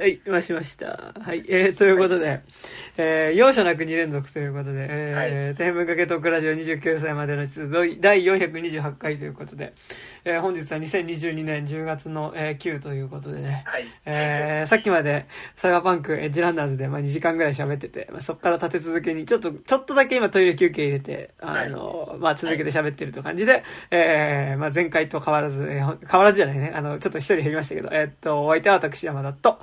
[0.00, 1.12] はい、ましました。
[1.20, 2.40] はい、えー、ということで、
[2.96, 9.74] えー、容赦なく2連続ということで、えー、天文かけトークラジオ29歳までの出動第428回ということで、
[10.24, 13.86] えー、本日は2022年10月の、えー、9ということでね、はい。
[14.06, 15.26] えー、さっきまで
[15.56, 29.58] サイバーパンクエッジランナーズで、まあ、2時間ぐらい喋ってて、まあ、そこから立て続けに、ちょっと、ちょっとだけ今トイレ休憩入れて、あの、まあ、続けて喋ってるという感じで、えー、まあ、前回と変わらず、えー変わらずじゃないね、あの、ちょっと一人減りましたけど、えーっと、お相手は私山田と、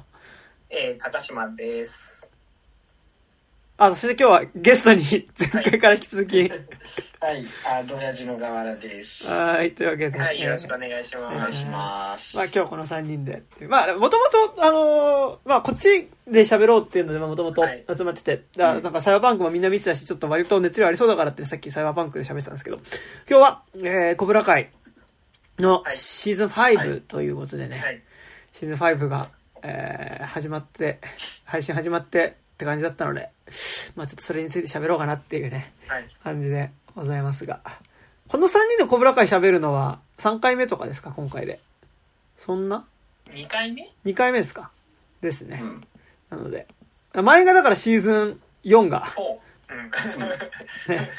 [0.70, 2.32] えー、高島です。
[3.78, 5.04] あ、そして今日はゲストに
[5.38, 9.28] 前回から引き続き、はい、あ、ドラジの河原です。
[9.30, 11.40] おはい、というわけで、はい、よろしえーくお願いします。
[11.40, 12.38] 願いします。
[12.38, 13.44] まあ今日この3人で。
[13.68, 14.26] まあもとも
[14.56, 22.78] と、あのーまあこっちで喋ろうっていうので、もともとはい集まってて、だからなんかサイバーパンクもみんな見てたし、ちょっと割と熱量ありそうだからってさっきサイバーパンクで喋ってたんですけど、
[23.30, 24.70] 今日は、えー、コブラ会
[25.60, 28.02] のはいシーズンはい5ということでね、はい。
[28.54, 29.32] シーズン5が、
[29.68, 31.00] えー、始まって、
[31.44, 33.30] 配信始まってって感じだったので、
[33.96, 36.06] まあちょっとそれについて喋ろうかなっていうね、はい。
[36.24, 37.60] 感じでございますが。
[38.28, 41.60] この3人でコブラ会喋るのは3回目とかですか今回で。
[42.40, 42.86] そんな
[43.30, 44.70] ？2回目 ?2 回目ですか？
[45.22, 45.60] ですね。
[45.62, 45.88] うん。
[46.30, 46.68] なので。
[47.14, 49.90] 前がだからシーズン4が、おうん。
[50.96, 51.10] ね、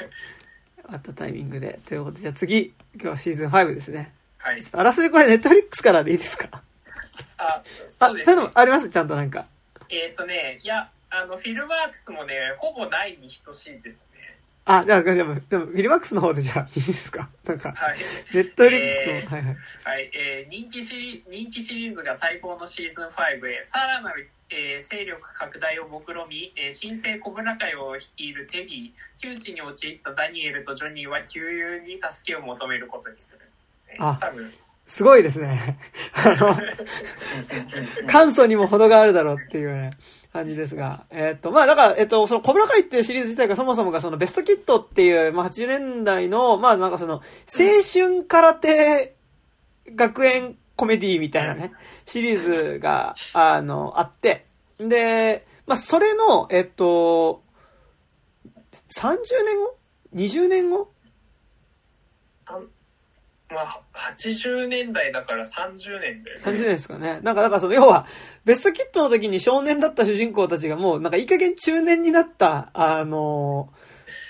[0.87, 1.79] あったタイミングで。
[1.87, 4.13] ということで、じゃあ次、今日はシーズン5ですね。
[4.37, 4.71] はいちょっ。
[4.71, 6.61] とあらすじこれネットフリックスからでいいですか？
[7.37, 8.51] あ、あ、そうです、そういうのねも。
[8.59, 8.89] あります？
[8.89, 9.45] ちゃんとなんか。
[9.89, 14.17] えっ、とね、いや、あの、フィルマークスもね、ほぼないに等しいですね。
[14.65, 17.29] あ、じゃあ、じゃあ、でも、でもフィルマックスの方でじゃあいいですか？
[17.45, 17.97] なんか、はい。
[18.33, 19.55] ネットフリックスも、えーはいはい。
[19.85, 33.49] はい、えー人気シリ人気シリーズが待望のシーズン5へさらなる、えー勢力拡大を目論み、えー新生コブラ会を率いるテリー窮地に陥ったダニエルとジョニーは旧友に助けを求めることにする、
[33.87, 34.53] えーあ多分
[34.87, 35.77] すごいですね。
[36.15, 36.57] あの、
[38.07, 39.91] 簡素にも程があるだろうっていうね、
[40.31, 41.05] 感じですが。
[41.11, 47.21] えっと、まあだから、えっと、その、コブラ会っていうシリーズ自体がそもそもがそのベストキットっていう、まあ80年代の、まあなんかその、青
[47.93, 49.15] 春空手
[49.93, 51.73] 学園コメディみたいなね、
[52.05, 54.45] シリーズが、あの、あって、
[54.79, 57.43] で、まあそれの、えっと、
[58.97, 59.77] 30年後
[60.15, 60.91] ?20 年後？
[63.49, 67.19] まあ80年代だから30年だよね30年ですかね。
[67.21, 68.05] なんか、だからその、要は、
[68.43, 73.69] ベストキットの時に少年だった主人公たちがもう、なんかいい加減中年になった、あの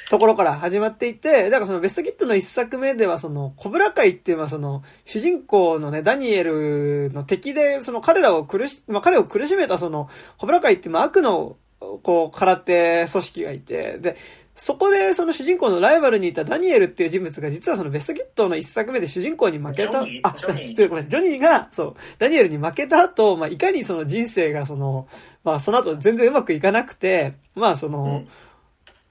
[0.10, 14.18] ところから始まっていて、だからそのベストキットの一作目ではその、コブラ会っていうのはその、主人公のね、ダニエルの敵で、その彼らを苦し、まあ彼を苦しめたその、コブラ会っていうまあ悪の、こう、空手組織がいて、で、
[14.58, 25.08] そこでその主人公のライバルにいたダニエルっていう人物が実はそのベストキットの一作目で主人公に負けた、あ、ちょごめん、ジョニーが、そう、ダニエルに負けた後、まあ、いかにその人生がその、
[25.44, 28.26] まあ、その後全然うまくいかなくて、まあ、その、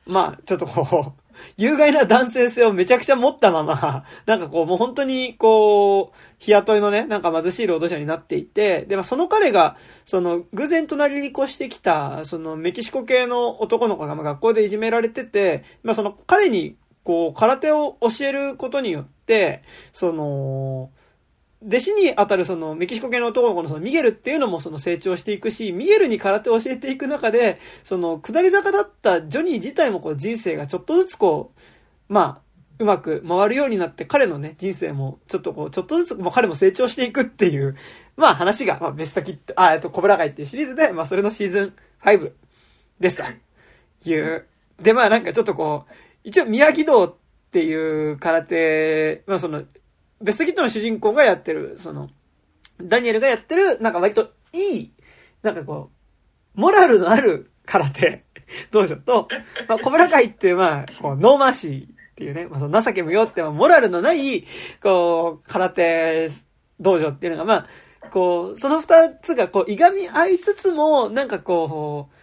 [0.04, 1.25] まあ、ちょっとこう、
[1.56, 20.90] 有害な男性性をめちゃくちゃ持ったまま、 なんかこう、もう本当に、こう、日雇いのね、なんか貧しい労働者になっていて、で、まあ、その彼が、その、偶然隣に越してきた、その、メキシコ系の男の子がま学校でいじめられてて、まあ、その、彼に、こう、空手を教えることによって、その、
[21.66, 31.52] 弟子に当たるそのメキシコ系の男の子のそのミゲルっていうのもその成長していくし、ミゲルに空手を教えていく中で、その下り坂だったジョニー自体もこう人生がちょっとずつこ
[32.08, 32.46] う、まあ、
[32.78, 37.76] うまく回るようになって彼のね、人生もちょっとこう、ちょっとずつ、まあ彼も成長していくっていう、
[38.16, 42.32] まあ話が、まあベストキット、あ、えっと、コブラ会っていうシリーズで、まあそれのシーズン5
[43.00, 43.20] です
[44.02, 44.46] という。
[44.80, 47.14] で、まあなんかちょっとこう、一応ミヤギ道っ
[47.50, 49.64] ていう空手、まあその、
[50.20, 52.08] ベストキットの主人公がやってる、その、
[52.82, 54.92] ダニエルがやってる、なんか割といい、
[55.42, 55.90] なんかこ
[56.54, 58.24] う、モラルのある空手
[58.70, 59.28] 道場と、
[59.68, 64.46] まあ、コブラ会って、まあ、こう、 no mercy っていうね、まあ、その情け無用って、モラルのない、
[64.82, 66.30] こう、空手
[66.80, 67.54] 道場っていうのが、ま
[68.02, 72.15] あ、こう、その二つが、こう、いがみ合いつつも、なんかこう、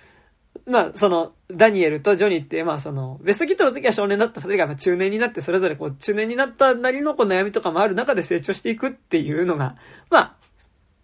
[0.65, 9.75] まあ、その、ダニエルとジョニーって、まあ、その、ベストキットの時は少年だった二人が、まあ、中年になって、それぞれこう、中年になったなりのこう悩みとかもある中で成長していくっていうのが、
[10.10, 10.36] まあ、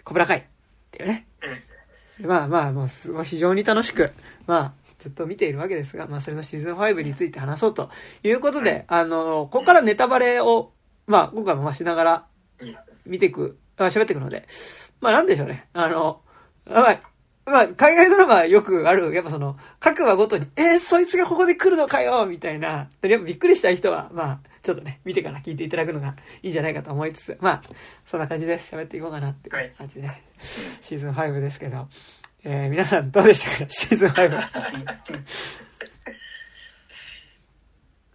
[0.03, 0.43] コブラ会っ
[0.91, 1.27] ていうね。
[2.21, 4.11] まあまあ、もうすごい非常に楽しく、
[4.45, 7.89] まあ、ずっと見ているわけですが、まあそれのシーズン5について話そうと
[8.21, 10.73] いうことで、あの、ここからネタバレを、
[11.07, 12.27] まあ今回もまあしながら
[13.05, 14.45] 見ていく、あ喋っていくので、
[14.99, 15.69] まあなんでしょうね。
[15.71, 16.21] あの、
[16.65, 16.99] まあ、
[17.49, 27.61] まあ、海外ドラマよくある、やっぱその、各話ごとに、えー、そいつがここで来るのかよみたいな、やっぱびっくりした人は、まあ、ちょっとね、見てから聞いていただくのがいいんじゃないかと思いつつ、まあ、
[28.05, 30.09] そんな感じで喋っていこうかなっていう感じで、
[30.81, 31.87] シーズン5ですけど。
[32.45, 33.69] えー、皆さんどうでしたか？
[33.71, 34.29] シーズン5。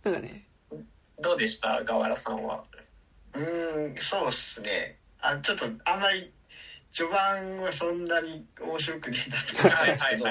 [0.05, 0.45] なんかね。
[1.21, 1.83] どうでした？
[1.85, 2.65] 河原さんは。
[3.35, 4.97] うーん、そうっすね。
[5.21, 6.33] あ、ちょっとあんまり
[6.95, 10.25] 序盤はそんなに面白くねえんだと思ったんですけど、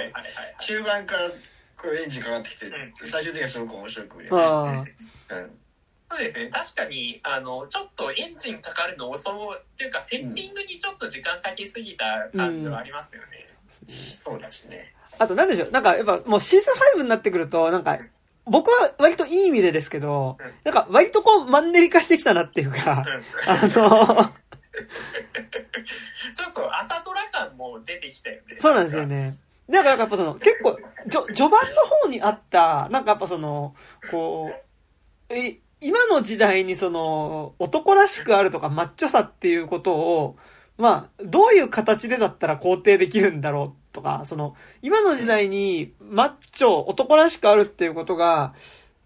[0.59, 2.71] 中盤からこうエンジンかかってきて、
[3.03, 4.95] 最終的にはすごく面白く見れましたね。
[5.29, 5.63] うん
[6.13, 6.49] そうですね。
[6.49, 13.27] 確かにあのちょっとエンジンかかるの遅っていうかセッティングにちょっと時間かけすぎた感じはありますよね、
[13.87, 14.93] うん、そうですね。
[15.17, 15.71] あとなんでしょう。
[15.71, 17.97] なんかやっぱもうシーズン5になってくるとなんか
[18.45, 24.31] 僕は割といい意味でですけど、うん、なんか割とこうマンネリ化してきたなっていうか、うん、あの
[26.33, 28.57] ちょっと朝ドラ感も出てきたよね。
[28.59, 29.37] そうなんですよね。
[29.67, 30.77] なんかやっぱその、結構、
[31.07, 31.57] じょ、序盤の
[32.01, 33.75] 方にあった、なんかやっぱその、
[34.11, 34.51] こ
[35.29, 40.37] う、え、今の時代にその、男らしくあるとかマッチョさっていうことを、
[40.77, 48.53] まあ、どういう形でだったら肯定できるんだろうとか、その、今の時代にマッチョ、男らしくあるっていうことが、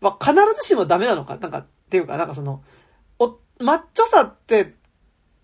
[0.02, 2.64] まあ、必ずしもダメなのか、なんか、っていうか、なんかその、
[3.20, 4.74] お、マッチョさって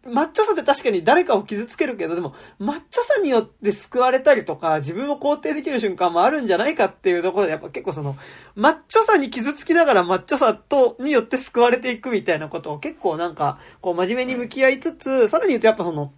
[0.06, 8.18] マッチョさって確かに誰かを傷つけるけど、でも、マッチョさによって救われたりとか、自分を肯定できる瞬間もあるんじゃないかっていうところで、やっぱ結構その、
[8.56, 16.12] マッチョさに傷つきながらマッチョさと、によって救われていくみたいなことを結構なんか、こう真面目に向き合いつつ、さらに言うとやっぱその、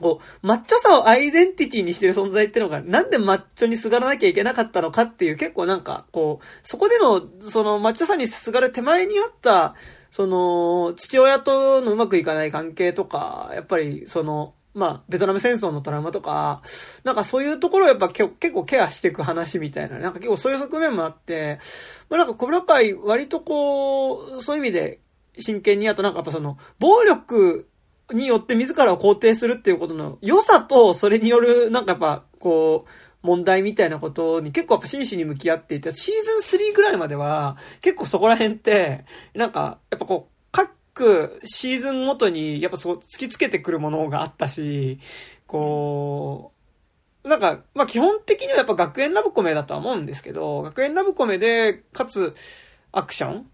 [0.00, 9.74] こう、マッチョさをアイデンティティにしてる存在ってのが、なんでマッチョにすがらなきゃいけなかったのかっていう結構なんか、こう、そこでの、そのマッチョさにすがる手前にあった、
[10.10, 16.60] その、父親とのうまくいかない関係とか、やっぱり、その、まあ、ベトナム戦争のトラウマとか、
[17.02, 21.58] なんかそういうところをやっぱ結構ケアしていく話みたいな、なんか結構そういう側面もあって、
[22.10, 25.00] まあなんか小倉会割とこう、そういう意味で
[25.38, 27.66] 真剣に、あとなんかやっぱその、暴力
[28.12, 32.90] によって自らを肯定するっていうことの良さと、それによる、なんかやっぱ、こう、
[33.26, 39.04] 問題みたいなことに結構やっぱ真摯に向き合っていて、シーズン3ぐらいまでは、結構そこら辺って、
[39.34, 45.00] なんか、やっぱこう、各シーズンごとに、やっぱそう、突きつけてくるものがあったし、
[45.46, 46.52] こ
[47.24, 52.34] う、なんか、まあ基本的にはやっぱ学園ラブコメだとは思うんですけど、学園ラブコメで、かつ、
[52.92, 53.50] アクション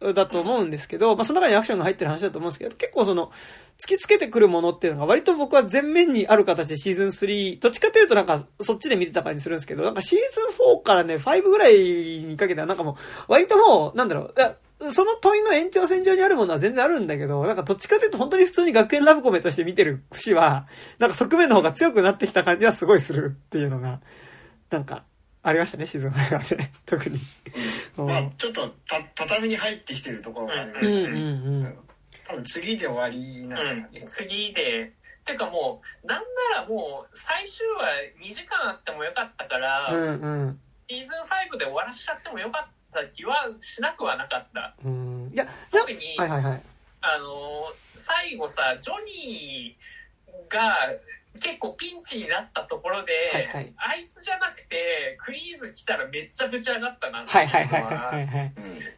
[0.00, 3.30] だと思うんですけど、まあその中にアクションが入ってる話だと思うんですけど、結構その、
[3.78, 20.66] 突きつけてくるものっていうのが割と僕は前面にある形でシーズン3、どっちかというとなんかそっちで見てた感じするんですけど、なんかシーズン4からね、5ぐらいにかけてはなんかもう、割ともう、なんだろう、その問いの延長線上にあるものは全然あるんだけど、なんかどっちかというと本当に普通に学園ラブコメとして見てる節は、
[20.98, 24.00] なんか側面の方が強くなってきた感じはすごいするっていうのが、
[24.70, 25.04] なんか、
[25.46, 27.20] ありましたね、シーズン5はね、 特に。
[27.96, 30.96] まあ、ちょっとた、畳に入ってきてるところがありますね。
[30.96, 31.78] うんうんうん。
[32.26, 34.00] 多分次で終わりなんですかね。
[34.00, 34.92] うん、次で、
[35.26, 44.74] ていうかもう、なんならもう、最終話2時間あってもよかったから、うんうん、シーズン5で終わらしちゃってもよかった気はしなくはなかった。
[44.82, 46.62] うん、いや、特に、はいはいはい、
[47.02, 50.90] あの、最後さ、ジョニーが、
[51.40, 58.50] 結構ピンチになったところで、はいはい、あいつじゃなくて、クリーズ来たらめっちゃぶち上がったなっていうのは、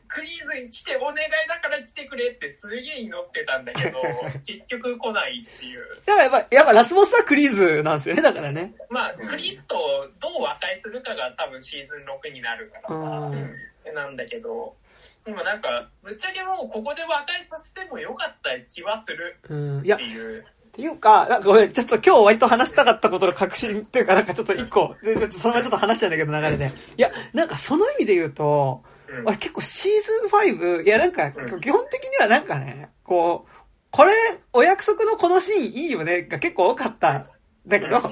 [0.09, 1.17] クリーズ来てお願い
[1.49, 4.03] だから来てくれってすげえ祈ってたんだけど、
[4.47, 6.03] 結局来ないっていう。
[6.05, 8.75] だからやっぱ、やっぱラスボスはクリーズなんですよね、だからね。
[8.91, 14.77] まあ、クリーズとどう和解するかが多分シーズン6になるからさ、なんだけど、
[15.25, 20.41] でもなんか、ぶっちゃけもうここで和解させてもよかった気はするっていう。
[20.41, 20.44] っ
[20.77, 24.95] ていうか、なんかごめん、ちょっと今日割と話したかったことの確信っていうか、なんかちょっと一個、
[25.31, 26.71] そのままちょっと話しちゃうんだけど流れで。
[26.99, 28.83] いや、なんかその意味で言うと、
[29.25, 33.53] うん、結構シーズン5、いやなんか、基本的にはなんかね、こう、
[33.91, 34.13] これ、
[34.53, 37.27] お約束のこのシーンいいよね、が結構多かったん
[37.67, 38.03] だけど、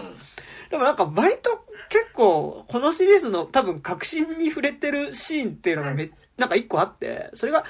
[0.70, 7.64] でもなんか割と結構、このシリーズの多分確信に触れてるシーンっていうのがめ、なんか一個あって、それが、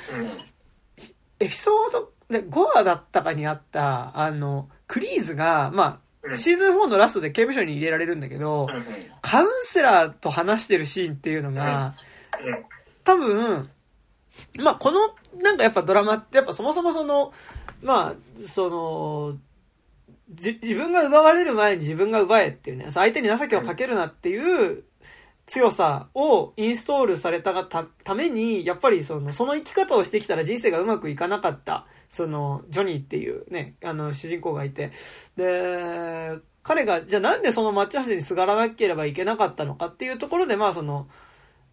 [1.41, 6.01] エピソード、で、5話だったかにあった、あの、クリーズが、ま
[6.33, 8.67] あ、シーズン4のラストで刑務所に入れられるんだけど、
[9.21, 11.95] カウンセラーと話してるシーンっていうのが、
[13.05, 13.69] 多分、
[14.59, 17.33] まあ、この、なんかやっぱドラマって、やっぱそもそもその、
[17.83, 19.37] まあ、その、
[20.31, 24.85] じ、自分が奪われる前に自分が奪えっていうね、相手に情けをかけるなっていう
[25.47, 34.93] 強さをインストールされたがたために、やっぱりその、その生き方をしてきたら人生がうまくいかなかったその、ジョニーっていうね、あの、主人公がいて、
[35.37, 41.09] で、彼が、じゃあなんでその抹茶橋にすがらなければいけなかったのかっていうところで、まあその、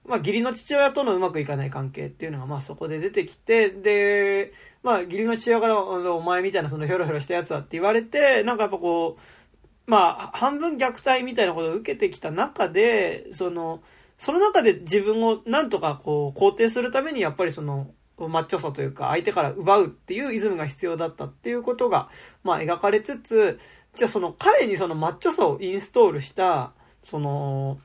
[0.04, 13.84] まあ義理の父親とのうまくいかない関係っていうのがまあそこで出てきて、で、まあ義理の父親からお前みたいなそのヒョロヒョロしたやつだって言われて、なんかやっぱこう、まあ、半分虐待みたいなことを受けてきた中で、その、
[14.18, 17.92] その中で自分をなんとかこう肯定するためにやっぱりその
[18.28, 22.10] マッチョさというか相手から奪うっていうイズムが必要だったっていうことが
[22.44, 23.60] まあ描かれつつ
[23.96, 26.74] じゃあその彼にそのマッチョさをインストールした
[27.06, 27.80] その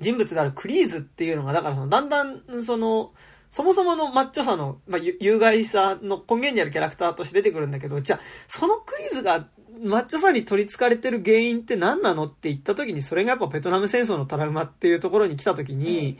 [0.00, 3.12] 人物であるクリーズっていうのがだからそのだんだんその
[3.54, 9.46] そもそものマッチョさの、まあ、有害さの根源にあるキャラクターとして出てくるんだけど、じゃあ、そのクリーズが
[9.80, 16.18] マッチョさに取り憑かれてる原因って何なのって言った時に、それがやっぱベトナム戦争のトラウマっていうところに来た時に、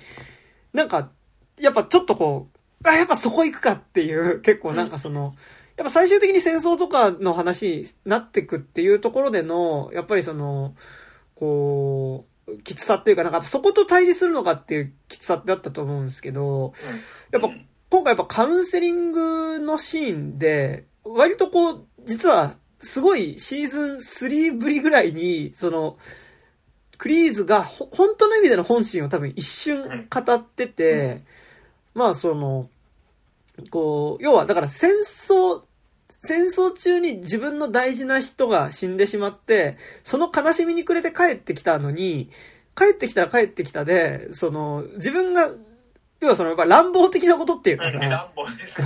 [0.72, 1.10] なんか、
[1.58, 2.53] やっぱちょっとこう、
[2.84, 5.34] あ、やっぱそこ行くかっていう、 結構なんかその、
[5.76, 10.74] やっぱ最終的に戦争とかの話になってくっていうところでの、やっぱりその、
[11.34, 16.74] こう、きつさっていうか、なんかそこと対峙するのかっていうきつさってあったと思うんですけど、
[17.32, 17.48] やっぱ
[17.90, 25.96] 今回やっぱカウンセリングのシーンで、割とこう、実はすごいシーズン3ぶりぐらいに、その、
[26.98, 31.22] クリーズが本当の意味での本心を多分一瞬語ってて、
[31.94, 32.68] まあその、
[33.70, 35.62] こう、要はだから戦争、
[36.08, 42.30] 戦争中に自分の大事な人が死んでしまって、その悲しみに暮れて帰ってきたのに、
[42.76, 45.50] 帰ってきたら帰ってきたで、その、自分が、
[46.20, 48.80] 要はその、やっぱ乱暴的なことっていうかさ、乱暴です、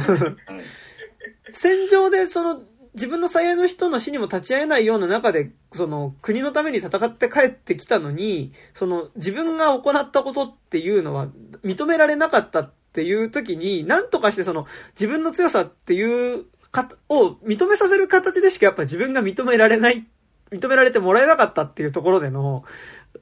[1.52, 2.62] 戦場でその、
[2.94, 11.28] 自分の最愛の人の死にも立ち会えないような中で、その国のために戦って帰ってきたのに、その自分が行ったことっていうのは
[11.64, 14.66] 認められなかったっていう時に、なんとかしてその
[14.98, 20.04] 自分の強さっていうか、を認めさせる形でしかやっぱ自分が認められない、
[20.50, 22.64] 認められてもらえなかったっていうところでの、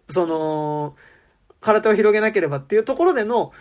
[0.09, 0.97] その、
[1.61, 3.53] 空手を広げなければっていうところでの、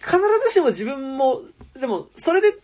[0.00, 1.42] 必ずしも自分も、
[1.78, 2.58] でも、それで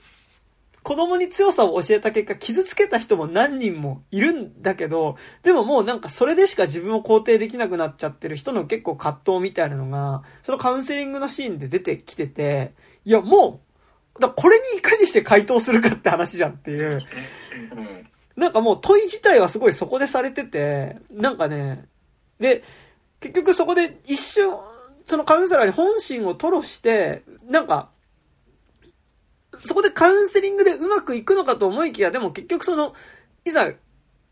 [0.86, 12.72] 子供に強さを教えた結果、傷つけた人も何人もいるんだけど、でももうなんかそれでしか自分を肯定できなくなっちゃってる人の結構葛藤みたいなのが、そのカウンセリングのシーンで出てきてて、
[13.06, 13.62] いやも
[14.16, 17.02] う、だこれにいかにして回答するかって話じゃんっていう。
[18.36, 21.86] なんかもう問い自体はすごいそこでされてて、なんかね、
[22.40, 22.64] で、
[23.20, 24.52] 結局そこで一瞬、
[25.06, 27.90] そのカウンセラーに本心を吐露して、なんか、
[29.64, 32.92] そこでカウンセリングでうまくいくのかと思いきや、でも結局その、
[33.44, 33.70] いざ、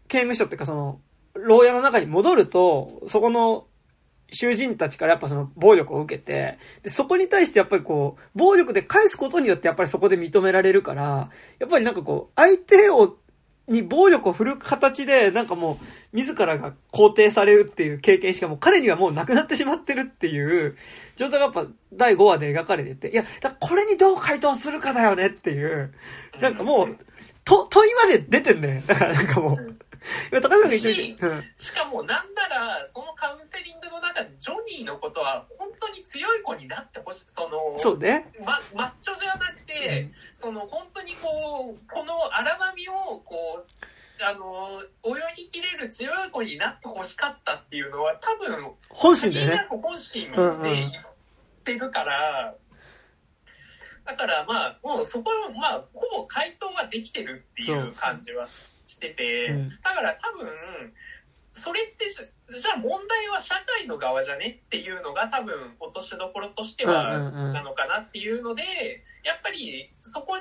[0.08, 1.00] 刑務所っていうかその、
[1.34, 3.66] 牢屋の中に戻ると、そこの
[4.34, 13.16] 囚人たちからやっぱその暴力を受けて、で、そこに対してやっぱりこう、暴力で返すことによってやっぱりそこで認められるから、やっぱりなんかこう、相手を
[13.66, 15.78] に暴力を振る形で、なんかも
[16.12, 20.76] う、自らが肯定されるっていう経験しかもう彼にはもうなくなってしまってるっていう
[21.16, 25.94] 状態がやっぱ第5話で描かれてて、いや、だこれにどう回答するかだよねっていう、
[26.40, 26.96] なんかもう、
[27.44, 28.82] と、問いまで出てんね。
[28.86, 29.76] だからなんかもう、
[30.30, 31.16] 高島が言って
[31.56, 37.24] しかもなんならそのカウンセリングの中でジョニーのことは本当に強い子になってほしい。
[37.28, 43.84] そのそうね、ま、マッチョじゃなくて、うん、その本当にこうこの荒波をこう
[44.22, 49.66] あの泳ぎきれる強い子になってほしかったっていうのは多分本心でね。
[49.68, 50.92] 本心で言っ
[51.64, 52.54] てるから、
[54.04, 58.60] だからまあもうそこまあほぼ回答ができてるっていう感じはし
[58.98, 60.48] てて、うん、だから多分
[61.52, 68.62] それってじゃあ問題は社会の側じゃねっていうのが多分落としどころとしてはなのかなっていうので、
[69.24, 70.36] やっぱりそこ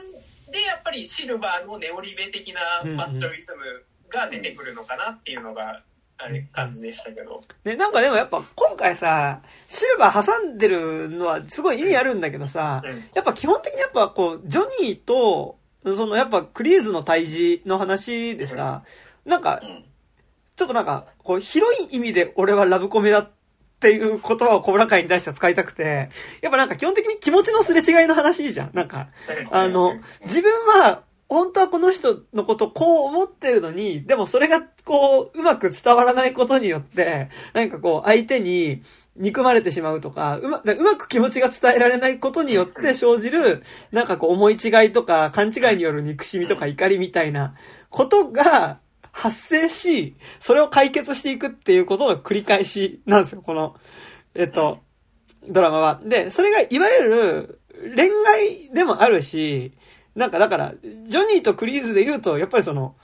[0.52, 5.82] でやっぱりシルバーのネオリベ的なマッチョイズムが出てくるのかなっていうのが
[6.18, 7.42] あれ感じでしたけど。
[7.64, 18.82] ね、なんかでもやっぱ今回さ、シルバー挟んでるのはすごい意味あるんだけどさ、うん、やっぱ基本的にやっぱこう、ジョニーと、そのやっぱクリーズの退治の話でさ、
[19.26, 19.62] なんか、
[20.56, 23.30] ちょっとなんか、こう、広い意味で俺はラブコメだっ
[23.80, 26.10] ていう言葉を小村会に対しては使いたくて、
[26.42, 28.72] やっぱなんか基本的に気持ちのすれ違いの話じゃん。
[28.74, 29.10] なんか、
[29.52, 38.84] あの、自分は、本当はこの人のことこう思ってるのに、でもそれがこう、うまく伝わらないことによって、なんかこう、相手に、
[39.16, 47.56] 憎まれてしまうとか、うま、うまく気持ちが伝えられないことによって生じる、なんかこう思い違いとか、勘違いによる憎しみとか怒りみたいな
[47.90, 48.80] ことが
[49.12, 53.76] 発生し、それを解決していくっていうことの繰り返しなんですよ、この、
[54.34, 54.80] えっと、
[55.48, 56.02] ドラマは。
[56.04, 57.60] で、それがいわゆる
[57.96, 59.74] 恋愛でもあるし、
[60.16, 62.96] なんかだから、ジョニーとクリーズで言うと、やっぱりその、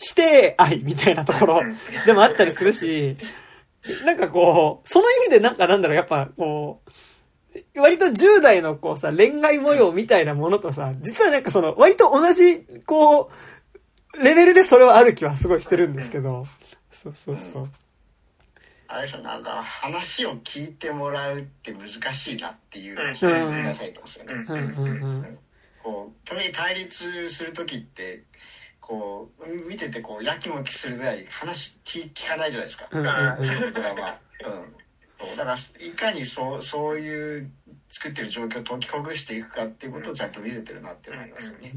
[0.00, 1.62] 指定愛みたいなところ
[2.04, 3.16] でもあったりするし、
[4.04, 13.30] なんかこう、その意味でなんかなんだろう、やっぱこう、割と10代のこうさ、恋愛模様みたいなものとさ、実はなんかその、割と同じ、こ
[14.14, 16.46] う、レベルでそれはある気はすごいしてるんですけど、
[16.92, 17.62] そうそうそう。
[17.64, 17.72] うん、
[18.88, 24.34] あれでしょ、なんか話を聞いてもらうって難しいなっていう気がされてますよね。
[25.82, 28.22] こう、基本的に対立する時って、
[28.86, 32.88] こう、見ててこう、やきもきするぐらい話聞聞かないじゃないですか。
[32.92, 33.38] ドラマ。
[33.38, 35.36] うん。
[35.36, 37.50] だから、いかにそう、そういう
[37.88, 41.72] 作ってる状況を解きほぐしていくかっていうことをちゃんと見せてるなって思いますよね。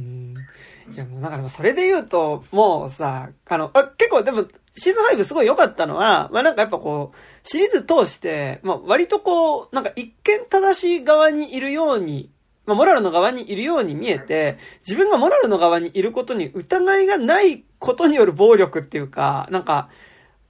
[0.94, 4.46] いやもうなんかでもそれで言うと、もうさ、あの、あ結構でも
[4.76, 12.32] シーズン5すごい良かったのは、まあなんかやっぱこう、シリーズ通して、まあ割とこう、なんか一見正しい側にいるように、
[12.68, 19.90] まあモラルの側にいるように見えて、自分がモラルの側にいることに疑いがないことによる暴力っていうか、なんか、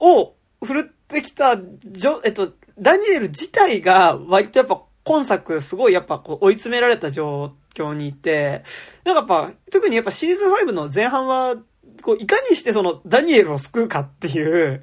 [0.00, 8.62] を振るってきた、じょ、えっと、ダニエル自体が割とやっぱ今作すごいやっぱこう追い詰められた状況にいて、
[9.04, 11.56] なんかやっぱ、特にやっぱシーズン5の前半は、
[12.02, 14.82] こう、いかにしてそのダニエルを救うかっていう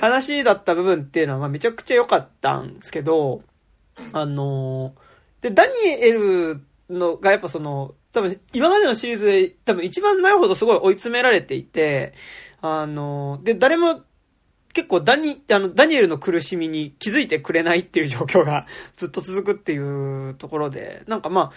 [0.00, 3.42] 話だった部分っていうのはまあめちゃくちゃ良かったんですけど、
[4.12, 4.94] あの
[5.44, 12.14] で、ダニエルのがやっぱその、多分今までのシリーズで多分一番ないほどすごい追い詰められていて、
[12.62, 14.00] あので、誰も
[14.72, 21.52] 結構ダニ、あの、ダニエルの苦しみに気づいてくれないっていう状況がずっと続くっていうところで、なんかまあ、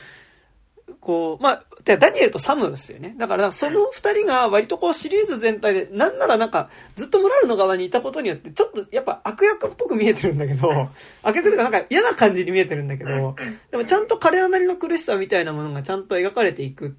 [1.00, 3.15] こう、まあ、ダニエルとサムですよね。
[3.17, 10.89] だから、その二人が割とこうシリーズ全体で、なんならなんか、ずっとモラルの側にいたことによって、ちょっとやっぱ悪役っぽく見えてるんだけど、
[11.24, 13.36] 悪役というかなんか嫌な感じに見えてるんだけど、
[13.72, 16.91] でもちゃんと彼らなりの苦しさみたいなものがちゃんと描かれていくっ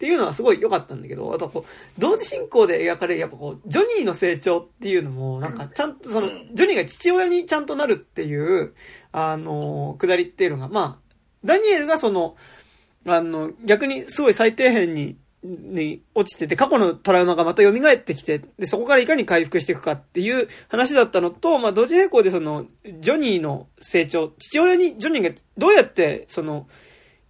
[0.00, 8.72] ていうのはすごい良かったんだけど、あとこう、同時進行で描かれる、やっぱこう、ジョニーの成長っていうのも、なんかちゃんとその、ジョニーが父親にちゃんとなるっていう、
[9.12, 11.10] あの、くだりっていうのが、まあ、
[11.44, 12.34] ダニエルがその、
[13.06, 22.66] あの、逆にすごい最底辺に、に落ちてて、過去のトラウマがまた蘇ってきて、で、そこからいかに回復していくかっていう話だったのと、まあ、同時並行でその、
[23.00, 26.68] ジョニーの成長、父親に、ジョニーがどうやって、その、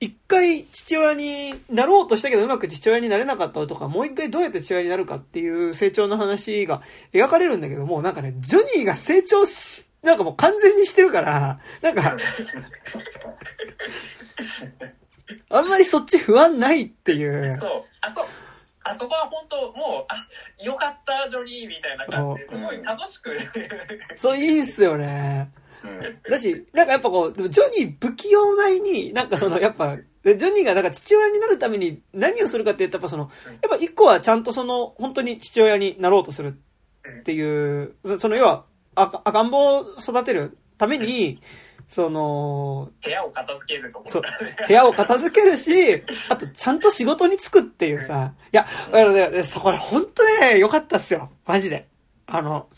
[0.00, 6.80] 一回父親になろうとしたけどうまく父親になれなかったとか、もう一回どうやって父親になるかっていう成長の話が
[7.12, 12.16] 描かれるんだけども、なんかね、ジョニーが成長し、なんかもう完全にしてるから、なんか
[15.50, 17.56] あんまりそっち不安ないっていう。
[17.56, 17.82] そう。
[18.00, 18.26] あ、そう。
[18.82, 20.26] あそこは本当もう、あ、
[20.64, 23.36] よかった、ジョニーみたいな感じですごい楽しく。
[24.16, 25.50] そう、いいっすよね。
[26.28, 33.30] だし、なんかやっぱこう、でもジョニー不器用なりに、なんかその、やっぱ、ジョニーがなんか父親になるために何をするかって言ったら、やっぱその、
[33.62, 36.58] やっぱ一個はちゃんとその、本当に父親になろうとする
[37.20, 38.64] っていう、その要は、
[38.94, 41.40] 赤ん坊を育てるために、
[41.90, 44.22] その、部屋を片付けるところ、
[44.68, 51.30] 部屋を片付けるし、あとちゃんと仕事に就くっていうさ、いや、あのね、そこで本当ね、良かったっすよ。
[51.44, 51.88] マジで。
[52.26, 52.68] あの、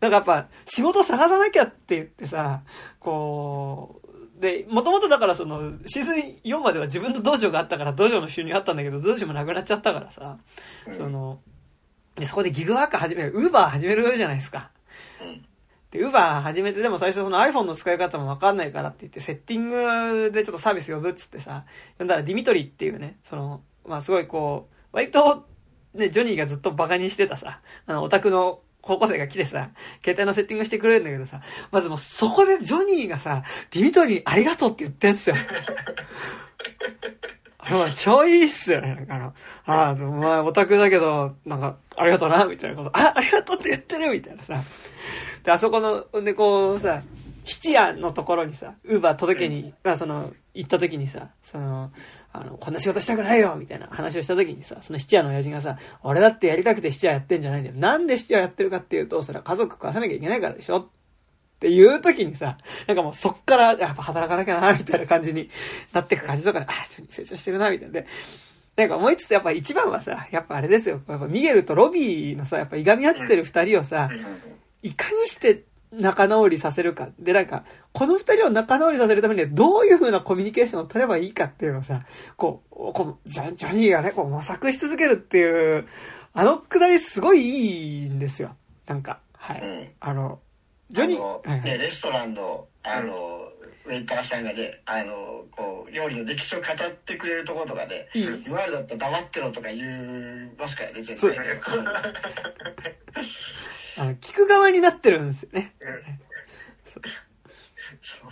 [0.00, 2.60] なんかやっぱ、仕事探さなきゃって言ってさ、
[3.00, 10.36] こう、で、もともとだからその、シーズン4までは自分の道場があったから、道場の収入あったんだけど、道場もなくなっちゃったからさ、
[10.94, 11.40] その、
[12.16, 14.70] で、そこでギグワーク始める、ウーバー始めるじゃないですか。
[15.90, 21.64] で、ウーバー始めて、でも最初その iPhone の使い方もわかんないからって言って、セッティングでちょっとサービス呼ぶっつってさ、
[21.98, 25.46] 呼んだらディミトリっていうね、その、まあすごいこう、割と、
[25.94, 29.70] ね、ジョニーがずっとバカにしてたさ、あの、オタクの高校生が来てさ、
[30.02, 35.36] 携帯のセッティングしてくれるんだけどさ、まずもうそこでジョニーがさ、ディミトリーありがとうって言ってんすよ。
[37.58, 38.94] あれは超いいっすよね。
[38.94, 39.34] なんかあの、
[39.66, 44.62] ああ、お前オタクだけど、なんか、ありがとうな、みたいなこと、あ、ありがとうって言ってるみたいなさ。
[45.48, 47.02] で、あそこの、で、こうさ、
[47.46, 51.90] 七夜のところにさ、ウーバー届けに、まあその、行った時にさ、その、
[52.34, 57.76] あの、こんな仕事したくないよみたいな話をした時にさ、その七夜の親父がさ、俺だってやりたくて七夜やってんじゃないんだよ。
[57.76, 60.86] なんで七夜やってるかっていうと、それは家族食わさなきゃいけないからでしょっ
[61.60, 65.48] ていう時にさ、なんかもうそっから、やっぱ働かなきゃな、みたいな感じに
[65.94, 67.94] なっていく感じとかで、あ、一緒に成長してるな、みたいな。
[67.94, 68.06] で、
[68.76, 71.00] なんか思いつつやっぱ一番はさ、やっぱあれですよ。
[71.08, 74.08] やっぱミゲルとロビーのさ、やっぱいがみ合ってる二人をさ、
[74.82, 77.08] いかにして仲直りさせるか。
[77.18, 82.04] で、なんか、この二人を仲直りさせるためにはどういう風なコミュニケーションを取ればいいかっていうのをさ、
[82.36, 85.88] こう、こうジョジョニーがね、こう模索し続けるっていう、
[86.34, 88.54] あのくだりすごいいいんですよ。
[88.86, 89.60] なんか、はい。
[89.60, 90.40] うん、あの、
[90.90, 93.50] ジョニー、はいはい、レストランの、あの、
[93.86, 101.18] ウェイターさんがね、あの、こう、料理の歴史を語ってくれるところとかで、いい今までだったら黙ってろとか言いますからね、全然。
[101.58, 101.84] そう
[103.98, 105.74] あの、聞く側になってるんですよね。
[108.00, 108.30] そう。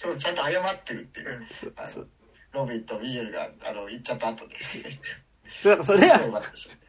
[0.00, 1.46] でもちゃんと謝ってるっていう。
[1.86, 2.08] そう。
[2.52, 4.56] ロビンとミゲルが、あの、言っちゃった後で。
[5.62, 6.20] そう、それは、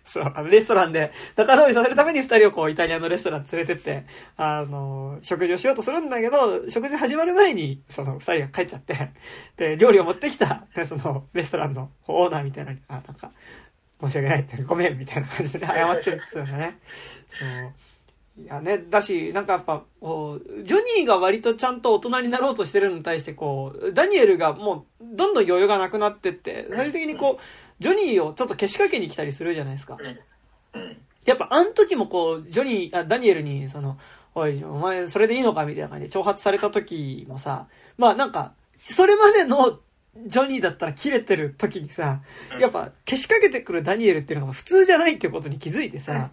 [0.04, 4.06] そう、あの、レストランで仲直りさせるために二人をこう、イタリアのレストラン連れてって、
[4.38, 5.76] あの、食事をしよう。
[5.76, 9.12] とするんだけど、食事始まる前に、その、二人が帰っちゃって、
[9.58, 13.32] で、料理を持ってきた、その、レストランのオーナーみたいなに、あ、なんか、
[14.02, 16.80] 申し訳ないって、ごめん、みたいな感じで謝ってるんですよね。
[17.30, 17.74] そう。
[18.40, 29.98] いやね、だし、なんかやっぱ、こう、ジョニーが割とちゃんと大人になろうとしてるのに対して、こう、ダニエルがもう、どんどん余裕がなくなってって、最終的にこう、ジョニーをちょっとけしかけに来たりするじゃないですか。
[31.26, 33.98] やっぱあの時もこう、ジョニー、あ、ダニエルに、その、
[34.36, 39.80] おい、お前それでいいのかみたいな感じで挑発された時もさ、まあなんか、それまでの
[40.28, 42.22] ジョニーだったら切れてる時にさ、
[42.60, 46.30] やっぱ、けしかけてくるダニエルっていうのが普通じゃないってことに気づいてさ、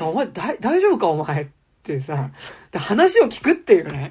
[0.00, 1.46] お前大丈夫かお前っ
[1.82, 2.30] てさ、
[2.70, 4.10] で話を聞くっていうね。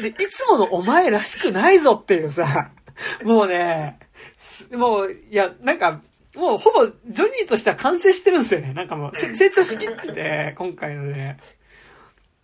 [0.00, 2.72] で、で、いつものお前らしくないぞっていうさ、
[3.24, 3.98] もうね、
[4.72, 6.02] もう、いや、なんか、
[6.34, 8.74] もうほぼジョニーとしては完成してるんですよね。
[8.74, 11.36] なんかもう、成長しきってて、今回ので。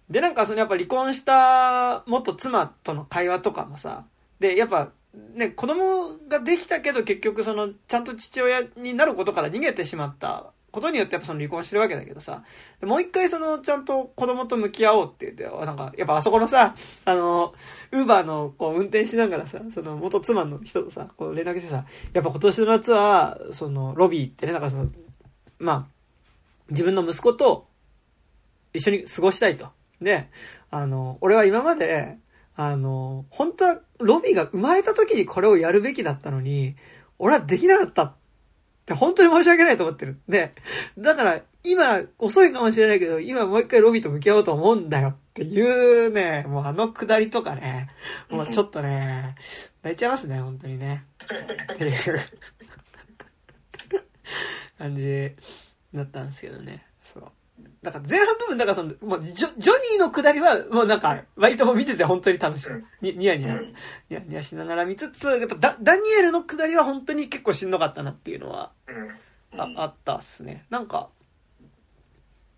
[0.09, 4.05] で、なんかそのやっぱ離婚した元妻との会話とかもさ、
[4.39, 4.91] で、やっぱ、
[5.35, 12.45] ね、子供ができたけど結局その、ちゃんと父親になることから逃げてしまったことによってやっぱその離婚してるわけだけどさ、
[12.83, 17.55] もう一回そのちゃんと子供と向き合おうって言って、なんか、やっぱあそこのさ、あの、
[17.93, 24.89] ウーバーのこう運転しながらさ、その元妻の人とさ、こう連絡してさ、やっぱ今年の夏は、そのロビーってね、なんかその、
[25.59, 25.87] まあ、
[26.71, 27.69] 自分の息子と
[28.73, 29.69] 一緒に過ごしたいと。
[30.01, 30.29] で、
[30.71, 32.19] あの、俺は今まで、
[32.57, 36.77] あの、本当はロビーが生まれた時にこれをやるべきだったのに、
[37.19, 38.15] 俺はできなかった
[38.91, 40.21] て本当に申し訳ないと思ってる。
[40.29, 40.53] で、
[40.99, 47.89] だから今遅いかもしれないけど、今もう一回ロビーと向き合おうと思うんだよっていうね、もうあのくだりとかね、
[48.29, 49.37] もうちょっとね、
[49.83, 51.05] 泣いちゃいますね、本当にね。
[51.73, 52.19] っていう
[54.79, 55.33] 感じ
[55.95, 56.85] だったんですけどね。
[57.83, 63.05] だから前半部分、だからその、もうジョ、ジョニーのくだりは、もうなんか、割と見てて本当に楽しい。
[63.07, 63.75] に、ニヤニヤ、ニ
[64.11, 68.73] ヤニヤしながら見つつ、やっぱダダニエルのくだりは本当に結構しんどかったなっていうのは、
[69.57, 70.67] ああったっすね。
[70.69, 71.09] なんか、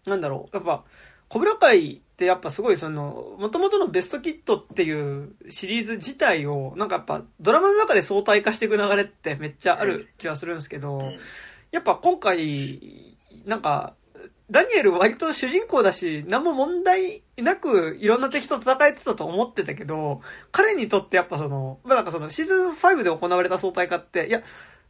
[0.07, 0.85] なんだろう、やっぱ、
[1.29, 11.13] コブラ会ってやっぱすごいその、元々のベストキットっていうシリーズ自体を、なんかやっぱドラマの中で相対化していく流れってめっちゃある気はするんですけど、
[11.71, 13.95] やっぱ今回、なんか、
[14.51, 24.43] ダニエル割と主人公だし、何も問題なくいろんな敵と戦えてたと思ってたけど、彼にとってやっぱその、まあ、なんかそのシーズン5で行われた相対化って、いや、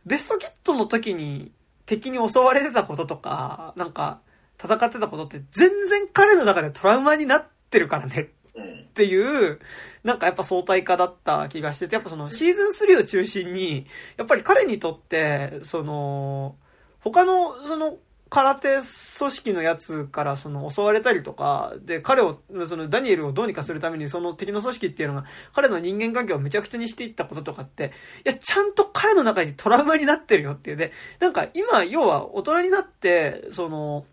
[0.04, 1.52] ベストキットの時に
[1.86, 4.20] 敵に襲われてたこととか、なんか
[4.62, 8.30] 戦ってたことって全然彼の中でトラウマになってるからね。
[8.54, 9.58] っていう、
[10.04, 13.86] なんかやっぱ相対化だった気がしてて、やっぱそのシーズン3を中心に、
[14.18, 16.56] やっぱり彼にとって、その、
[17.00, 17.96] 他の、その、
[18.32, 18.78] 空手
[19.18, 27.92] 組織のやつからその襲われたりとか、で、彼を、そのダニエルをどうにかするためにその敵の組織っていうのが彼の人間関係をめちゃくちゃにしていったこととかって、
[28.24, 30.76] いや、ちゃんと彼の中にトラウマになってるよっていう。
[30.78, 34.06] で、なんか今、要は大人になって、その、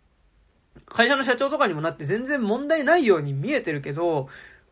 [0.85, 4.27] 会社の社長とかにもなって全然問題ないように見えてるけど、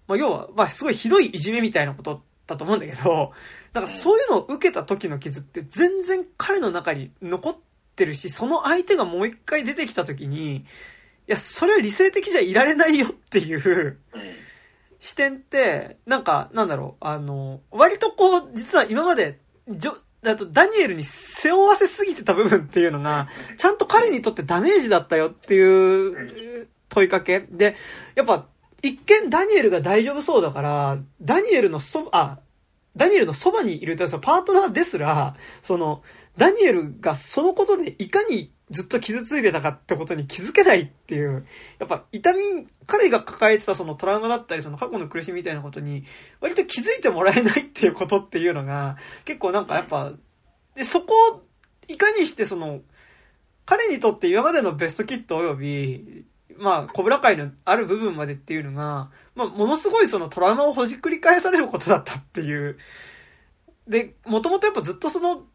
[0.09, 3.31] まあ要は、まあすごいひどいいじめみたいなことだと思うんだけど、
[3.71, 7.66] なんかそういうのを受けた時の傷って全然彼の中に残って
[7.97, 10.63] ってるし、その相手がもう一回出てきた時に、い
[11.25, 13.97] や、それは理性的じゃいられないよっていう
[14.99, 27.39] 視点って、なんか、なんだろう、あの、割とこう、実は今まで、じょ、だとダニエルに背負わせすぎてた部分っていうのが、ちゃんと彼にとってダメージだったよっていう問いかけ。
[27.49, 27.75] で、
[28.15, 28.45] やっぱ、
[28.83, 32.39] 一見ダニエルが大丈夫そうだから、ダニエルのそ、あ、
[32.95, 36.03] ダニエルのそばにいると、そのパートナーですら、その、
[36.37, 41.45] ダニエルがそのことでいかにずっと傷ついてたかってことに気づけないっていう、
[41.79, 46.03] やっぱ痛み、彼が抱えてたそのトラウマだったり、その過去の苦しみみたいなことに、
[46.41, 50.11] 割と気づいてもらえないっていうことっていうのが、結構なんかやっぱ、
[50.75, 51.43] で、そこを
[51.87, 52.81] いかにしてその、
[53.65, 56.25] 彼にとって今までのベストキット及び、
[56.57, 62.77] まあ、コブラ界のある部分までっていうのが、まあ、ものすごいそのトラウマをほじくり返されることだったっていう。
[63.87, 65.45] で、もともとやっぱずっとその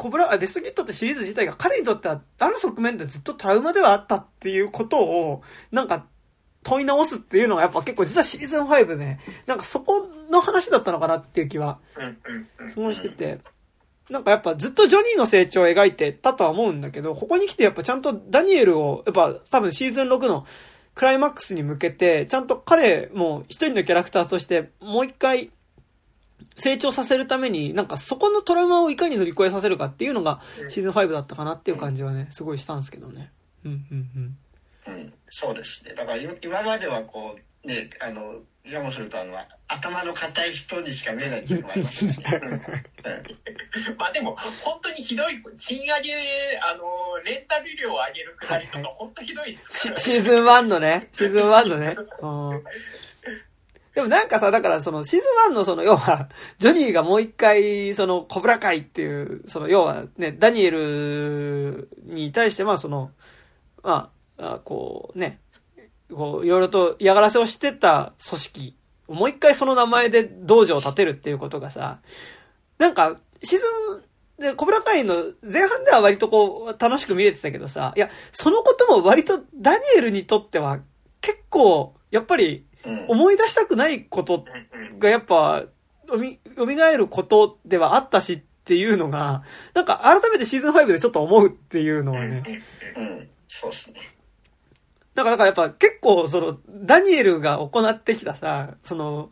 [0.00, 6.06] コブラ、ベストキットってシリーズ自体が彼にとってはある側面でずっとトラウマではあったっていうことを、なんか
[6.62, 11.80] 問い直すっていうのがやっぱ結構実はシーズン5ね、なんかそこの話だったのかなっていう気は、
[12.70, 13.40] すごいしてて。
[14.08, 20.46] なんかやっぱずっとジョニーの成長を描いてたとは思うんだけど、ここに来てやっぱちゃんとダニエルを、やっぱ多分シーズン6の
[20.94, 25.50] クライマックスに向けて、ちゃんと彼も一人のキャラクターとしてもう一回
[26.56, 33.32] 成長させるために、なんかそこのトラウマをいかに乗り越えさせるかっていうのがシーズン5だったかなっていう感じはね、すごいしたんですけどね。
[33.64, 34.38] うんうんうん。
[34.86, 35.94] うん、そうですね。
[35.94, 39.36] だから今まではこう、ね、あの、やもするとあの、
[39.68, 42.14] 頭の硬い人にしか見えないっていうのもありま すね。
[43.98, 46.84] まあでも、本当にひどい、賃上げ、あの、
[47.24, 51.96] レンタル料を上げるくらいとか、本当ひどいですから、ね、シーズン1のね、シーズン1のね。
[53.94, 63.10] でもなんかさ、だからそのシーズン1のその要は、 ジョニーがもう一回そのコブラ会っていう、その要はね、ダニエルに対してまあその、
[63.82, 65.40] まあ、こうね、
[66.12, 68.76] こういろいろと嫌がらせをしてた組織、
[69.08, 71.98] もう一回その名前で道場を建てるっていうことがさ、
[72.78, 73.64] なんか、シーズ
[73.98, 80.80] ンで、コブラ会の前半では割とこう、楽しく見れてたけどさ、いや、そのことも割とダニエルにとっては
[81.20, 82.64] 結構、やっぱり
[83.08, 84.44] 思い出したくないこと
[84.98, 85.64] がやっぱ、
[86.08, 89.42] 蘇ることではあったしっていうのが、
[89.74, 92.62] なんか改めてシーズン5でちょっと思うっていうのはね。
[92.96, 94.00] うん、そうっすね。
[95.14, 99.30] だから、やっぱ結構その、ダニエルが行ってきたさ、その、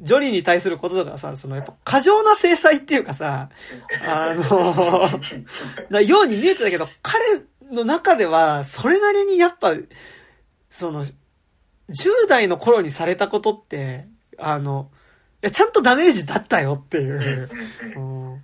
[0.00, 3.50] ジョニーに対することとかさ、そのやっぱ過剰な制裁っていうかさ、
[4.06, 5.08] あの、
[5.90, 7.24] なように見えてたけど、彼
[7.72, 9.74] の中では、それなりにやっぱ、
[10.70, 11.04] その、
[11.90, 14.06] 10代の頃にされたことって、
[14.38, 14.90] あの、
[15.42, 17.48] いや、ちゃんとダメージだったよっていう。
[17.96, 18.42] うん、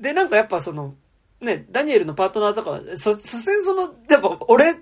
[0.00, 0.94] で、なんかやっぱその、
[1.40, 4.74] ね、ダニエルのパートナーとかは、そ、所詮その、やっぱ俺、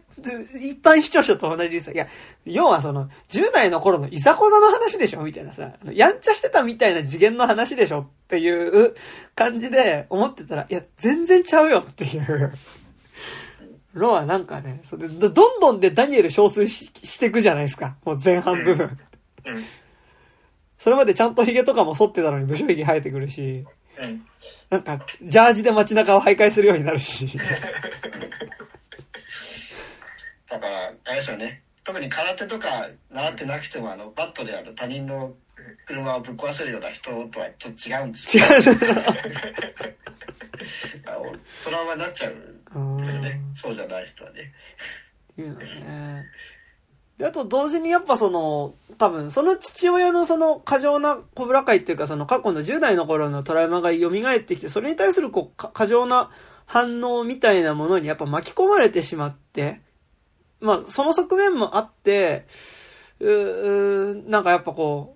[0.58, 2.08] 一般視聴者と同じでさ、いや、
[2.46, 8.94] 要はその、10代の頃のいざこざの話でしょみたいなさ、やんちゃしてたみたいな次元の話でしょっていう
[9.34, 12.54] 感じで思ってたら、いや、全然ちゃうよっていう。
[13.98, 17.96] ロはなんかね、それで、どんどんでダニエル憔悴ししていくじゃないですか。
[18.04, 18.98] もう前半部分。
[20.78, 23.64] それまでちゃんと髭とかも剃ってたのに武将髭生えてくるし、
[24.70, 27.28] なんか、ジャージで街中を徘徊するようになるし。
[30.48, 31.62] だから、あれですよね。
[31.82, 35.34] 特に空手とか習ってなくても、あの、バットである他人の
[35.86, 38.44] 車をぶっ壊せるような人とはちょっと違うんですよ。
[38.44, 38.62] 違う。
[41.64, 43.40] トラウマになっちゃうんですよね。
[43.54, 44.52] そうじゃない人はね。
[45.38, 46.24] いうのね。
[47.18, 56.30] で、あと同時にやっぱその、多分その父親のその過剰な小倉会っていうかその過去の10代の頃のトラウマが蘇ってきて、それに対するこう過剰な
[56.66, 59.80] 反応みたいなものにやっぱ巻き込まれてしまって、
[60.60, 62.46] まあその側面もあって、
[63.20, 65.15] うーなんかやっぱこ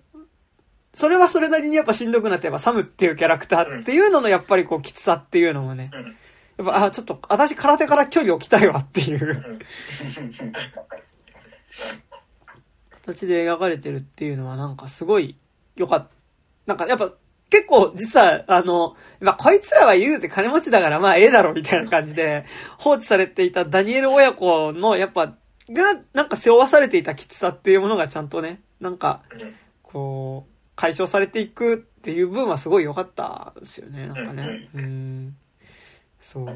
[0.93, 5.91] それはそれなりにやっぱしんどくなって、やっぱサムっていうキャラクターっていうののやっぱりこうきつさっていうのもね、
[6.57, 9.59] やっぱ、あ、ちょっと私空手から距離を置きたいわっていう。
[13.05, 15.37] 形で描かれてるっていうのはなんかすごい
[15.75, 16.09] 良かった。
[16.67, 17.11] なんかやっぱ
[17.49, 22.45] 結構実はあの、まあ、こいつらは言うて金持ちだからまあええだろみたいな感じで
[22.77, 25.35] 放置されていたダニエル親子のやっぱ
[25.69, 29.23] がなんか背負わされていたきつさっていうものがちゃんとね、なんか
[29.83, 30.50] こう
[30.81, 34.07] 解消されていくっていう分はすごい良かったですよね。
[34.07, 34.67] なんかね。
[34.73, 35.37] うん。
[36.19, 36.47] そう。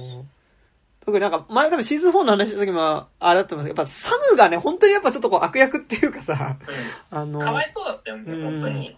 [1.02, 6.58] 特になんか、前多分シーズン4の話した時も、あれだったんですけど、やっぱサムがね、本当にやっぱちょっとこう悪役っていうかさ、
[7.12, 8.98] うん、あの、かわいそうだったよね、本当に。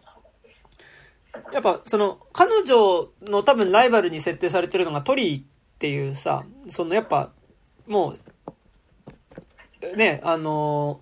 [1.52, 5.44] やっぱその、彼女の多分ライバルに設定されてるのがトリーっ
[5.80, 7.34] ていうさ、そのやっぱ、
[7.86, 8.16] も
[9.82, 11.02] う、ね、あの、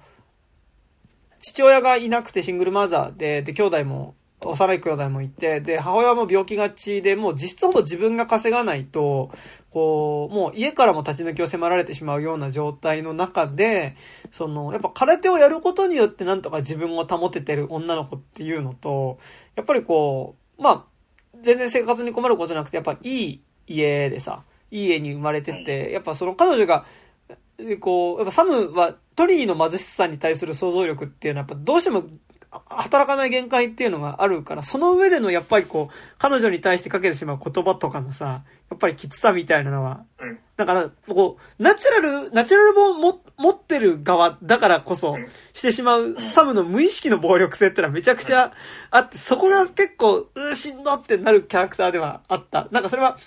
[1.46, 9.30] 父親がいなくてシングルマザーで、で、兄弟も幼い兄弟もいて、で、母親も病気がちで、もう実質ほぼ自分が稼がないと、
[9.70, 13.96] こう、もう家からも立ち退きを迫られてしまうような状態の中で、
[14.32, 19.20] その、やっぱ空手をやることによってなんとか自分を保ててる女の子っていうのと、
[19.56, 20.84] やっぱりこう、まあ、
[21.44, 26.86] 全然生活に困ることなくて、やっぱいい家でさ、いい家に生まれてて、やっぱその彼女が、
[27.80, 32.04] こう、やっぱサムはトリーの貧しさに対する想像力っていうのはやっぱどうしても
[32.70, 45.18] 働かない限界っていうのがあるから、その上でのやっぱりこう、彼女に対してかけてしまう言葉とかのさ、やっぱりきつさみたいなのは、うん、だから、こう、ナチュラル、ナチュラル本も持ってる側だからこそ、
[45.54, 48.52] してしまうサムの無意識の暴力性ってのはめちゃくちゃ
[48.90, 52.68] あって、そこが結構、うーしんどってなるキャラクターではあった。
[52.72, 53.18] なんかそれは、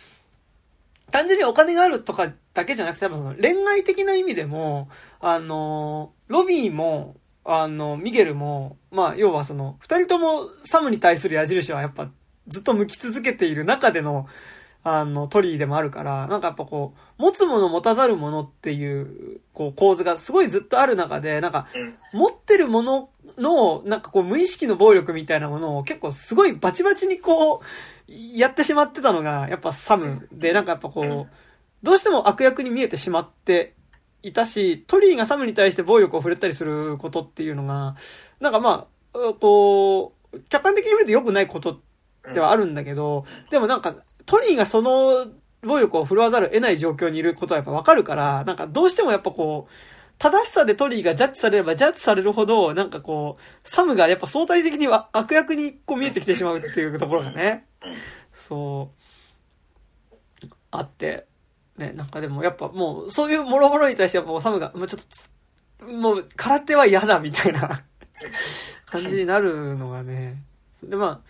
[1.11, 4.89] 単純にお金があるとかだけじゃなくて、やっぱその恋愛的な意味でも、
[5.21, 12.11] あの、ロビーも、あの、ミゲルも、まあ、要はその、二人ともサムに対する矢印はやっぱ
[12.49, 14.27] ずっと向き続けている中での、
[14.85, 21.69] あの、トリーでもあるから、なんかやっぱこう、持つもの持たざるものっていう、こう、構図がすごいずっとある中で、なんか、
[22.13, 27.63] 持ってるものの、なんかこう無意識の暴力みたいなものを結構すごいバチバチにこう、
[28.09, 31.35] やってしまってたのが、やっぱサムで、なんかやっぱこう、
[31.83, 33.75] どうしても悪役に見えてしまって
[34.29, 37.97] いたし、トリーがサムに対して暴力を触れたりすることっていうのが、
[38.41, 41.81] なんかまあ、こう、客観的に見ると良くないこと
[42.33, 45.27] ではあるんだけど、でもなんか、トリーがその
[45.63, 49.73] 暴力を振るわざるを得ない状況にいることはやっぱわかるから、なんかどうしてもやっぱこう、
[50.19, 57.67] 正しさでトリーがジャッジされればジャッジされるほど、なんかこう、サムがやっぱ相対的には悪役にこう見えてきてしまうっていうところがね、
[58.35, 58.91] そ
[60.43, 61.28] う、あって、
[61.79, 65.03] ね、なんかでもやっぱもう、そういうもろもろに対してはもうサムが、もうちょっ
[65.79, 67.83] と、もう空手は嫌だみたいな
[68.87, 70.43] 感じになるのがね、
[70.83, 71.23] でま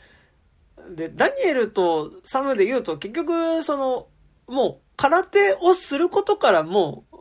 [0.77, 4.07] あ、で、ダニエルとサムで言うと結局、その、
[4.47, 7.19] もう空手をすることからもう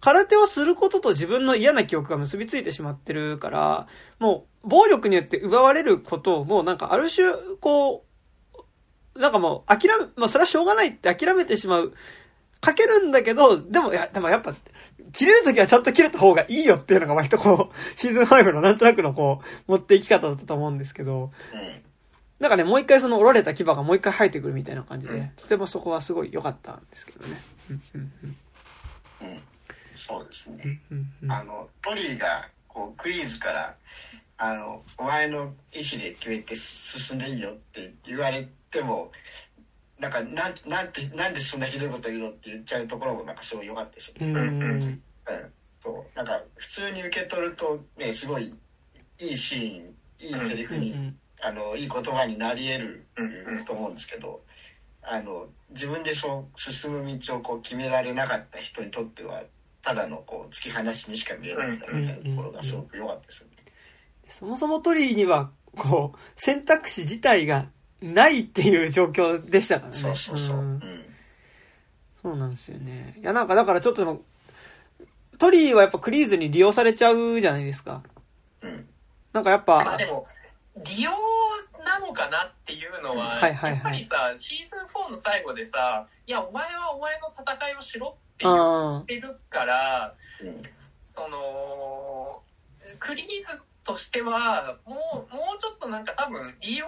[0.00, 3.86] 空手をすることと自分の嫌な記憶が結びついてしまってるから、
[4.18, 8.04] もう、暴力によって奪われることをもうなんかある種、こ
[9.16, 11.94] う、なんかもう諦め、まあそれはしょうがないって諦めてしまう。
[12.60, 14.54] かけるんだけど、でも、いや、でもやっぱ、
[15.12, 21.32] 切れるときはちゃんと切れた方がいいよっていうのが割とこう、 シーズン5のなんとなくのこう、持っていき方だったと思うんですけど、
[22.40, 27.40] なんかね、もう一回その折られた牙がもう一回生えてくるみたいな感じで、とてもそこはすごい良かったんですけどね。
[27.70, 28.36] うんうんうん。
[29.28, 29.42] うん
[29.98, 30.80] そうですね。
[31.28, 33.74] あの、トリーが、こう、クリーズから、
[34.36, 39.10] あの、お前の意思で決めて進んでいいよって言われても、
[39.98, 44.12] なんか、なん、なんて、なんでそんなひどいこと言うのって言っちゃうところもなんかすごい良かったでしょ。
[44.20, 44.28] うん。
[44.28, 45.02] うん。
[45.82, 46.16] そう。
[46.16, 48.54] なんか、普通に受け取ると、ね、すごい、
[49.20, 53.06] いいシーン、いいセリフに、うん、あの、いい言葉になり得る
[53.66, 54.40] と思うんですけど、
[55.02, 59.42] あの、自分でそう進む道をこう決められなかった人にとっては、
[59.82, 63.56] ただのこう突き放しにしか見えないみたいなところがすごく良かったですよね。
[64.28, 67.70] そもそもトリーには、こう、選択肢自体が
[68.02, 69.96] ないっていう状況でしたからね。
[69.96, 70.56] そうそうそう。
[70.56, 70.80] うん、
[72.22, 73.16] そうなんですよね。
[73.20, 74.22] いや、なんかだからちょっと
[75.38, 78.02] トリーはやっぱクリーズに利用されちゃうじゃないですか。
[78.62, 78.88] うん。
[79.32, 79.84] なんかやっぱ。
[79.84, 80.26] まあでも、
[80.84, 81.12] 利用
[81.84, 90.14] なのかなっていうのは、はいはいはい、やっぱりさ、シーズン4の最後でさ、いや、お前はお前の戦いをしろってって言ってるから、
[91.06, 92.40] その
[93.00, 96.86] クリーズとしてはもうもうちょっとなんか多分利用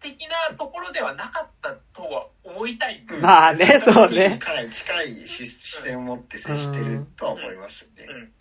[0.00, 3.04] 的なところではなかったとは思いたい。
[3.20, 4.38] まあね、そうね。
[4.38, 8.06] かなり近い視線を持って接してるとは思いますよね。
[8.08, 8.32] うん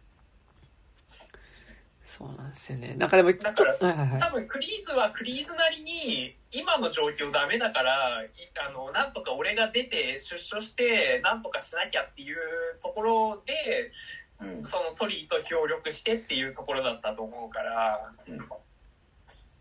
[2.17, 2.95] そうなんですよね。
[2.97, 8.23] なんかでも、だから、はいはい、多分クリーズはクリーズなりに、今の状況ダメだから、
[8.65, 12.37] あの、なんとか俺が出て出所して、なんとかしなきゃっていう
[12.81, 13.91] ところで、
[14.39, 18.13] うん、そのトリーと協力してっていうところだったと思うから。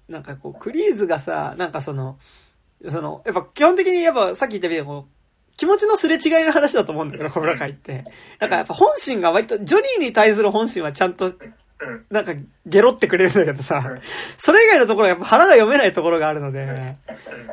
[0.09, 2.19] うん、なんかこう、クリーズがさ、なんかその、
[2.89, 8.05] その、やっぱ基本的にやっぱさっき言ったみたいにこう、気持ちのすれ違いの話だと思うんだけど、小村会って。
[8.41, 11.33] なんかやっぱ本心が割と、ジョニーに対する本心はちゃんと
[12.11, 12.33] なんか、
[12.67, 13.99] ゲロってくれるんだけどさ、
[14.39, 16.97] それ以外のところはやっぱ腹が読めないところがあるので、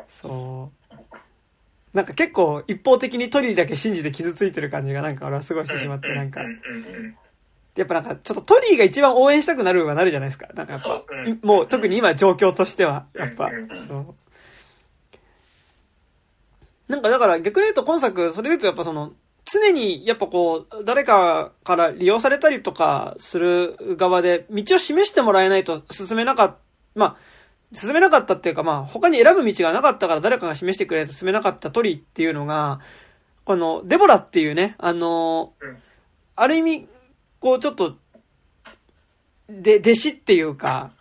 [0.07, 0.95] そう。
[1.93, 6.41] なんか結構一方的にトリーだけ信じて傷ついてる感じがなんか俺はすごいしてしまって、なんか、
[7.75, 10.47] やっぱなんかちょっとトリーが一番応援したくなるはなるじゃないですか。
[10.53, 11.03] なんかやっぱ、
[11.41, 13.49] もう特に今状況としては、やっぱ、
[13.87, 14.15] そう。
[16.91, 19.13] なんかだから逆に言うと今作、それで言うとやっぱその、
[19.45, 26.57] 常にやっぱこう、誰かから利用されたりとかする側で、道を示してもらえないと進めなかった、
[26.93, 27.17] まあ、
[27.73, 32.81] 進めなかったっていうかまあ、他に選ぶ道がなかったから誰かが示してくれないと進めなかったトリっていうのが、
[33.45, 35.53] この、デボラっていうね、あの、
[36.35, 36.87] ある意味、
[37.41, 37.97] こうちょっと、
[39.49, 40.91] で、弟子っていうか、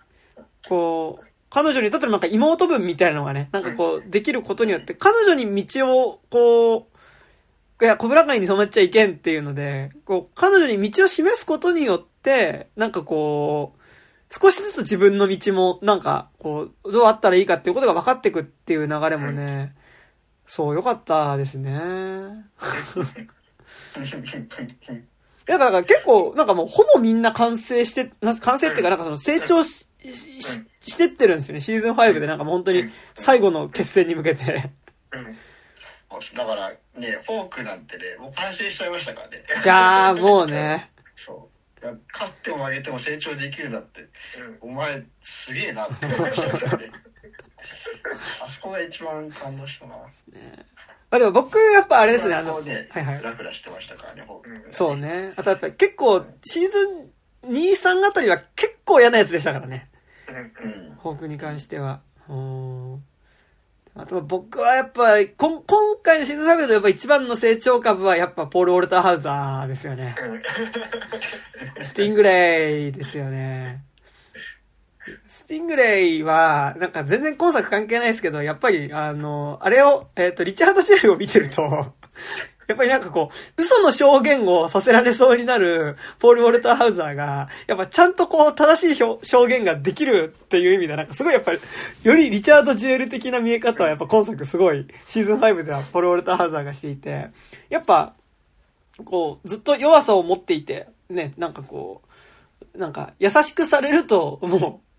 [0.68, 6.88] こう、彼女にとってのなんか妹分みたいなのがね、なんかこう、できることによって、彼女に道を、こ
[7.80, 19.74] う、いや、小倉会に染まっちゃいけんっていうので、こう、彼女に道を示すことによって、なんかこう、少しずつ自分の道も、なんか、こう、どうあったらいいかっていうことが分かってくっていう流れもね、
[20.46, 21.76] そう、よかったですね。
[25.50, 31.60] いや、だから結構、なんかもう、ほぼみんな完成して、完成っていうか、なんかその成長し、ししてってるんですよね。
[31.60, 32.84] シーズン5でなんかもう本当に
[33.16, 34.70] 最後の決戦に向けて
[36.34, 36.70] だから
[37.00, 39.42] ね、フォークなんてね、もう完成しちゃいましたからね。
[39.64, 40.92] いやー、もうね。
[41.16, 41.50] そ
[41.82, 41.98] う。
[42.12, 44.02] 勝っても負けても成長できるなって、
[44.62, 46.92] うん、お前すげえなって思いましたからね。
[48.44, 49.96] あそこが一番感動したな。
[49.96, 50.64] ね、
[51.10, 53.22] まあでも僕、やっぱあれですね、あの、ね、はいはい。
[53.22, 54.24] ラフラしてましたからね。
[54.70, 55.32] そうね。
[55.36, 59.90] あとやっぱり結構、シーズン2、3あたりは結構嫌なやつでしたからね。
[60.62, 60.94] うん。
[60.98, 62.00] ホークに関しては。
[62.28, 63.04] うん
[63.96, 70.14] あと僕はやっぱ、こん今回のシーズン5でやっぱ一番の成長株はやっぱポール・ウォルターハウザーですよね。
[71.82, 73.84] スティングレイですよね。
[75.40, 81.62] スティングレイは、なんか全然今作関係ないですけど、やっぱり、あの、あれを、えっ、と、リチャード・シェルを見てると、
[82.68, 91.58] やっぱりなんかこう、嘘の証言をさせられそうになる、ポール・ウォルターハウザーが、やっぱちゃんとこう、正しい表証言ができるっていう意味で、なんかすごいやっぱり、
[92.02, 97.30] よりリチャード・ジュエル的な見え方はやっぱ今作すごい、シーズン5ではポール・ウォルターハウザーがしていて、
[97.70, 98.12] やっぱ、
[99.06, 102.10] こう、ずっと弱さを持っていて、ね、なんかこう、
[102.78, 104.89] なんか、優しくされると、もう、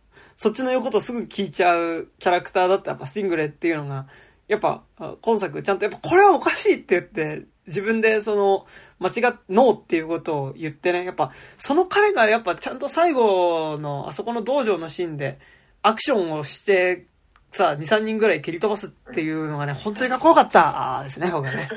[0.42, 4.08] そっちの言うことすぐ聞いちゃうキャラクターだったやっぱスティングレっていうのが、
[4.48, 4.82] やっぱ、
[5.22, 8.66] 今作ちゃんとやっぱこれはおかしいって言って、自分でその、
[8.98, 15.38] 間違っ、ノーっていうことを言ってね、やっぱ、その彼がやっぱちゃんと最後の、あそこの道場のシーンで、
[15.84, 17.06] アクションをして、
[17.52, 21.70] さあ、2、3人ぐらい蹴り飛ばすっていうのがね、本当にかっこよかったですね、僕はね。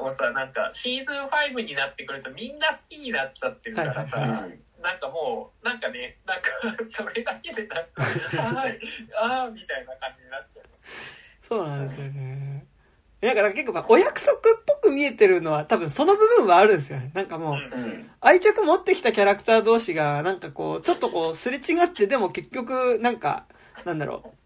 [0.00, 0.34] 本当にね。
[0.34, 4.82] もうさなんかシーズン5になってくるとみんな好きになっちゃってるからさ、うん。
[4.82, 6.50] なんかもうなんかねなんか
[6.88, 8.02] それだけでなんか
[8.42, 8.78] はい
[9.20, 10.86] ああみたいな感じになっちゃいます
[11.42, 12.66] そうなんですよね。
[13.20, 17.10] だから結構まあお約束っぽく見えてるのは多分その部分はあるんですよね。
[17.14, 18.10] なんかもう、うん。
[18.20, 23.46] 愛着持ってきたキャラクター同士が、なんかこう、ちょっとこう、すれ違って、でも結局、なんか、
[23.84, 24.39] なんだろう。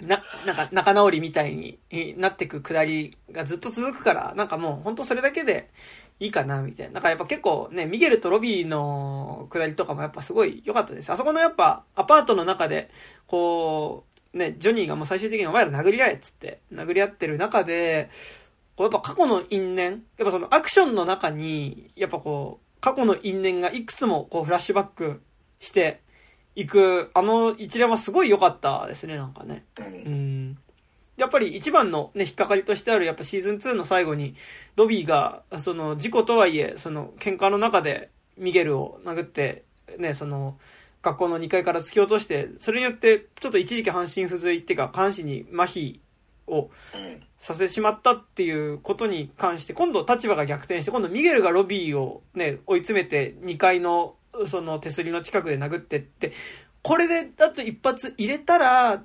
[0.00, 1.78] な、なんか仲直りみたいに
[2.18, 5.70] なってくくだりがずっと続くから、なんかもう本当それだけで
[6.20, 6.94] いいかな、みたいな。
[6.94, 11.10] なんかやっぱ結構ね、ミゲルとロビーのくだりとかもやっぱすごい良かったです。
[11.10, 12.90] あそこのやっぱアパートの中で、
[13.26, 18.10] こう、ね、ジョニーがもう最終的にお前ら殴り合えっつって、殴り合ってる中で、
[18.76, 25.22] こうやっぱ過去の因縁、やっぱそのアクションの中に、やっぱこう、過去の因縁がいくつもこうフラッシュバック
[25.58, 26.02] して
[26.56, 29.64] いく、あの一連はすごい良かったですね、なんかね。
[29.78, 29.82] う。
[29.82, 30.58] うんん。
[31.16, 34.34] やっぱり一番のね、引っかかりとしてある、やっぱシーズン2の最後に、
[34.76, 39.64] ロビーが、その、事故とはいえ、その、喧嘩の中で、ミゲルを殴って、
[39.98, 40.58] ね、その、
[41.02, 46.00] 学校の2階から突き落として、それによって、ちょっと一時期半身不随っていうか、下半身に麻痺
[46.46, 47.22] をうん。
[47.38, 54.14] させてしまったっていうことに関して、今度立場が逆転して、今度ミゲルがロビーをね、追い詰めて2階の
[54.46, 56.32] その手すりの近くで殴ってって、
[56.82, 59.02] これでだと一発入れたら、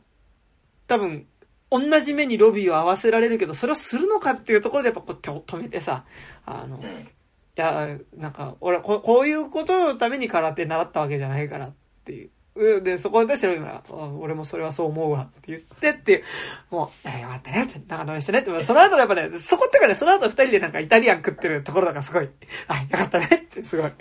[0.87, 1.27] 多分、
[1.71, 6.03] 同じ目にロビーを合わせられるけど、それをするのかっていうところでやっぱこう止めてさ、
[6.45, 7.07] あの、いうん。
[7.55, 11.73] や、なんか、俺はここういうことのために空手習ったわけじゃないからっ
[12.05, 12.29] ていう。
[12.55, 16.23] うんで、そこで白いが、あ俺もそれはそう思うわって言ってっていう、
[16.71, 22.29] もう、よかったねって、仲直りしてねって、その後やっぱね、そこってかね、その後二人でなんかイタリアン食ってるところとかすごい、
[22.67, 23.91] あ、よかったねって、すごい。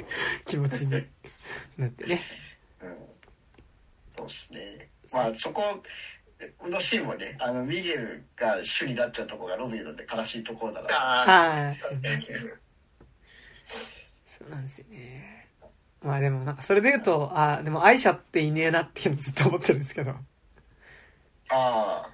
[0.46, 1.06] 気持ちに
[1.78, 2.20] なってね。
[2.82, 2.96] うん
[4.18, 4.88] そうですね。
[5.12, 5.62] まあ、そこ
[6.68, 10.88] のシーンもね、あの、ミゲルが主になっちゃうところがロビーなんで悲しいところだな。
[10.90, 11.76] ああはい。
[14.26, 15.48] そうなんですよね。
[16.02, 20.10] まあでもなんかそれで言うと、あ、でも愛者っていねえなっていうのずっと思ってるんですけど。
[20.10, 20.16] あ
[21.50, 22.10] あ。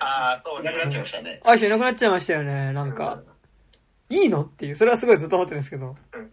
[0.00, 1.40] ああそうねいなくなっちゃいましたね。
[1.44, 2.72] 愛者いなくなっちゃいましたよね。
[2.72, 3.22] なんか、
[4.10, 5.86] いいのっていう、それはすごいずっと思ってるんですけど。
[5.86, 6.24] まあ、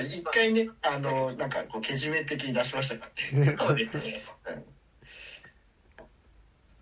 [0.00, 3.10] 一回ね、あの、なんか、こう、けじめ的に出しましたか？
[3.32, 3.46] らね。
[3.50, 4.22] ねそうですね。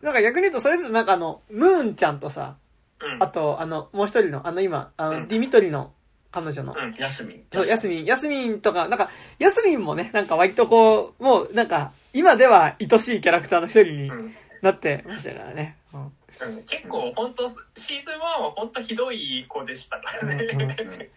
[0.02, 2.56] なんか逆に言うと、それぞれなんかあの、ムーンちゃんとさ、
[3.00, 3.22] うん。
[3.22, 5.28] あと、あの、もう一人の、あの今、あの、うん。
[5.28, 5.92] ディミトリの
[6.30, 6.94] 彼女の、うん。
[6.98, 7.44] ヤスミン。
[7.52, 14.34] そう、ヤスミン、ヤスミンとか、なんか、ヤスミンもね、なんか割とこう、もうなんか、今では愛しいキャラクターの一人にうん。
[14.62, 15.76] なってましたからね。
[15.92, 16.00] うん。
[16.02, 16.62] うん。
[16.64, 20.46] 結構本当シーズン1は本当ひどい子でしたからね、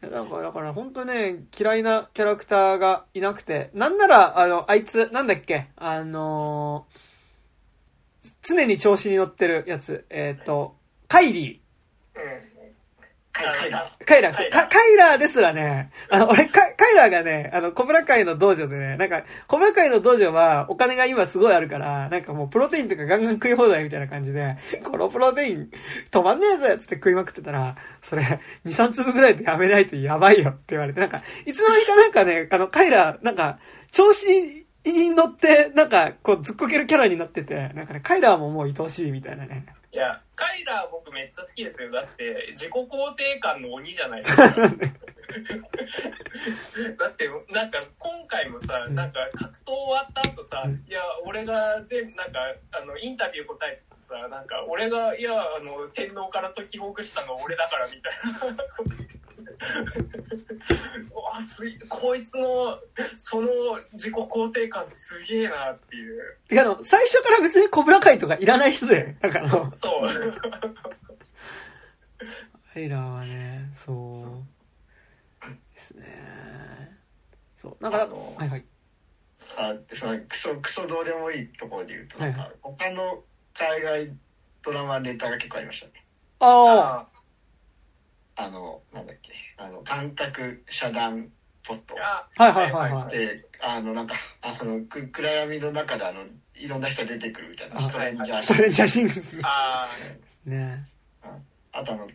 [0.00, 7.08] なんか、だから本当ね、嫌いなキャラクターがいなくて、なんなら、あの、あいつ、なんだっけ、あのー
[8.42, 10.76] 常に調子に乗ってるやつ、えっ、と、
[11.06, 11.60] カイリ。
[12.14, 12.47] ー。
[13.38, 14.50] カイラー、カイラー。
[14.50, 25.70] カカイラーですらね、あの、俺、カカイラーがね、あの、小村会の道場でね、なんか、小村会の道場はお金が今すごいあるから、なんかもうプロテインとかガンガン食い放題みたいな感じで、このプロテイン
[26.10, 33.58] 止まんねえぜっつって食いまくってたら、それ、2、3粒ぐらいでやめないとやばいよって言われて、なんか、いつの間にかなんかね、あの、カイラー、なんか、
[33.92, 34.26] 調子
[34.84, 39.66] に乗って、なんか、こう、ずっこけるキャラになってて、なんかね、カイラーももう愛おしいみたいなね。
[39.92, 41.90] いやカイラー僕めっちゃ好きですよ。
[41.90, 44.48] だって自己肯定感の鬼じゃないですか。
[46.98, 48.94] だってなんか今回もさ、うん。
[48.94, 50.84] なんか格闘終わった後さ、うん。
[50.86, 52.38] いや俺が全部なんか
[52.72, 58.12] あのインタビュー答えてさなんか俺がいやあの洗脳から解きほぐしたの俺だからみたい
[58.54, 59.17] なこと言って
[61.12, 62.78] わすこいつの
[63.16, 63.48] その
[63.92, 66.38] 自己肯定感すげえなっていう。
[66.50, 69.18] いやあの最初から別にコブラ会とかいらない人だよね。
[69.20, 69.60] だからそ
[70.04, 70.08] う。
[72.74, 75.44] アイラーはねそう。
[75.74, 76.98] ですね。
[77.60, 77.82] そう。
[77.82, 78.64] なんかはいはい。
[79.56, 83.22] あそのクソクソどうでもいいところで言うとなんか、はい他の
[83.54, 84.12] 海外
[84.62, 86.04] ドラマネタが結構ありましたね。
[86.40, 87.17] ああ
[88.40, 91.28] あのなんだっけあの感覚遮断
[91.64, 91.96] ポット。
[92.00, 93.18] あはいはいはいはい。
[93.18, 96.22] であのなんかあのく暗闇の中であの
[96.54, 98.56] いろんな人出てくるみたいなあストレンジャース。
[98.56, 99.38] トレンジャーシングス。
[99.42, 99.88] あ
[100.46, 100.88] ね。
[101.72, 102.08] あとあの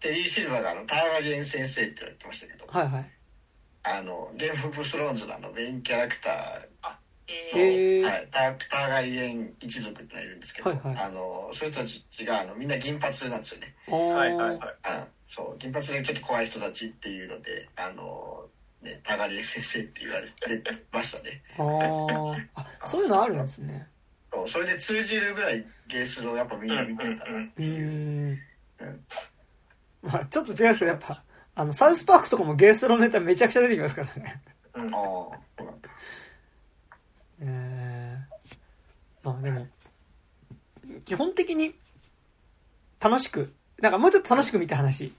[0.00, 3.10] テリー・シルバーがあのターガリエン先生って言われてましたけど、はいはい。
[3.82, 6.60] あのゲーム・オブ・スローンズのあのメインキャラクタ
[7.26, 7.58] えー。
[7.58, 10.96] へえはい、タターガリエン一族ってのがいるんですけど、はいはい。
[10.96, 13.74] あのそいつたちがあのみんな銀髪なんですよね。
[13.88, 14.12] あー。
[14.14, 14.58] はいはいはい。
[14.84, 18.46] あそう銀髪でちょっと怖い人たちっていうのであの
[18.82, 20.32] ねターガリエン先生って言われて
[20.90, 21.40] ましたね。
[21.56, 22.46] あー。
[22.56, 23.86] あそういうのあるんですね。
[24.32, 28.38] そうそれで通じるぐらいゲースロをやっぱみんな見てんだなっていう、ん。
[28.80, 29.04] うん。
[30.02, 31.22] まあちょっと違うんですけどやっぱ
[31.54, 34.42] あのサウスパークとかもゲースロネタめちゃくちゃ出てきますからね。
[34.74, 34.94] うん。
[34.94, 35.62] ああ
[37.42, 39.68] えーまあでも
[41.04, 41.76] 基本的に
[42.98, 45.12] 楽しくなんかもうちょっと楽しく見た話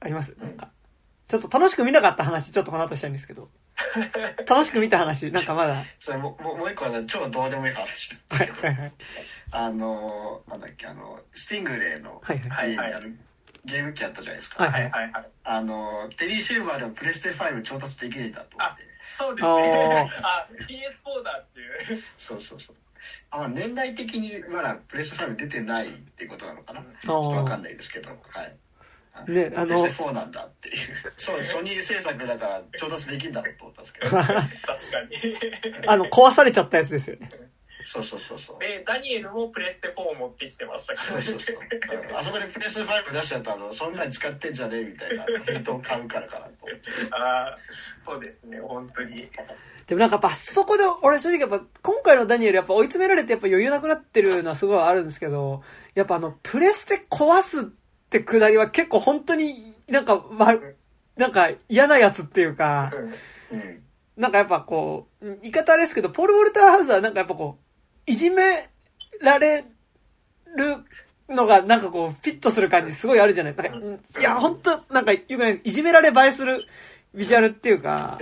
[0.00, 0.34] あります。
[0.38, 0.70] なんか
[1.28, 3.48] ちょっと楽しく見なかった話ちょっとこの後したいんですけど。
[4.48, 5.74] 楽しく見た話なんかまだ。
[5.74, 8.66] はいそれもももう一個はね超どうでもいい話なんですけど。
[8.66, 8.92] はいはい
[9.52, 12.70] あのなんだっけあのスティングレイのはいはい。
[12.70, 13.18] 家にある
[13.64, 14.90] ゲーム機あったじゃないですか、はいはい。
[14.90, 15.28] はいはい。
[15.44, 18.82] あのテリー・シルバーでもプレステ5調達できるんだと思って。
[19.16, 20.10] そうですね。
[20.22, 22.02] あ PS4 だっていう。
[22.16, 22.76] そうそうそう。
[23.30, 28.10] あまあ年代的にまだプレステ5出てないっていうことなのかな、あちょっとわかんーないですけど。
[28.10, 28.56] はい
[29.28, 30.76] ねあのプレステ4なんだっていう。
[31.16, 34.10] そうソニー制作だから調達できるんだろうと思ったんですけど。
[34.16, 34.44] 確か
[35.80, 35.86] に。
[35.86, 37.30] あの壊されちゃったやつですよね。
[37.82, 38.58] そうそうそうそう。
[38.58, 41.56] でダニエルもプレステ4を持ってきてましたからそうそうそう。
[41.56, 46.90] うんあそこでプレステ5出しちゃったらそんなに使ってんじゃねえみたいなヘイトを買うからかなと思って。
[47.10, 48.60] あーそうですね。
[48.60, 49.28] 本当に。
[49.86, 55.62] でもなんかやっぱそこで俺正直やっぱ今回のダニエルやっぱ追い詰められてやっぱ余裕なくなってるのはすごいあるんですけど
[55.94, 57.72] やっぱあのプレステ壊す
[58.10, 60.54] ってくだりは結構本当になんかま
[61.16, 62.92] なんか嫌なやつっていうか
[63.50, 63.82] うん。
[64.16, 67.58] なんかやっぱこう言い方あれですけどポール・ウォルターハウスはなんかやっぱこ
[68.06, 68.68] ういじめ
[69.20, 69.64] られ
[70.56, 70.76] る
[71.28, 73.54] のがなんかこうフィットする感じすごいあるじゃない。
[73.54, 76.66] いや本当なんかよくないいじめられ映えする
[77.14, 78.18] ビジュアルっていうか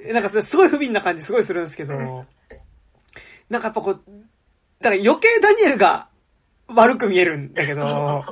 [0.00, 1.94] なんかすごい不憫な感じすごいするんですけど、
[3.50, 4.00] なんかやっぱこう、
[4.80, 6.08] だから余計ダニエルが
[6.68, 8.24] 悪く見えるんだけど、や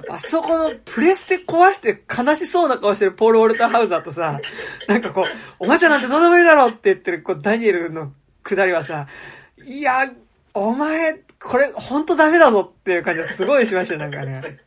[0.00, 4.38] っぱあそこのプレステ壊して悲しそうな顔してるポール・ウォルターハウザーとさ、
[4.86, 5.24] なんかこう、
[5.58, 9.06] お前ちゃんなんてどうでもいいだろって言ってるこうダニエルのくだりはさ、
[9.64, 10.10] いや、
[10.54, 14.58] お前、これ本当ダメだぞっていう感じがすごいしましたよ、なんかね。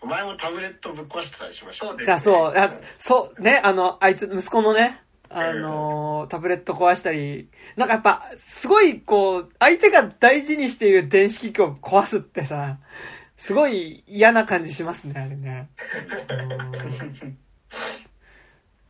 [0.00, 5.00] お前もタブレットぶっ壊してたりしましたそうですじゃあそう、あそう、ね、あの、あいつ、息子のね、
[5.38, 12.78] あの、タブレット壊したり、なんかやっぱ、すごい、こう、相手が大事にしている電子機器を壊すってさ、
[13.36, 15.68] すごい嫌な感じしますね、あれね。
[16.30, 17.38] うん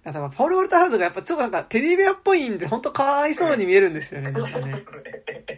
[0.05, 4.85] だからポール・ウォルターハウズがやっぱちょっとなんかテディベアっぽいんで、本当かわいそうに見えるんですよね、なんかね。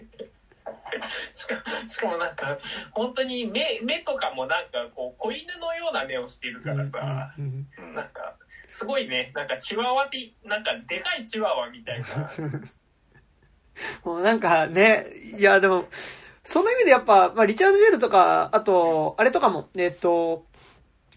[1.34, 2.58] しかしかもなんか
[2.92, 8.36] 本当に目目とかもなんかこう子犬のような目をしてるからさ、うんうんうんなんか
[8.68, 9.32] すごいね。
[9.34, 12.30] なんかチワワってなんかでかいチワワみたいな。
[14.04, 15.06] もうなんかね、
[15.38, 15.88] いやでも、
[16.42, 20.46] その意味でやっぱ、まあ、リチャード・ジェルとか、あと、あれとかも、えっと、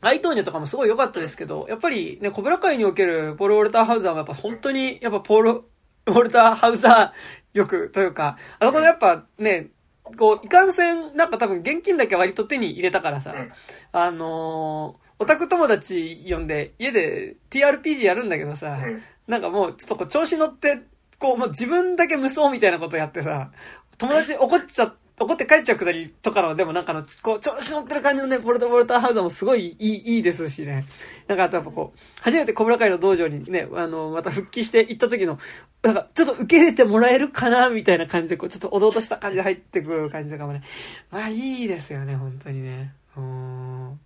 [0.01, 7.11] アイトーニャとかもすごい良かったですけど、やっぱりね、コブラ界におけるポール・ウォルター・ハウザーはやっぱ本当に、やっぱポール、ウォルター・ハウザー
[7.53, 9.69] 力というか、あそこでやっぱね、
[10.17, 13.51] こう、いかんせん、なんか多分現金だけ割と手に入れたからさ、うん。
[13.91, 20.81] あのーオタク友達呼んで家で TRPG やるんだけどさ、うんなんかもうちょっとこう調子乗って、
[21.17, 23.51] こうもう自分だけ無双みたいなことやってさ、
[23.97, 30.85] 友達怒っちゃ、怒って帰っちゃうくだりとかの、でもなんかの、こう調子乗ってる感じのね、ポルト・ボルターハウザーもすごいいい、いいですしね。
[31.27, 35.39] なんかあとやっぱこう、初めてコブラ会の道場にね、あの、また復帰して行った時の、
[35.83, 40.63] なんかちょっと受け入れてもらえるかな、みたいな感じで、こうちょっとおどおどした感じで入ってくる感じとかもね。
[41.09, 42.93] まあいいですよね、本当にね。
[43.15, 43.99] うーん。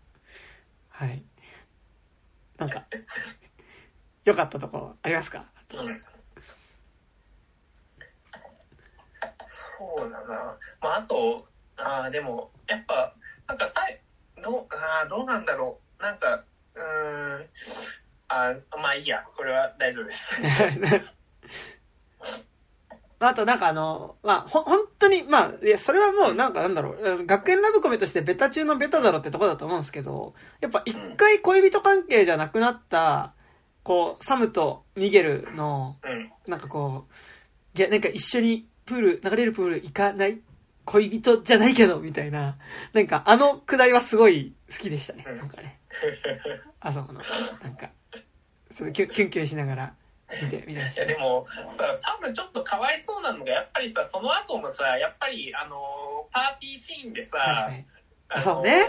[0.98, 1.24] はい。
[2.58, 2.86] なんか、
[4.24, 5.46] 良かったとこありますか？
[9.48, 10.58] そうだな。
[10.80, 13.14] まあ、あと、ああ、でも、やっぱ、
[13.46, 14.02] なんかさい、
[14.42, 16.02] どう、ああ、どうなんだろう。
[16.02, 17.50] なんか、うーん、
[18.30, 19.22] あまあいいや。
[19.36, 20.34] これは大丈夫です。
[23.20, 33.34] あとなんかあの、まあ、ほ、本当に、まあ、いや、それはもうなんかなんだろう、学園ラブコメとしてベタ中のベタだろってとこだと思うんですけど、やっぱ一回恋人関係じゃなくなった、
[33.84, 35.98] こう、サムとミゲルの、
[36.48, 40.40] なんかこう、いや、なんか一緒にプール、流れるプール行かない
[40.86, 42.58] 恋人じゃないけど、みたいな、
[42.94, 45.80] なんかあのくだりはすごい好きでしたね、なんかね。
[46.80, 47.22] あそこの、
[47.64, 47.90] なんか、
[48.72, 49.94] そのキュンキュンキュンしながら。
[50.42, 57.86] 見て、見ていやでもさ、サムちょっとかわいそうなのが、やっぱりさ、その後もさ、やっぱり、あの、パーティーシーンでさ、はい
[58.28, 58.86] はい、そうね。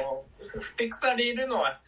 [0.60, 1.80] ふてくされるのは、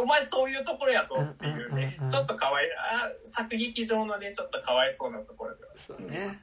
[0.00, 6.34] お前そういうところやぞっていうね、ちょっとかわいあ作劇上のねちょっとかわいそうなところそうね、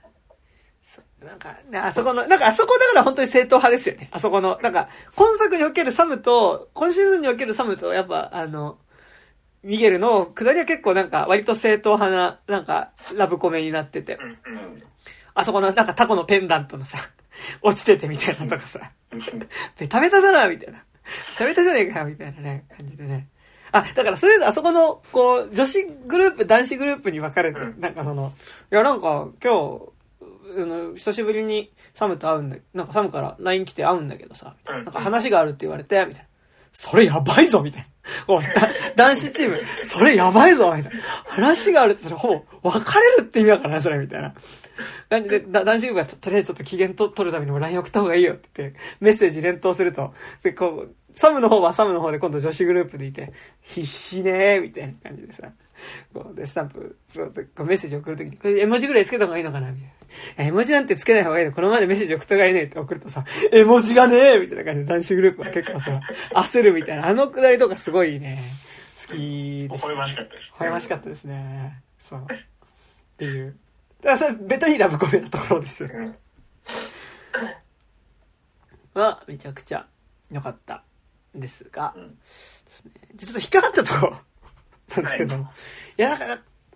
[1.21, 4.09] うん、なんか、ね、あそこの、なんかあそこだから本当に正統派ですよね。
[4.11, 8.77] あそこの、なんか、今作におけるサムと、今シーズンにおけるサムと、やっぱ、あの、
[9.63, 14.19] ミゲルの下りは結構なんか割と正統派な、なんか、ラブコメになってて。
[15.35, 16.97] あそこのなんかタコのペンダントのさ、
[17.63, 18.91] 落ちててみたいなとかさ、
[19.77, 20.79] ベタベタだな、みたいな。
[20.79, 20.83] ベ
[21.37, 23.27] タベタじゃねえかよ、みたいなね、感じでね。
[23.71, 28.33] あ、だからそれであそこの、こう、女子グループ、男子グループに分かれて、うん、なんかその、
[28.71, 29.93] いやなんか今日、
[30.55, 36.27] あの、久しぶりにサムと会うんだ、なんかサムから LINE 来て会うんだけどさ、なんか話があるって言われて、みたいな。
[36.71, 37.87] それやばいぞみたいな。
[38.95, 40.99] 男子チーム、それやばいぞみたいな。
[41.25, 44.33] 話があるってそれほぼ別れるって意味だからな、それみたいな。
[45.09, 55.51] 感じで、男子チームがとりあえずちょっと機嫌と取るためにも LINE 送った方がいいよって言って、メッセージ連投すると、で、こう、サムの方はサムの方で今度女子グループでいて、必死ねーみたいな感じでさ、
[56.13, 56.97] こう、で、スタンプ、
[57.55, 59.93] こうメッセージ送るときに、これ絵文字ぐらいつけた方がいいのかなみたいな。
[60.45, 61.51] 絵文字なんてつけない方がいいの？
[61.53, 65.99] このままでメッセージ送った方がいいねって送るとさ、絵文字がねーみたいな感じで男子グループは結構さ、
[66.35, 67.07] 焦るみたいな。
[67.07, 68.41] あのくだりとかすごいね、
[69.07, 69.87] 好きでした。
[69.87, 70.49] 微笑ましかったです。
[70.49, 71.81] 微笑ましかったですね。
[71.99, 72.27] そう。
[72.31, 72.37] っ
[73.17, 73.55] ていう。
[74.01, 75.89] だからそれ、ベタにラブコメなところですよ。
[78.93, 79.87] は、めちゃくちゃ
[80.31, 80.83] 良かった
[81.35, 82.15] んですが、うん、で
[82.71, 84.15] すね、ちょっと引っかかったとこ
[84.95, 85.47] なんですけど、はい、い
[85.97, 86.25] や、なんか、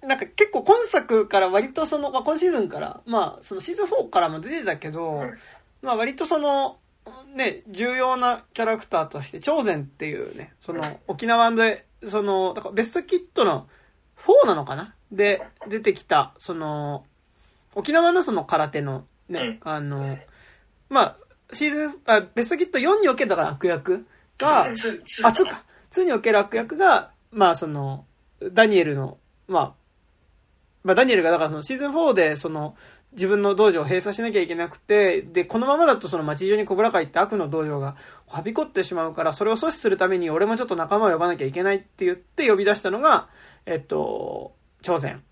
[0.02, 5.24] なんか結構今作から割とその、まあ、今シーズンから、まあ、そのシーズン4からも出てたけど、
[5.82, 6.78] まあ割とその、
[7.36, 13.68] ね、重要なキャラクターとして、超然っていうね、その、沖縄で、その、だからベストキットの
[14.44, 14.94] 4なのかな？
[15.12, 17.06] で、出てきた、その、
[17.76, 20.18] 沖縄のその空手のね、あの、
[20.90, 21.18] まあ、
[21.54, 24.06] シーズン、あ、ベストキット4におけるだから悪役
[24.38, 25.64] が、あ、2か。
[25.92, 28.06] 2における悪役が、まあその、
[28.52, 29.74] ダニエルの、まあ、
[30.84, 32.76] まあダニエルがだからそのシーズン4でその、
[33.12, 43.30] 自分の道場を閉鎖しなきゃいけなくて、で、このままだとその街中に小倉会って悪の道場がはびこってしまうから、それを阻止するために俺もちょっと仲間を呼ばなきゃいけないって言って呼び出したのが、
[43.68, 45.24] えっと、朝鮮。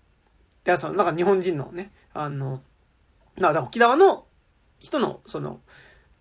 [0.62, 2.62] で、その、なんか日本人のね、あの、
[3.36, 4.26] なんか沖縄の
[4.78, 5.60] 人の、その、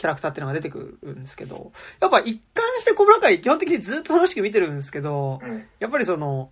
[0.05, 6.51] キャラクターっていうのが出てくるんですけど、やっぱ一貫して小倉会基本的にずっと楽しく見てるんですけど、うん、やっぱりその、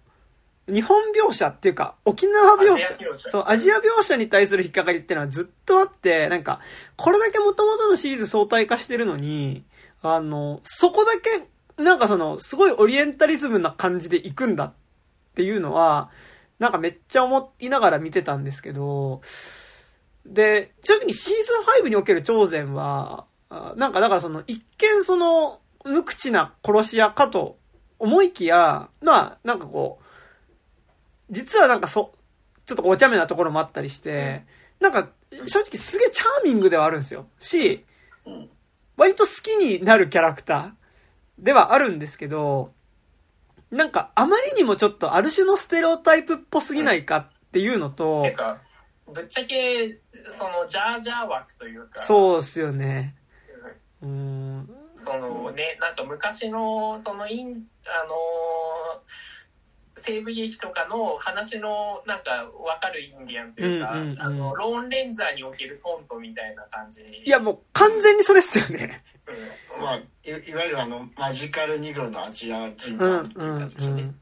[0.67, 6.61] 日本描写っていうか、沖縄描写、そう、アジア描写に対する引っかかりっていうのはずっとあって、なんか、
[6.95, 9.65] これだけ元々のシリーズ相対化してるのに、
[10.01, 11.47] あの、そこだけ、
[11.81, 14.73] なんかその、すごいオリエンタリズムな感じで行くんだっ
[15.35, 16.09] ていうのは、
[16.57, 19.21] なんかめっちゃ思いながら見てたんですけど、
[20.25, 23.25] で、正直シーズン5における超然は、
[23.75, 27.57] なんかだからその、一見その、無口な殺し屋かと
[27.99, 30.03] 思いきや、まあ、なんかこう、
[31.29, 32.13] 実はなんかそ、
[32.65, 34.45] ちょっとお茶目なところもあったりして、
[34.79, 35.09] なんか、
[35.47, 37.27] 正直すげえチャーミングではあるんですよ。
[37.39, 37.85] し、
[38.97, 42.73] 割と好きになるキャラクターではあるんですけど、
[43.71, 48.23] なんかあまりにもちょっとある種のステレオタイプっぽすぎないかっていうのと、
[49.11, 49.97] ぶっちゃけ、
[50.29, 52.01] その、ジャージャー枠というか。
[52.01, 53.15] そうっすよね。
[54.03, 54.69] うん。
[54.95, 58.15] そのね、なんか昔の、その、イン、あの
[60.05, 67.01] 西部劇とかの話のなんか分かるインディアンというか、うんうんうん、あのローンレンジャーにおけるトントみたいな感じ。
[67.01, 69.03] いやもう完全にそれっすよね、
[69.77, 73.99] うん、まあいいわゆるあのマジカルニグロのアジア人なんていう感じですね、うん。
[73.99, 74.15] うんうん、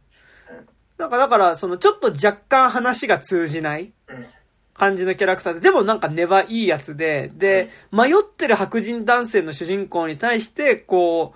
[0.97, 4.25] なんかだからそのちょっと若干話が通じない、うん
[4.82, 11.36] 感じのキャラクターで、でもなんか根はいいやつで、で、迷ってる白人男性の主人公に対して、こ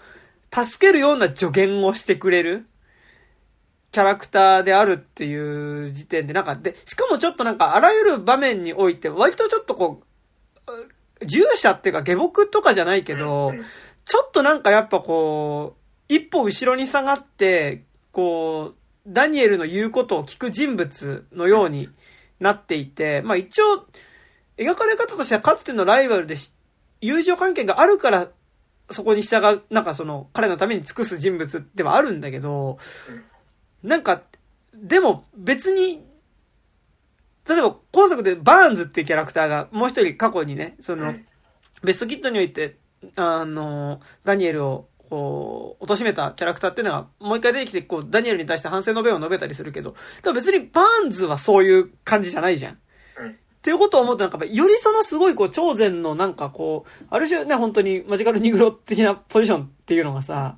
[0.51, 2.65] う、助けるような助言をしてくれる
[3.91, 10.01] キャラクターであるっていう時点で、なんか、で、しかもちょっとなんか、あらゆる場面において、割とちょっとこ
[11.21, 13.51] う、従者っていうか下僕とかじゃないけど、
[14.05, 15.75] ちょっとなんかやっぱこ
[16.09, 18.75] う、一歩後ろに下がって、こう、
[19.07, 21.89] ダニエルの言うことを聞く人物のように
[22.39, 23.85] なっていて、まあ一応、
[24.57, 26.35] 描かれ方としてはかつてのライバルで
[27.01, 28.29] 友情関係があるから、
[28.91, 32.77] そこに従う、なんかその、彼のために尽くす人物ではあるんだけど、
[33.83, 34.23] なんか、
[34.73, 36.03] でも別に、
[37.47, 41.15] 例えば今作でバーンズっていうキャラクターがもう一人過去にね、その、
[41.83, 42.77] ベストキットにおいて、
[43.15, 52.77] あの、ダニエルをこう、貶めたキャラクターっていうのが、もう一回出てきて、こう、ダニエルに対して反省の弁を述べたりするけど、でも別にバーンズはそういう感じじゃないじゃん。
[53.19, 53.29] うん。
[53.29, 60.57] っていうことを思うと、なんか、よりそのすごい、こう、超前のなんかこう、ある種ね、本当にマジカルニグロ的なポジションっていうのがさ、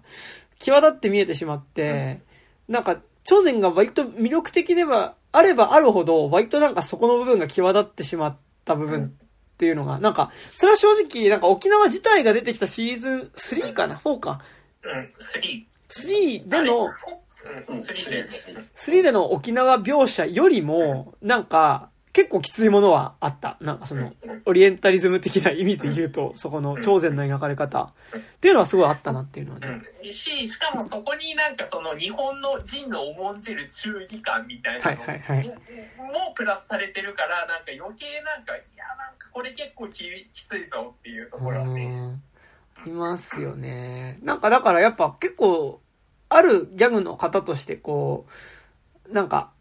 [0.60, 2.22] 際立って見えてしまって、
[2.68, 9.18] うん、なんか、超前が割と魅力的ではあればあるほど、割となんかそこの部分が際立ってしまった部分
[9.58, 14.40] っていうのが、なんか、それは正直、なんか沖縄自体が出てきたシーズン3かな ?4 か？
[14.84, 15.66] うん、3。
[15.90, 16.90] 3での、
[18.76, 23.58] 3での沖縄描写よりも、なんか、結構きついものはあった。
[23.62, 24.12] なんかその、
[24.46, 29.68] オリエンタリズム的な意味で言うと、そこの超然の描かれ方っていうのはすごいあったなっていうのはね。
[30.04, 42.20] うん、し、しかもそこになんかその日本の人の重んじる忠義感みたいなのもプラスされてるから、なんか余計なんか、いや、なんかこれ結構ききついぞっていうところはね。
[42.88, 44.18] いますよね。
[44.24, 45.82] なんかだからやっぱ結構、
[46.30, 48.26] あるギャグの方としてこ
[49.08, 49.52] う、なんか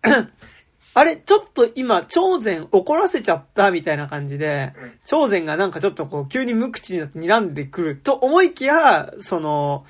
[0.96, 4.72] あれ、ちょっと今、超然怒らせちゃったみたいな感じで、
[5.04, 9.84] 超然がなんかちょっとこう、急に無口になって睨んでくると思いきや、その、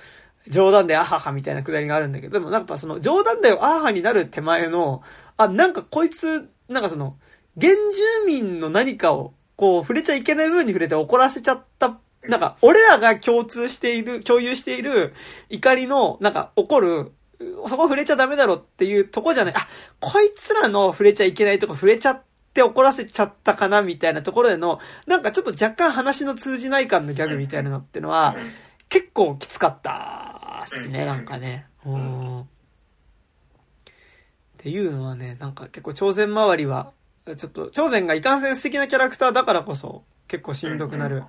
[0.49, 5.03] 冗談でアハハみたいなくだりがあるんだけど、でもなんかその、冗談だよアハハになる手前の、
[5.37, 7.17] あ、なんかこいつ、なんかその、
[7.61, 15.15] 原住民の何かを、こう、触れちゃいけない部分に触れて怒らせちゃったなんか、俺らが共通している、共有している
[15.51, 19.55] 怒りの、なんか、起こるそこ触れちゃダメだろっていうとこじゃない。
[19.55, 19.69] あ、
[20.01, 22.23] こいつらの触れちゃいけないとこ触れちゃっ
[22.55, 28.37] て怒らせちゃったかなみたいなところでの、なんかちょっと若干話の通じない感のギャグみたいなのってのは、
[28.89, 31.67] 結構きつかったっすね、なんかね。
[31.85, 32.41] うん。
[32.41, 32.45] っ
[34.59, 36.93] ていうのはね、なんか結構朝鮮周りは、
[37.37, 41.25] ちょっと、朝鮮がいかんせん素敵なキャラクターだからこそ、結構しんどくなる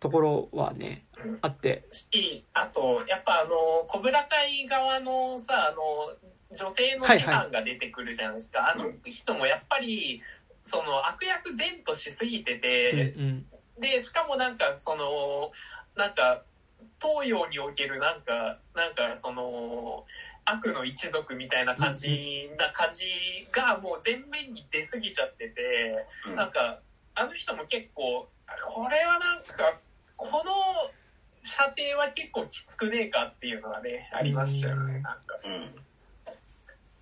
[0.00, 1.04] ところはね、
[1.40, 1.86] あって。
[1.92, 6.16] し、あと、やっぱあの、小倉会側のさ、あの、
[6.54, 8.60] 女性の師範が出てくるじゃないですか。
[8.60, 10.22] はいはい、あの人もやっぱり、
[10.62, 13.46] その悪役善としすぎてて、うんうん、
[13.80, 15.52] で、しかもなんかその、
[15.96, 16.42] なんか、
[17.00, 20.04] 東洋におけるなんか、なんかその、
[20.44, 23.06] 悪の一族みたいな感じな感じ
[23.52, 26.80] がもう前面に出過ぎちゃってて、うん、なんか、
[27.14, 28.28] あの人も結構、
[28.64, 29.78] これはなんか、
[30.16, 30.90] この
[31.42, 35.38] 射程は結構きつくねえかっていうのがね、ありましたよね、なんか。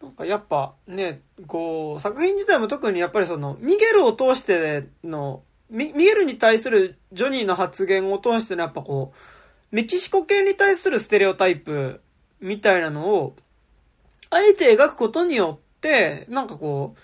[0.03, 12.01] なんかやっぱね、こう、作品自体も特にやっぱりその、ミゲルを通しての、ミミゲルに対するジョニーの発言を通してのやっぱこう、メキシコ系に対するステレオタイプ
[12.41, 13.37] みたいなのを、
[14.31, 17.01] あえて描くことによって、なんかこう、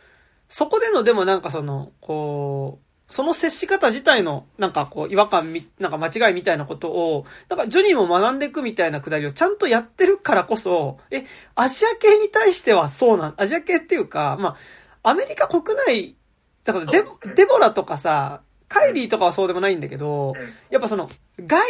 [0.48, 14.56] そこでのでもなんかその、こう、その接し方自体の、なんかこう、違和感み、なんか間違いみたいなことを、なんかジョニーも学んでいくみたいなくだりをちゃんとやってるからこそ、え、アジア系に対してはそうなん、アジア系っていうか、ま
[15.02, 16.16] あ、アメリカ国内、
[16.64, 17.04] だからデ、
[17.36, 20.34] デボラとかさ、カイリーとかはそうでもないんだけど、
[20.70, 21.62] やっぱその、外、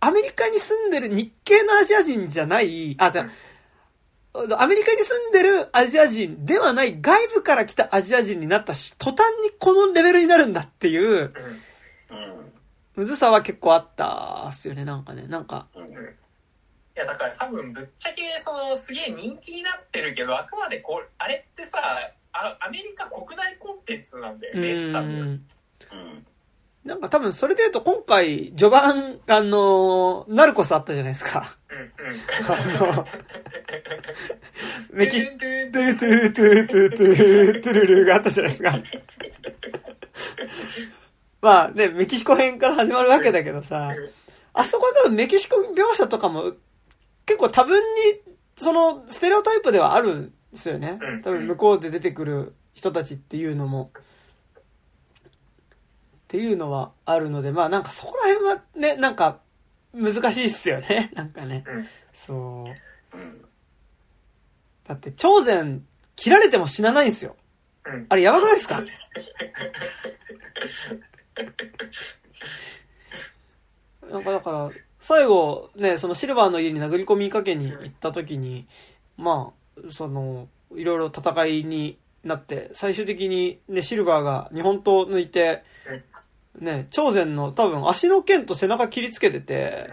[0.00, 3.28] アメリカに住んでる日系のアジア人じゃない、あ、じゃ
[4.58, 11.32] アメリカに住んでるアジア人ではない外部から来たアジア人になったし、途端にこのレベルになるんだっていう、
[12.94, 15.66] むずさは結構あったっすよね、なんかね、なんか。
[15.76, 15.80] い
[16.94, 21.78] や、だから多分ぶっちゃけ、その、すげえ人気になってるけど、あくまでこう、あれってさ、
[22.32, 25.18] あアメリカ国内コンテンツなんだよね、多分。
[25.92, 26.26] うん
[26.88, 31.58] なんか多分それで言うと今回、序盤、あのナルコスあったじゃないですか。
[31.70, 32.90] うんうん。
[32.90, 33.06] あの、
[34.94, 38.80] メキ、トゥトゥトゥトゥトゥトゥトゥルルがあったじゃないですか。
[41.42, 43.92] まあね、メキシコ編から始まるわけだけどさ、
[44.54, 46.54] あそこは多分メキシコ描写とかも
[47.26, 47.82] 結構多分に、
[48.56, 50.98] そのステレオタイプではあるんですよね。
[51.22, 53.90] 多分向こうで出てくる人たちっていうのも。
[56.28, 59.40] っていうのはあるので、まあなんかそこら辺はね、なんか
[59.94, 61.10] 難しいっすよね。
[61.16, 61.64] なんかね。
[61.66, 62.66] うん、そ
[63.14, 63.16] う。
[63.16, 63.44] うん、
[64.86, 65.82] だって、超然
[66.16, 67.34] 切られても死なないんですよ。
[67.86, 68.82] うん、あれやばくないですか？
[74.10, 74.70] なんかだから、
[75.00, 78.66] 最後、ね、そのシルバーの家に殴り込みかけに行った時に、
[79.16, 85.62] まあ、その、いろいろ戦いになって、最終的にね、シルバーが日本刀抜いて、
[86.58, 89.90] ね、朝鮮の多分足の剣と背中切りつけてて、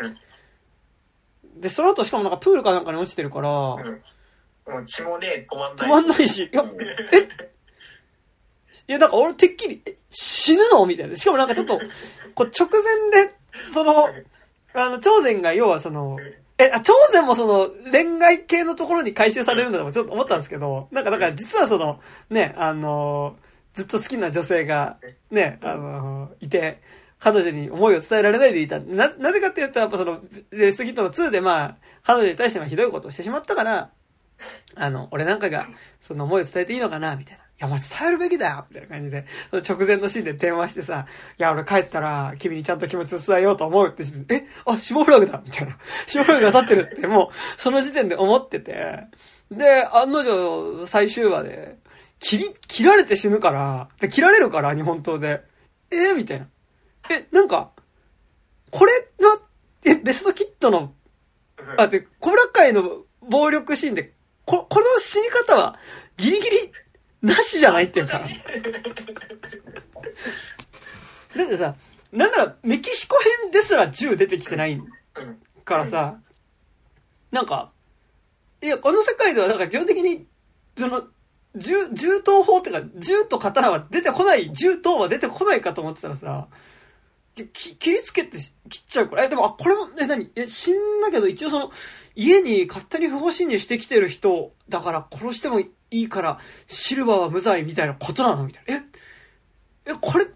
[1.58, 6.66] で、その後しかもなんかプールかなんかに落ちてるから、もう血もね、止まんない止まんないし、いや、
[7.14, 7.18] え？
[8.88, 10.86] いや、なんか俺てっきり、え、死ぬの？
[10.86, 11.16] みたいな。
[11.16, 11.80] しかもなんかちょっと、
[12.34, 12.68] こう直
[13.12, 13.34] 前で、
[13.72, 14.08] その、
[14.74, 16.18] あの、朝鮮が要はその、
[16.58, 22.00] え、あ、朝鮮もその、恋愛系のところに回収されるんだとちょっと思ったんですけど、なんかだから実はその、
[22.30, 23.36] ね、あの、
[23.74, 24.98] ずっと好きな女性が、
[25.32, 26.82] ね、あの、いて、
[27.20, 28.80] 彼女に思いを伝えられないでいた。
[28.80, 33.92] な、なぜかっていうと、やっぱその、レストギットの2でまあ、彼女に対してはひどいことをしてしまったから、
[34.76, 35.68] あの、俺なんかが、
[36.00, 37.45] その思いを伝えていいのかな、みたいな。
[37.58, 41.06] いや、もう伝えるべきだよみたいな感じで、直前のシーンで電話してさ、
[41.40, 44.04] いや、俺帰ったら、君にちゃんと気持ちを伝えようと思うって
[44.34, 45.78] え、あ、死亡フラグだみたいな。
[46.06, 49.06] 死亡フラグが立ってるって、もう、その時点で思ってて、
[49.52, 51.78] で、案の定、最終話で、
[52.20, 55.44] 切り、切られて死ぬから、で、切られるから、日本刀で。
[55.92, 56.14] え？
[56.14, 56.48] みたいな。
[57.10, 57.72] え、なんか、
[58.72, 59.40] これは、
[59.86, 60.94] え、ベストキットの、
[61.78, 64.14] あ、で、コブラ会の暴力シーンで、
[64.46, 65.78] こ、この死に方は、
[66.18, 66.72] ギリギリ
[67.26, 68.20] なしじゃないっていうか。
[71.36, 71.76] だってさ、
[72.12, 74.80] なんならメキシコ編ですら銃出てきてない
[75.64, 76.20] からさ、
[77.32, 77.72] なんか、
[78.62, 80.28] いや、この世界ではなんか基本的に、
[80.78, 81.04] その、
[81.56, 86.48] 銃、銃刀法っていうか、銃と刀は出てこない、銃刀は出てこないかと思ってたらさ、
[87.36, 88.38] き切りつけて
[88.70, 89.26] 切っちゃうから。
[89.26, 90.32] え、でも、あ、これも、え、何？
[90.36, 91.72] え、死んだけど、一応その、
[92.16, 95.62] 家に勝手に不法侵入してきてる人だから殺しても
[96.00, 98.76] いいから、シルバーは無罪みたいなことなのみたいな。
[98.76, 98.84] え、
[99.92, 100.28] え、これ、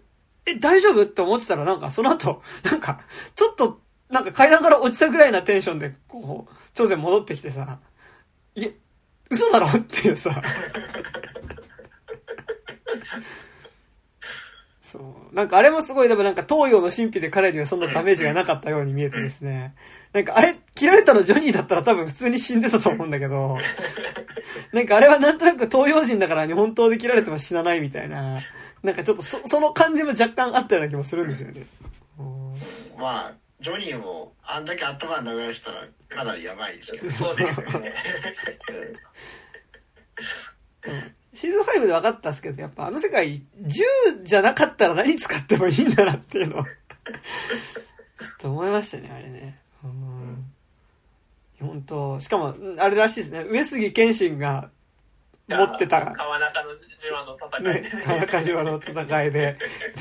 [0.46, 1.02] え、大丈夫？
[1.02, 3.00] って思ってたらなんかその後、 なんか、
[3.34, 7.78] ちょっと、なんか階段から落ちたぐらいなテンションで、こう、朝鮮戻ってきてさ、
[8.54, 8.74] いえ、
[9.30, 9.66] 嘘だろ？
[9.68, 10.42] っていうさ、
[14.90, 15.34] そう。
[15.34, 19.74] なんかあれもすごい、でもなんか東洋の神秘で彼にはそんなダメージがなかったように見えてですね。
[20.12, 23.58] なんかあれ、切られたのジョニーだったら多分普通に死んでたと思うんだけど、
[24.72, 28.40] なんかあれはなんとなく東洋人だから日本刀で切られても死なないみたいな、
[28.82, 31.66] なんかちょっとそその感じも若干あったような気もするんですよね。
[32.98, 37.10] まあ、ジョニーもあんだけ頭流れしたらかなりやばいですけど。
[37.12, 37.94] そうですね。
[40.86, 43.84] うんシーズン5で分かったっすけど、やっぱあの世界、銃
[44.22, 46.70] じゃなかったら何使ってもいいんだなっていうのを ちょっ
[48.38, 49.58] と思いましたね、あれね。
[49.84, 50.52] うん。
[51.60, 53.44] 本当しかも、あれらしいですね。
[53.48, 54.70] 上杉謙信が
[55.48, 56.10] 持ってた。
[56.12, 58.02] 川中の島の戦いで、ね。
[58.04, 59.58] 川中島の戦いで、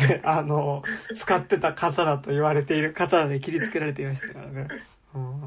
[0.07, 0.83] で、あの、
[1.15, 4.67] 使ってた刀と言われている刀で切りつけられていましたからね。
[5.13, 5.41] うん。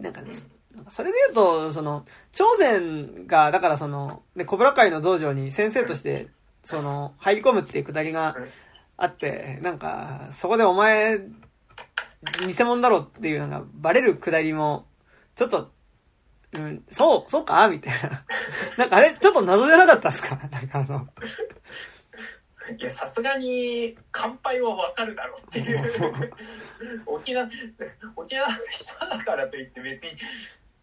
[0.00, 0.30] なんかね、
[0.88, 6.28] それで言うと、その、朝鮮が、だからその、ね、小倉会の道場に先生として、
[6.62, 8.36] その、入り込むっていうくだりが
[8.96, 11.18] あって、なんか、そこでお前、
[12.46, 14.86] 偽物だろっていうのがバレるくだりも、
[15.34, 15.72] ちょっと、
[16.54, 17.66] うん、そう、そうか？
[17.68, 18.24] みたいな。
[18.76, 20.36] なんかあれ、ちょっと謎じゃなかったっすか？
[20.50, 21.08] なんかあの、
[22.78, 26.32] いや、さすがに、乾杯はわかるだろうっていう。
[27.06, 27.48] 沖縄、
[28.14, 30.10] 沖縄の人だからといって別に、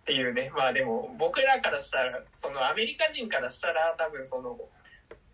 [0.10, 0.51] っていうね。
[0.55, 4.57] まあでも、僕らからしたら、そのアメリカ人からしたら多分その、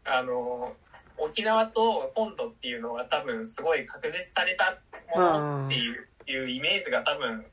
[0.03, 0.75] あの、
[1.17, 4.77] 沖縄と本土っていうのは多分すごい隔絶された
[5.15, 7.45] ものっていう,、いうイメージが多分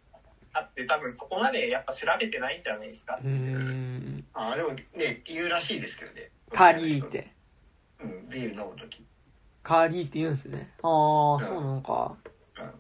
[0.52, 3.20] あって多分そこまでやっぱ調べてないんじゃないですか。
[3.22, 6.30] うんあでもね言うらしいですけどね。
[6.50, 7.32] カーリーって。
[8.00, 9.06] うん、ビール飲む時。
[9.62, 10.72] カーリーって言うんですね。
[10.82, 12.16] ああ、うん、そうなのか。
[12.58, 12.72] うん。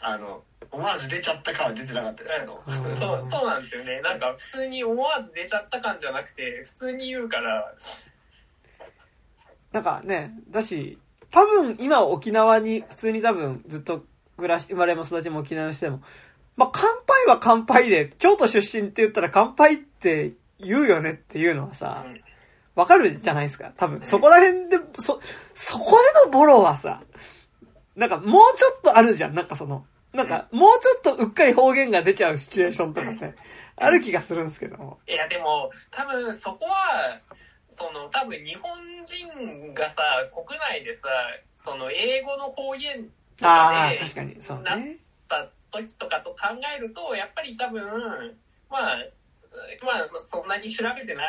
[0.00, 2.62] あの、思わず出ちゃった感は出てなかったですけど。
[2.98, 4.00] そう、そうなんですよね。
[4.00, 7.74] なんか普通に思わず出ちゃった感じゃなくて、普通に言うから。
[9.72, 10.98] なんかね、だし、
[11.30, 14.04] 多分今沖縄に普通に多分ずっと
[14.36, 16.00] 暮らして、生まれも育ちも沖縄にしても、
[16.56, 22.04] まあ、乾杯は乾杯で、京都出身って言ったら乾杯って言うよねっていうのはさ、
[22.74, 23.72] わかるじゃないですか。
[23.76, 25.20] 多分、そこら辺で、そ、
[25.54, 27.02] そこでのボロはさ、
[27.96, 29.34] なんかもうちょっとあるじゃん。
[29.34, 33.34] なんかその、なんか、もうちょっとうっかり方言が出ちゃうシチュエーションとかって、
[33.76, 34.98] ある気がするんですけど。
[35.06, 37.20] いや、でも、多分そこは、
[37.68, 38.70] その、多分日本
[39.04, 40.02] 人がさ、
[40.34, 41.08] 国内でさ、
[41.56, 43.04] その、英語の方言
[43.36, 44.62] とかで、確かに、そうね。
[44.64, 44.80] なっ
[45.28, 46.36] た時とかと考
[46.76, 47.82] えると、やっぱり多分、
[48.70, 48.98] まあ、
[49.82, 51.22] まあ、そんなに調べてな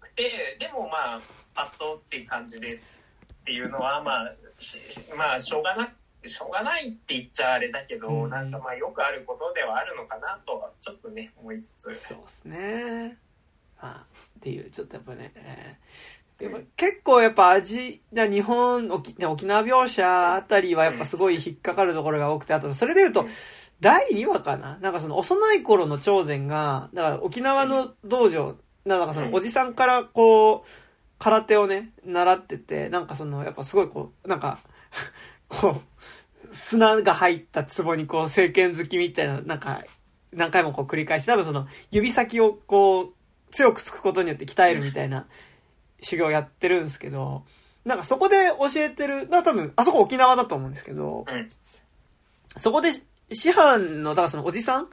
[0.00, 1.20] くて、でもまあ、
[1.54, 2.78] パッとっていう感じでっ
[3.44, 4.34] ていうのは、まあ、
[5.16, 5.88] まあしょうがな
[6.28, 11.94] しょうがないって言っちゃあれだけど、うん、なんかまあよくあることではあるのかなとはちょっとね思いつつ。
[11.94, 13.18] そうですね。
[13.78, 14.04] あ
[14.38, 23.26] っていうちょっとやっぱね、えー、やっぱ結構やっぱ味日本沖沖縄描写あたりはやっぱすごい引っかかるところが多くてあとそれでいうと、
[23.80, 24.78] 第2話かな。
[24.80, 30.68] なんかその幼い頃の長前がだから沖縄の道場なんかそのおじさんからこう
[31.18, 34.58] 空手をね習っててなんかそのやっぱすごいこうなんか
[35.48, 35.80] こう、
[36.56, 39.84] 砂が入った壺にこう、聖剣好きみたいな、なんか、
[40.32, 45.26] 何回もこう繰り返して、多分その、指先をこう、強くつくことによって鍛えるみたいな
[46.02, 47.44] 修行をやってるんですけど、
[47.84, 51.24] なんかそこで教えてる、だ多分、あそこ沖縄だと思うんですけど、
[52.56, 52.90] そこで
[53.30, 54.88] 師範の、だからそのおじさん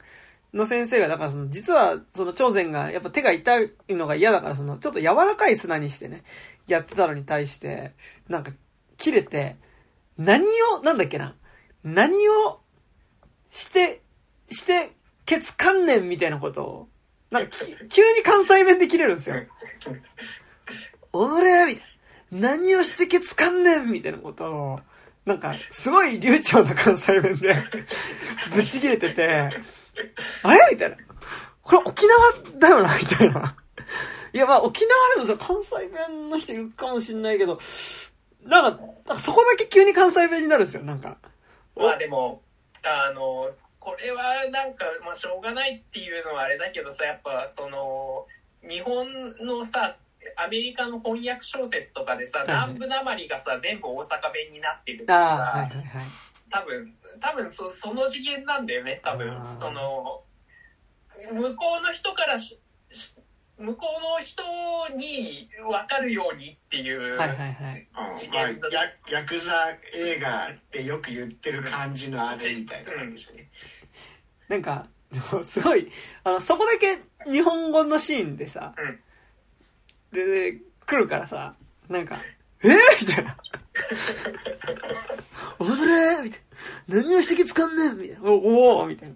[0.52, 6.22] の先生が、だからその、実はその長前がやっぱ手が痛いのが嫌だから、その、ちょっと柔らかい砂にしてね、
[6.66, 7.92] やってたのに対して、
[8.28, 8.52] なんか、
[8.96, 9.56] 切れて、
[10.16, 10.44] 何
[10.76, 11.34] を、なんだっけな、
[11.84, 12.60] 何を
[13.50, 14.02] して、
[14.50, 14.92] して、
[15.26, 16.88] ケツ観念みたいなことを、
[17.30, 17.56] なんか、
[17.90, 19.36] 急に関西弁で切れるんですよ。
[21.12, 21.84] 俺みたい
[22.32, 22.48] な。
[22.48, 24.80] 何をしてケツ観念みたいなことを、
[25.24, 27.54] なんか、すごい流暢な関西弁で
[28.54, 29.50] ぶち切れてて、
[30.42, 30.96] あれみたいな。
[31.62, 33.56] これ沖縄だよなみたいな。
[34.32, 37.58] いや、まあ沖縄でもさ、関西弁の人いるかもしんないけど、
[38.42, 41.18] なんか、そこだけ急に関西弁になるんですよ、なんか。
[41.76, 42.42] まあでも、
[42.82, 48.26] あの、これはなんか、まあしょうがないっていうのはあれだけどさ、やっぱその、
[48.68, 49.06] 日本
[49.40, 49.96] のさ、
[50.36, 56.04] アメリカの翻訳小説とかでさ、はいはい、南部なまりがさ、全部大阪弁になってるってさ、はいはいはい、
[56.50, 59.36] 多分、多分そその次元なんだよね、多分。
[59.58, 60.22] その、
[61.32, 62.58] 向こうの人からし
[63.58, 64.42] 向こうの人
[64.96, 67.86] に分かるようにっていうはいはいはい。
[68.26, 73.48] うんまあ、ヤヤクザ映画ってよく言ってる感じのあれみたいな感じですね、
[74.48, 74.86] なんか
[75.42, 75.90] すごい
[76.24, 77.00] あのそこだけ
[77.30, 78.74] 日本語のシーンでさ、
[80.12, 81.54] うん、でで来るからさ
[81.88, 82.16] なんか
[82.64, 83.36] 「えー、みたいな
[85.60, 86.40] 「踊れ!」みたい
[86.88, 89.14] な「何を指摘つかんねん!」みたいな「おお!」みたいな。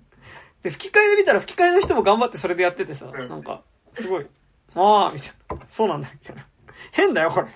[0.62, 3.62] で吹き替えで見たら吹き替えの人も頑張ってそれでやっててさ、うん、なんか
[4.00, 4.26] すごい
[4.74, 5.66] ああ、みたいな。
[5.70, 6.46] そうなんだ、みたいな。
[6.92, 7.48] 変だよ、これ。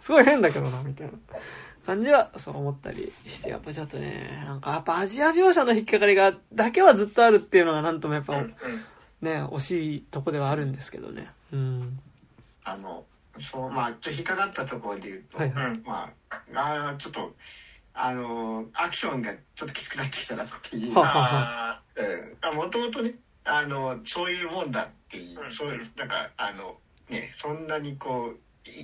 [0.00, 1.12] すごい変だけどな、みたいな
[1.86, 11.30] 感じは、そう思ったりして、やっぱちょっとね、なんかやっぱアジア描写の引っかかりが、だけはずっとあるっていうのがなんともやっぱ、ね、惜しいとこではあるんですけどね。
[11.52, 11.98] うん。
[12.64, 13.04] あの、
[13.38, 16.12] そう、まあ、ちょっと引っかかったところで言うと、はいはい、ま
[16.54, 17.34] あ、あちょっと、
[17.94, 20.92] あの、アクションがちょっときつくなってきたなっていう。
[20.92, 21.02] も
[22.68, 23.14] ともとね、
[23.48, 26.76] あの、そういうもんだっていう、そういうなんかあの
[27.08, 28.38] ねそんなにこう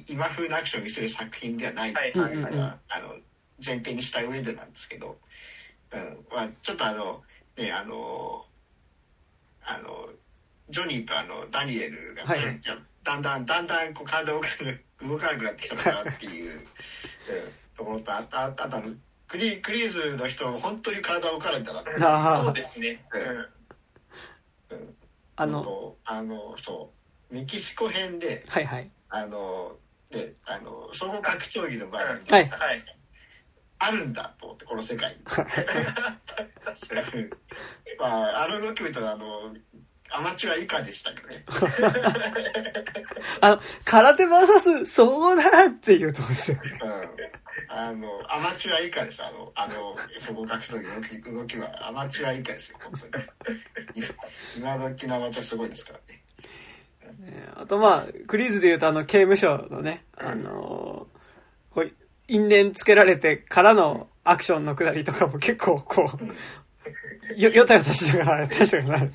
[0.08, 3.16] 今風のアクションを見せる作品ではないっていうのは、あの
[3.64, 5.16] 前提にした上でなんですけど、
[5.92, 7.22] うんまあ、ちょっとあの
[7.56, 8.44] ねあの
[9.62, 10.08] あの
[10.70, 12.60] ジョニーとあのダニエルが、はい、
[13.02, 14.40] だんだんだんだんこう体を
[15.06, 16.60] 動かなくなってきたのかなっていう、うん、
[17.76, 18.82] ところとあああと
[19.28, 23.53] クリクリーズの人本当に体を動かれたなそうですね、うん
[25.37, 26.93] あのあのそ
[27.30, 28.91] うメキシコ編ではいはい。
[29.09, 29.76] あの
[30.11, 32.51] であの総合格闘技の場合に、はい、
[33.78, 35.18] あるんだと思ってこの世界に。
[37.99, 39.55] まああの動き見たらあの
[40.11, 41.44] アマチュア以下でしたけどね
[43.40, 49.22] あの空手 VS そうだっていうとこですよね、うんあの、アマチュア以下です。
[49.22, 53.18] あの、あの、総合格闘技の動き動きはアマチュア以下ですよ、本当
[53.98, 54.07] に。
[54.57, 56.22] 今時のアマチュアすごいですからね。
[57.18, 61.09] ねあとまあ、クリーズで言うとあの、刑務所のね、あの
[61.70, 61.92] こう、
[62.28, 66.34] 因縁つけられてからのアクションのくだりとかも結構こう、
[67.37, 69.11] よ、よたよたしながらやったりしたかなで、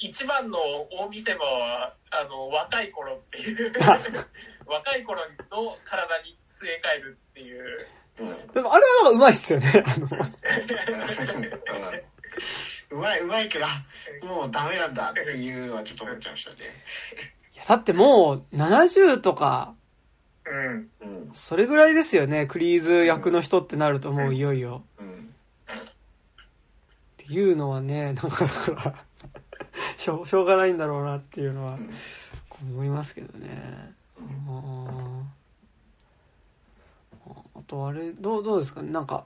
[0.00, 0.58] 一番の
[0.90, 3.72] 大見せ場は、あの、若い頃っていう
[4.66, 5.20] 若い頃
[5.50, 7.86] の体に据え替えるっていう。
[8.54, 9.84] でもあれはなんかうまいっすよね。
[9.84, 10.08] あの
[12.90, 13.66] うまいうまいけど
[14.22, 16.56] もうダメなんだっていうのはちょっと思っちゃいましたね。
[17.54, 19.74] いやだってもう70とか、
[20.46, 22.46] うん、それぐらいですよね。
[22.46, 24.84] クリーズ役の人ってなるともういよいよ。
[24.98, 25.34] うん、
[27.28, 29.04] いうのはね、なんかだから
[29.98, 31.78] しょ、しょうがないんだろうなっていうのは
[32.62, 33.94] 思いますけどね。
[34.18, 35.30] うん
[37.54, 38.82] あとあれ、どう、どうですか？
[38.82, 39.24] ねなんか、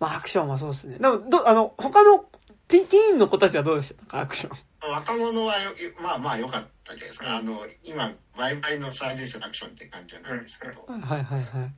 [0.00, 0.98] まあアクションはそうですね。
[0.98, 2.24] でも、ど、あの、他の
[2.66, 4.06] ティティーンの子たちはどうでした？
[4.06, 4.58] かアクション。
[4.90, 5.70] 若者はよ、
[6.02, 7.36] まあまあ良かったじゃないですか。
[7.36, 10.82] あの、今、バリバリの最前線アクションって感じじゃないですけど。
[10.88, 11.40] はいはいはい。
[11.40, 11.74] うん、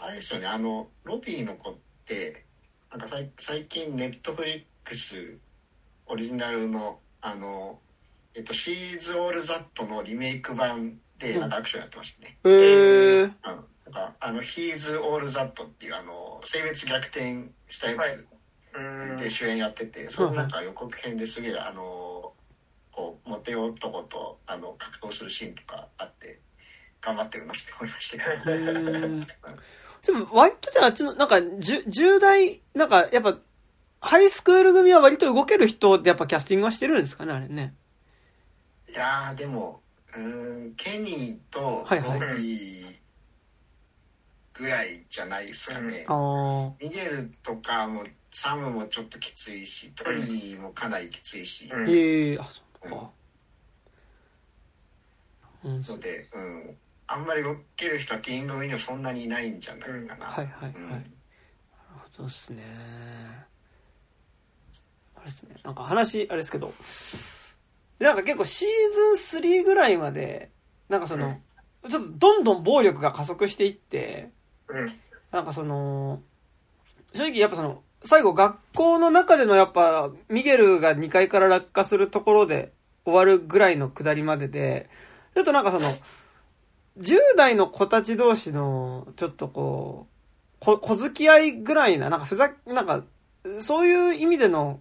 [0.00, 1.74] あれですよね、あの、ロビーの子っ
[2.04, 2.44] て、
[2.90, 5.38] なんか最近ネットフリックス
[6.06, 7.78] オリジナルの、あの、
[8.34, 12.38] えっと、シーズ・オール・ザットのリメイク版で、なんかアクションやってましたね。
[12.44, 13.32] へ、うん、えー。
[13.42, 22.32] あの、なんか、あの、ヒーズ・オール・ザットっていう、あの、性別逆転したやつで主演やってて、はい、そのなんか予告編ですげえ、あの、
[22.90, 26.40] こう、モテ男と、あの、格闘するシーンとかあって、
[27.00, 28.24] 頑張ってるなって思いました
[30.04, 30.18] けど。
[30.20, 33.38] でも、割とじゃあ、あっちの、なんか、10代、なんか、やっぱ、
[34.04, 37.72] ハイスクール組は割と動ける人でやっぱキャスティングはしてるんですかね、あれね。
[38.88, 39.80] いやでも、
[40.16, 42.98] うん、ケニーとロビー
[44.54, 46.04] ぐらいじゃないですかね。
[46.08, 51.70] はい、ミゲルとかも、サムもちょっときついし、トリーもかなりきついし。
[51.72, 52.48] ええー、あ、
[52.82, 53.10] そっか。
[55.62, 56.76] うん、ので、うん。
[57.06, 60.26] あんまり動ける人はティーン組にはそんなにいないんじゃないかな。
[60.26, 60.72] うん、はいはいはい。
[60.74, 61.04] うん、なる
[62.16, 63.51] ほどですね。
[65.22, 65.54] あれですね。
[65.64, 66.74] なんか話、あれですけど、
[68.00, 68.68] なんか結構シー
[69.16, 70.50] ズン3ぐらいまで、
[70.88, 71.38] なんかその、
[71.84, 74.30] うん、ちょっとどんどん暴力が加速していって、
[74.68, 74.92] うん、
[75.30, 76.20] なんかその、
[77.14, 82.72] 正直やっぱその、最後学校の中でのやっぱ、ミゲルが2階から落下するところで
[83.04, 84.90] 終わるぐらいの下りまでで、
[85.34, 85.88] ちょっとなんかその、
[86.98, 90.12] 10代の子たち同士の、ちょっとこう、
[90.58, 93.04] こ、小付き合いぐらいな、なんかふざ、なんか、
[93.60, 94.80] そういう意味での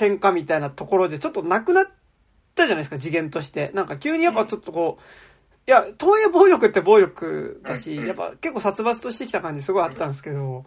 [0.00, 1.84] 喧嘩みたいなところでちょっとなくなっ
[2.54, 3.70] たじゃないですか、次元として。
[3.74, 5.02] なんか急にやっぱちょっとこう、
[5.66, 10.64] いや、東映暴力って暴力だし、やっぱ結構殺伐としてきた感じすごいあったんですけど、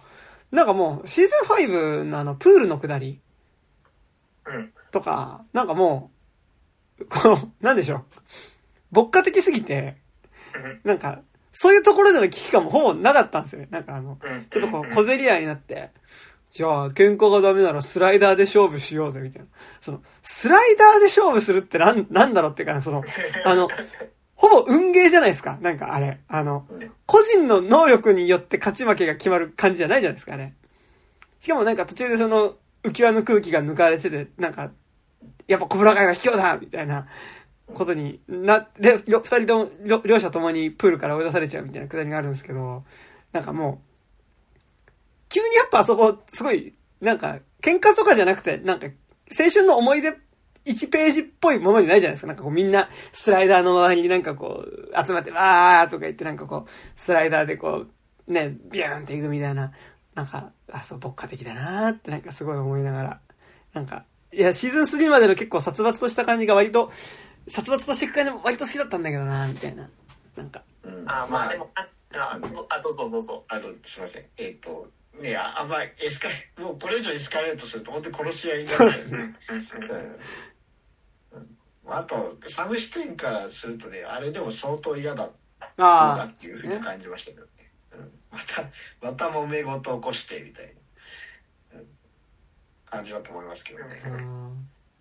[0.52, 1.34] なんかもう、シーズ
[1.66, 3.20] ン5のあの、プールの下り
[4.92, 6.12] とか、なんかも
[7.00, 8.04] う、この、なんでしょう。
[8.92, 9.98] 牧歌的すぎて、
[10.84, 11.22] なんか、
[11.52, 13.68] そういうところでの危機感もほぼなかったんですよね。
[13.72, 14.20] なんかあの、
[14.52, 15.92] ちょっとこう、小競り合いになって、
[16.54, 19.48] じゃあ、喧嘩がダメならスライダーで勝負しようぜ、みたいな。
[19.82, 23.04] その、スライダーで勝負するってなん、なんだろうっていうか、その、
[23.44, 23.68] あの、
[24.36, 25.58] ほぼ運ゲーじゃないですか。
[25.62, 26.20] なんかあれ。
[26.28, 26.68] あの、
[27.08, 30.56] 個人の能力によって勝ち負けが決まる感じじゃないじゃないですかね。
[31.40, 34.72] しかもなんか途中でその、浮き輪の空気が抜かれてて、なんか、
[35.48, 37.08] やっぱ小倉会が卑怯だみたいな
[37.74, 42.84] ことにな、で、二人とも、両者ともにプールから追い出されちゃうみたいなくだりがあるんですけど、
[43.32, 43.93] なんかもう、
[45.34, 48.88] 急にやっぱあそこ、すごい、なんか、喧嘩とかじゃなくて、なんか、
[49.38, 50.14] 青春の思い出
[50.66, 52.28] 1ページっぽいものにないじゃないですか。
[52.28, 57.86] なんかこうみんなスライダーの周りになんかこう集まってわーとか言ってなんかこうスライダーでこ
[58.28, 59.74] うね、ビューンっていくみたいな、
[60.16, 63.20] なんか、あ、そう、牧歌的だなーってなんかすごい思いながら、
[63.74, 66.92] なんか、いや、シーズン3までの結構殺伐とした感じが割と、
[67.50, 69.90] 殺伐としていく感じも割と好きだったんだけどなみたいな。
[70.38, 70.64] なんか。
[70.84, 73.44] うん、あ、まあでも、あ、あ、どうぞどうぞ。
[73.50, 74.26] あの、すいません。
[74.38, 74.88] えっ、ー、と、
[75.22, 80.20] ねあ、あんまエスカレ、もうこれ以上エスカレートすると本当に殺し合いになる。
[81.86, 85.32] あと、サム視点からするとね、あれでも相当嫌だっ
[85.78, 87.50] たっていうふうに感じましたけどね。
[87.94, 88.64] うん、また、
[89.02, 90.74] また揉め事起こしてみたい
[91.74, 91.88] な、うん、
[92.86, 94.02] 感じだと思いますけどね。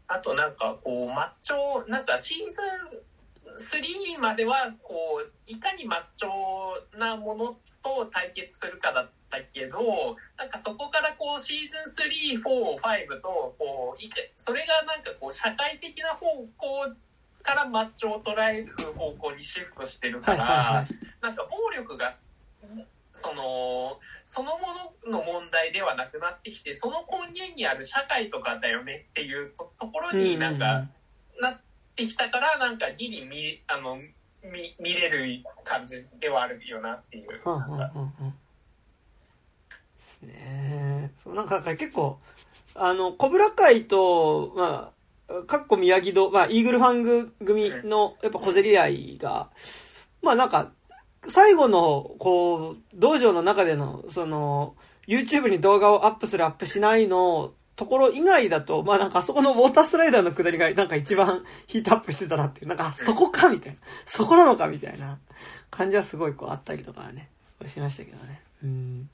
[0.08, 14.02] あとなんかこう、マッチョ、なんかシーズン3まではこう、いかにマッチョなものと対決するかだったけど、なんかそこからこうシーズン3、4、5と、こう、
[14.36, 16.26] それがなんかこう社会的な方
[16.56, 16.94] 向
[17.42, 20.86] からマッチョを捉える方向にシフトしてるから、
[21.20, 22.14] なんか暴力が、
[23.14, 24.68] その、そのも
[25.04, 30.88] のの問題ではなくなってきて、その根源にある社会とかだよねっていうところになんか、
[31.40, 31.60] なっ
[31.96, 34.00] てきたから、なんかギリ見、あの、
[34.44, 37.28] 見見れる感じではあるよなっていう。
[39.96, 41.12] ですね。
[41.22, 42.18] そう、なんか結構、
[42.74, 44.92] あの、コブラ会と、ま
[45.28, 49.50] あ、かっこ宮城戸、まあ、イーグルファング組の、やっぱ小競り合いが、
[50.22, 50.72] まあなんか、
[51.28, 54.74] 最後の、こう、道場の中での、その、
[55.06, 57.52] YouTube に動画をアップするアップしないの
[57.82, 65.18] ところ以外だと、まあなんかあそこのウォータースライダーの下りがなんか一番ヒートアップしてたなっていう、なんかそこかみたいな、そこなのかみたいな
[65.68, 67.28] 感じはすごいこうあったりとかね、
[67.66, 68.40] しましたけどね。
[68.62, 69.10] うん。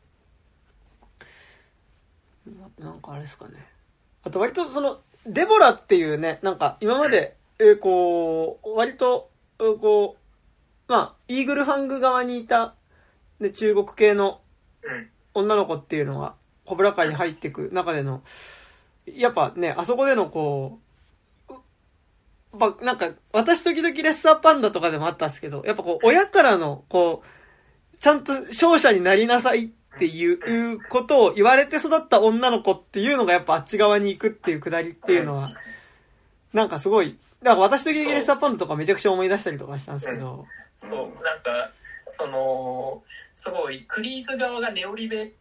[2.78, 3.66] なんかあれですかね。
[4.22, 10.16] あと割とその、デボラっていうね、なんか今まで、えー、こう、割と、こ
[10.88, 12.74] う、まあ、イーグルファング側にいた、
[13.40, 14.42] で、中国系の
[15.32, 16.34] 女の子っていうのが、
[16.68, 18.22] コブラ会に入っていく中での、
[19.16, 20.88] やっぱね、あそこでのこう、
[22.56, 35.50] まあ、なんか、私時々レッサーパンダとかでもあったんですけど、やっぱこう、親からの、こう、ちゃんと勝者になりなさいっていうことを言われて育った女の子っていうのがやっぱあっち側に行くっていうくだりっていうのは、
[36.52, 40.46] なんかすごい、だから私とギリギリスターパンダとかめちゃくちゃ思い出したりとかしたんですけど。
[40.78, 40.90] そう、
[41.22, 41.70] なんか、
[42.10, 43.02] その、
[43.36, 45.32] すごい、クリーズ側がネオリベ、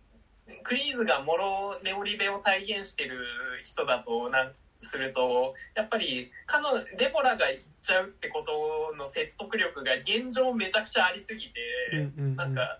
[0.63, 3.19] クリーズがモロネオリベを体現してる
[3.63, 12.79] 人だと、なんすると、やっぱり、彼の、デボラが言っちゃうってことの説得力が現状めちゃくちゃありすぎて、なんか、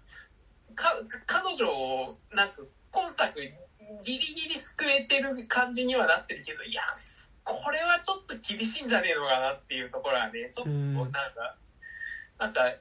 [0.75, 0.93] か、
[1.25, 2.55] 彼女を、なんか、
[2.91, 3.39] 今作、
[4.03, 6.83] ギリギリ救えてる感じにはなってるけど、いや、
[7.43, 11.55] これはちょっと厳しいんじゃねえのかなっていうところはね、ちょっとなんか、
[12.37, 12.75] なんか、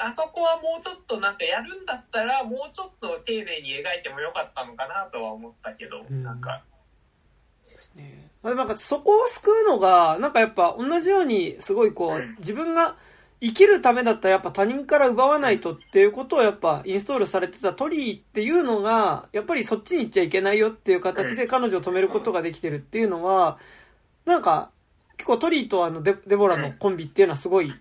[0.00, 6.62] あそこはもうちょっとなんかやるんだったら、もうちょっと丁寧に描いてもよかったのかなとは思ったけど、なんか。
[7.62, 8.30] ですね。
[8.42, 12.96] まあ、なんかそこを救うのが、なんかやっぱ同じようにすごいこう、自分が
[13.40, 23.58] 生きるためだったらやっぱ他人から奪わないとっていうことをやっぱインストールされてたトリーっていうのが、やっぱりそっちに行っちゃいけないよっていう形で彼女を止めることができてるっていうのは、
[24.24, 24.70] なんか
[25.16, 27.72] 結構トリーとあのデデボラのコンビっていうのはすごい、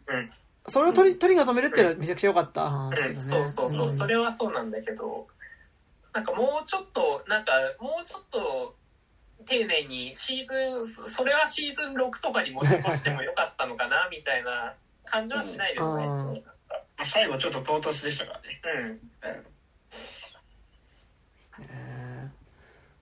[0.71, 2.69] それをトリトリが止めるっていうのはめちゃくちゃ良かった。
[2.69, 3.47] 話ですね、うん。
[3.47, 5.27] そうそうそう、それはそうなんだけど、
[6.13, 8.77] なんかもうちょっと、なんかもうちょっと、
[9.45, 10.55] 丁寧にシーズ
[11.01, 14.73] ン、それはシーズン6とかに持ち越してもよかったのかな、 みたいな
[15.03, 16.41] 感じはしないでもないですね。
[17.03, 18.61] 最後ちょっと唐突でしたからね。
[18.63, 18.83] うん。
[18.83, 19.01] うん。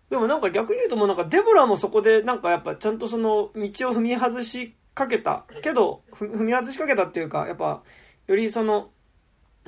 [0.09, 7.83] でもなんか逆に言うともうなんかデボラもそこでなんかやっぱちゃんとその道を踏み外しかけたけど、踏み外しかけたっていうか、やっぱ
[8.27, 8.91] よりその、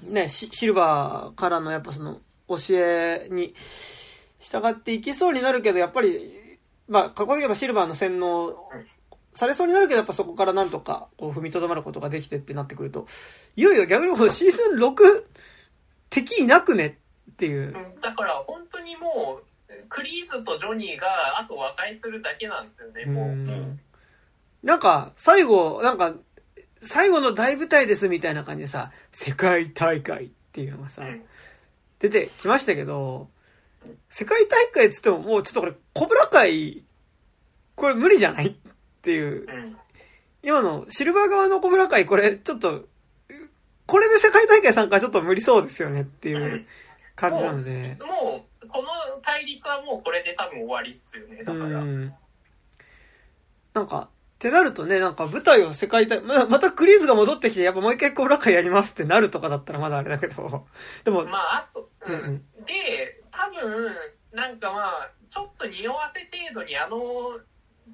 [0.03, 3.53] ね、シルバーからのやっぱその教えに
[4.39, 6.41] 従っていきそうになるけど、やっぱり
[6.91, 8.53] まあ、過去で言えばシルバーの洗脳
[9.33, 13.07] されそうになるけど、やっぱそこからなんとか、こう、踏みとどまることができてってなってくると、
[13.55, 15.23] いよいよ逆にもうシーズン6、
[16.09, 16.99] 敵いなくね
[17.31, 17.73] っていう。
[18.01, 19.45] だから本当にもう、
[19.87, 23.29] クリーズとジョニーが、あと和解するだけなんですよね、もう。
[23.29, 23.79] う
[24.63, 26.13] なんか、最後、なんか、
[26.81, 31.23] 最後の大舞台ですみたいな感じでさ、世界大会っていうのがさ、うん、
[31.99, 33.29] 出てきましたけど、
[34.09, 36.83] 世界大会っつってももうちょっとこれ、コブラ会、
[37.75, 38.53] これ無理じゃないっ
[39.01, 39.47] ていう。
[40.43, 42.85] 今のシルバー側のコブラ会、これちょっと、
[43.85, 46.65] これで世界大会参加はちょっと無理そうですよねっていう
[47.15, 47.97] 感じなので。
[47.99, 48.87] もう、もうこの
[49.23, 51.83] 対立はもうこれで多分終わりっすよね、だから。
[53.73, 54.09] なんか、
[54.41, 60.65] ってなるとね、なんか舞台を世界大、ままたクリーズが戻ってきて、やっぱもう一回コブラ会やりますってなるとかだったらまだあれだけど。
[61.05, 61.25] でも。
[61.25, 63.95] まあ、あと、うん、うん、で、多分、
[64.31, 67.39] なんかまあ、ちょっと匂わせ程度にあの、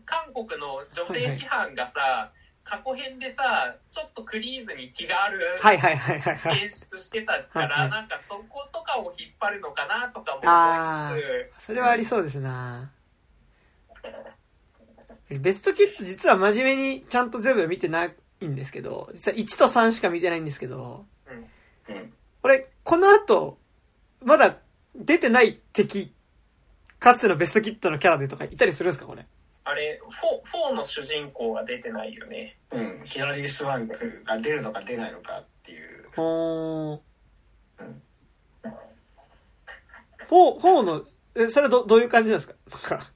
[0.06, 2.32] 韓国の女性師範がさ、
[2.64, 11.66] 過去編でさ、ちょっとクリーズに気がある演出してたから、なんかそことかを引っ張るのかなとかも思いつつ。
[11.66, 12.90] それはありそうですな。
[15.30, 18.06] ベストキット実は真面目にちゃんと全部見てな
[18.40, 21.06] いんですけど、実は1と3しか見てないんですけど、
[21.88, 23.58] うん、これ、この後、
[24.24, 24.58] まだ
[24.96, 26.14] 出てない敵、
[27.00, 29.26] かつてのベストキットのキャラでとかいたりするんですか、これ？
[29.66, 32.58] あれ、4、4の主人公は出てないよね。
[32.72, 36.10] うん、ヒラリー・スワンクが出るのか出ないのかっていう。
[36.16, 37.00] ほー。
[37.80, 38.02] うん。
[40.30, 41.04] 4、4の、
[41.36, 42.56] え、それど、どういう感じなんですか？
[42.96, 43.12] なんか。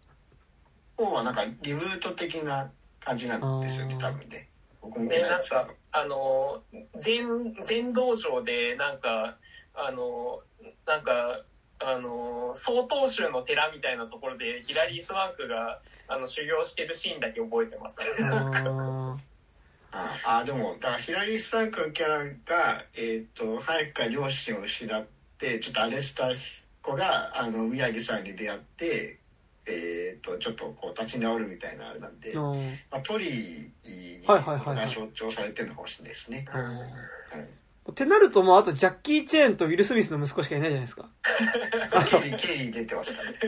[1.05, 2.69] 4はなんかリブート的な
[2.99, 4.47] 感じなんですよね、多分ね。
[4.81, 5.61] 僕も見てないですけど。
[5.61, 6.63] なんか、あの、
[6.99, 9.37] 全、全道場で、なんか、
[9.73, 10.41] あの、
[10.85, 11.41] なんか、
[11.83, 19.17] あの曹洞宗の寺みたいなところでヒラリー・スワンクがあの修行してるシーンだけ覚えてますあ
[20.23, 25.05] あでもだからヒラリー・スワンクのキャラが、えーと、早くから両親を失っ
[25.37, 26.29] てちょっと荒れた
[26.81, 29.17] 子があの宮城さんに出会って、
[29.65, 32.53] えーと、ちょっとこう立ち直るみたいなあれなんで、ま
[32.91, 36.45] あ、トリーにが象徴されてるのかもしれないですね。
[37.89, 41.09] ってなるともうあとジャッキー・チェーンとウィル・スミスの息子しかいないじゃないですか。
[41.91, 42.19] あと。
[42.21, 43.37] 出てますからね。
[43.37, 43.39] っ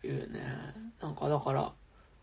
[0.00, 0.42] ていうね。
[1.00, 1.72] なんかだから、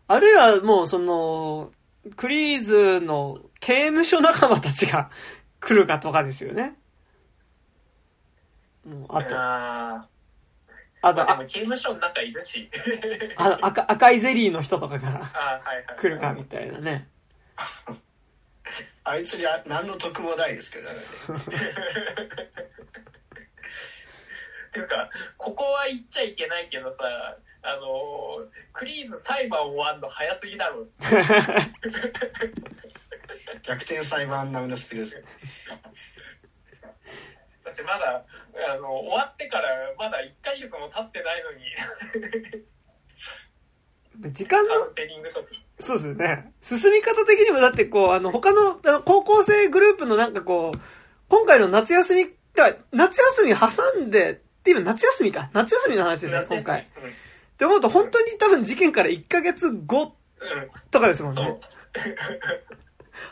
[0.06, 1.72] あるいはもうその、
[2.16, 5.10] クリーズの刑務所仲間たちが
[5.60, 6.76] 来るかとかですよね。
[8.84, 9.34] もうあと。
[9.36, 10.08] あ
[11.02, 12.70] あと、あ、刑務所の中いるし。
[13.36, 15.30] あ赤赤いゼリーの人とかが
[15.98, 17.08] 来るかみたいなね。
[19.04, 20.96] あいつには何の得もないですけどね。
[24.68, 30.86] っていうか、ここは言っちゃいけないけどさ、あの、クリーズ裁判終わんの早すぎだろ。
[33.62, 35.22] 逆転裁判並みのスピードですよ。
[37.64, 38.24] だってまだ、
[38.70, 39.68] あの、終わってから
[39.98, 41.64] まだ1ヶ月も経ってないのに。
[44.32, 45.48] 時間のカウンセリングとか。
[45.80, 46.52] そうですよね。
[46.62, 50.78] 進み方的にもだってこう、あの、他の、あの、高校生グループのなんかこう、
[51.28, 53.66] 今回の夏休み、だ夏休み挟
[54.00, 55.50] んで、って今夏休みか。
[55.52, 56.82] 夏休みの話ですよ、夏休み今回。
[56.82, 57.12] っうん
[57.56, 60.10] て思うと本当に多分事件から1ヶ月後うん
[60.90, 61.58] とかですもんねそう。。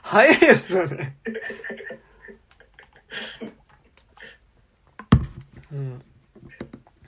[0.02, 1.16] 早いですよね。
[5.72, 6.02] うん。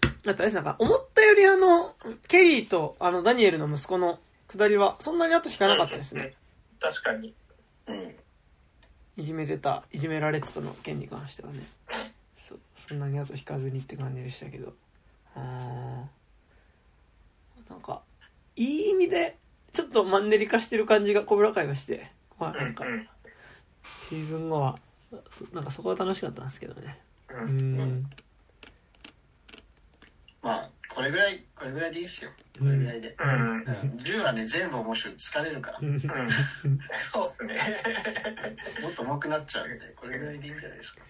[0.07, 1.95] あとあれですなんか、思ったよりあの、
[2.29, 4.19] ケリーとあの、ダニエルの息子の
[4.49, 6.35] 下りは、そんなに後引かなかったですね。
[6.81, 7.35] 確かに。
[7.87, 8.17] うん。
[9.17, 11.67] いじめてた、いじめられてたの件に関してはね。
[12.37, 12.57] そ、
[12.89, 14.75] そんなに後引かずにって感じでしたけど。
[15.37, 18.03] あーなんか、
[18.57, 19.37] いい意味で、
[19.73, 23.09] ちょっとマンネリ化してる感じが小倉会はして、まあうんなんか、うん
[24.09, 24.79] シーズン後は、
[25.53, 27.01] なんかそこは楽しかったんですけどね。
[27.29, 28.03] ううんん。
[28.03, 28.23] まあ、
[30.95, 32.31] これぐらい、これぐらいでいいですよ。
[32.59, 33.17] これぐらいで。
[33.19, 33.63] うんうん
[33.99, 35.15] 10話ね、全部面白い。
[35.15, 35.79] 疲れるから。
[35.83, 36.01] うんうん
[37.01, 37.57] そうっすね。
[38.81, 41.03] もっと重くなっちゃうんで、これぐらいでいいんじゃないですか。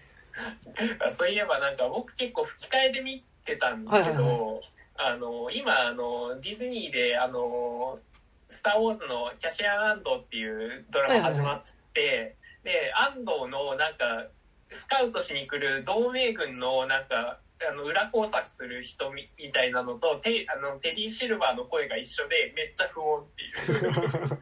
[1.11, 4.61] そういえばなんか僕結構吹き替えで見てたんですけはいはいど、
[4.97, 7.99] あの、今あの、ディズニーであの、
[8.47, 11.63] スター・ウォーズのキャシアン・アンドっていうドラマ始まっ
[11.93, 14.27] て、で、安藤のなんか、
[14.71, 24.37] スカウトしに来る同盟軍のなんか、あの裏工作する人みみたいなのとテあのテリー・シルバーの声が一緒でめっちゃ不穏っていう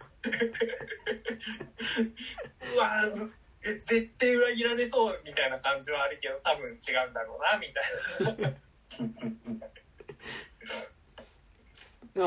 [2.76, 2.90] うわ
[3.66, 6.74] え絶対裏切られそうみたいな感じはあるけど多分違
[7.08, 7.82] うんだろうなみた
[8.50, 8.58] いな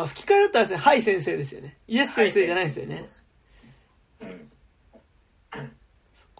[0.06, 1.78] 吹き替えだったらですね、はい先生ですよね。
[1.86, 3.06] イエス先生じゃないんですよね。
[4.20, 4.50] うん。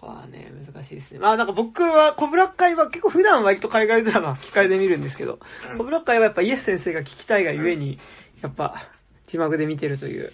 [0.07, 1.19] はね、難しいですね。
[1.19, 5.39] まあなんか僕は、コブラ会は結構普段割と海外ドラマ吹き替えで見るんですけど、
[5.71, 5.79] うん。
[5.79, 7.99] コブラ会はやっぱイエス先生が聞きたいがゆえに、
[8.43, 8.89] やっぱ、
[9.27, 10.33] 字幕で見てるという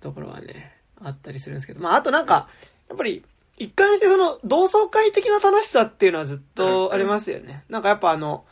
[0.00, 2.48] ところはね、あったりするんですけど、まああとなんか、
[2.88, 3.24] やっぱり、
[3.56, 7.64] 一貫してその同窓会的な楽しさっていうのはずっとありますよね。
[7.68, 8.46] なんかやっぱあの、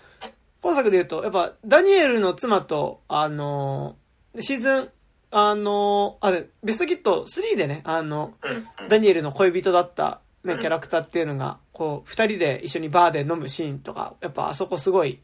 [0.60, 3.96] 今作で言うと、やっぱダニエルの妻と、あの、
[4.38, 4.88] シーズン、
[5.30, 8.34] あの、あれ、ベストキット3でね、あの、
[8.80, 8.88] うん。
[8.88, 10.58] ダニエルの恋人だった、ね、うん。
[10.60, 15.20] キャラクターっていうのが、こう、二人で一緒にバーで飲むシーンとか、やっぱあそこすごい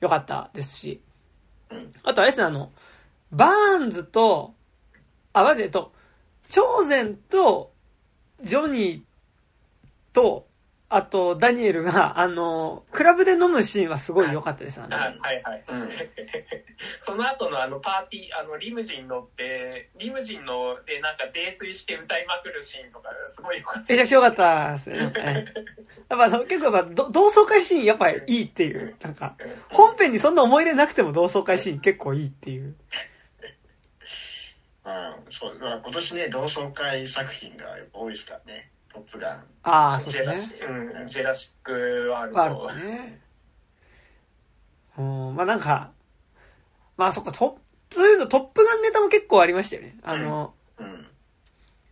[0.00, 1.00] 良かったですし、
[1.70, 1.90] うん。
[2.02, 2.72] あとあれですね、あの、
[3.30, 4.54] バーンズと、
[5.32, 5.92] あ、マジで、えっと、
[6.48, 7.72] 超然と、
[8.42, 9.02] ジョニー
[10.12, 10.46] と、
[10.94, 14.80] あと、ダニエルが、あの、クラブで飲むシーンはすごい良かったです。
[14.80, 15.90] あのあはいはいうん。
[17.00, 24.98] その後のあのパーティーあのリムジン乗ってリムジンのでなんか泥酔して歌いまくるシーンとかすごい良かっためちゃくちゃ良かったですね。
[26.08, 28.96] やっぱあの、結構やっぱど同窓会シーンやっぱいいっていう。
[29.00, 29.36] なんか、
[29.70, 32.76] 本編にそんな思い入れなくても同窓会シーン結構いいっていう。
[34.84, 38.70] うん、そう、まあ、今年ね、同窓会作品が多いですからね。
[38.94, 39.44] トップガン。
[39.64, 40.66] ああ、そうジェラシですね。
[41.00, 43.20] うん、ジェラシックワールドワールドね。
[44.96, 45.90] うん、まあなんか、
[46.96, 47.48] まあそっか、トッ
[47.90, 49.96] プ、そういうとトップガンネタも結構ありましたよね。
[50.04, 51.08] あの、うん。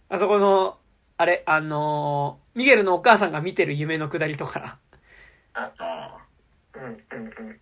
[0.08, 0.78] あそこの、
[1.16, 4.78] あれ、あのーミゲルのお母さんが見てる夢のくだりとか。
[5.54, 6.18] ああ。
[6.74, 7.60] うんうんうん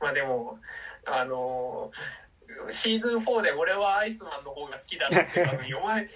[0.00, 0.58] まあでも
[1.06, 2.27] あのー
[2.70, 6.08] シーズン4で俺はアイスマンの方が好きだって言ったのに お前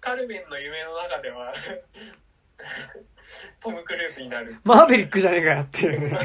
[0.00, 1.52] カルベンの夢の中では
[3.60, 6.18] トム・クルーズになるマーベリックじゃねえかよっていうね。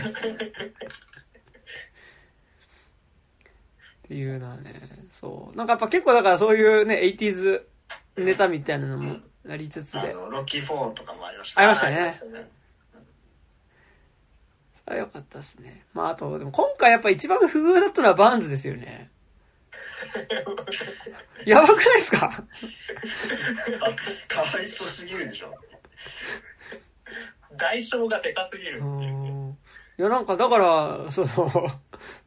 [4.04, 5.58] っていうのはね、そう。
[5.58, 7.64] なんかやっぱ結構だからそういうね、80s
[8.18, 9.18] ネタみたいなのも
[9.50, 10.00] ありつつで。
[10.00, 12.50] あの、ロッキー4とかもありましたねありましたね
[14.86, 15.86] それは良かったですね。
[15.94, 17.46] まああと、でも今回やっぱ一番不
[17.78, 19.10] 遇だったのはバーンズですよね。
[21.46, 22.44] やばくないですか？
[24.28, 25.54] かわいそうすぎるでしょ。
[27.56, 28.82] 代償がでかすぎる
[30.00, 31.72] いや、なんか、だから、その、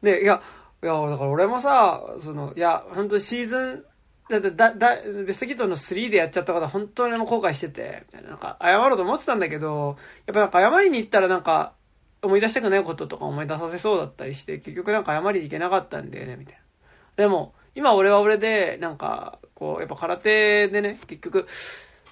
[0.01, 0.41] ね、いや、
[0.81, 3.83] いや、だから俺もさ、その、いや、本当シーズン、
[4.29, 9.97] だって、だ、だ、ベストキットの3でやっちゃったことは本当にもう後悔してて、みたいな、なんか、謝ろうと思ってたんだけど、
[10.27, 11.73] やっぱなんか謝りに行ったらなんか、
[12.27, 16.61] 思い出したくないこととか思い出させそうだったりして、結局なんか謝りに行けなかったんだよね、みたいな。
[17.15, 21.47] でも、今俺は俺で、なんか、こう、やっぱ空手でね、結局、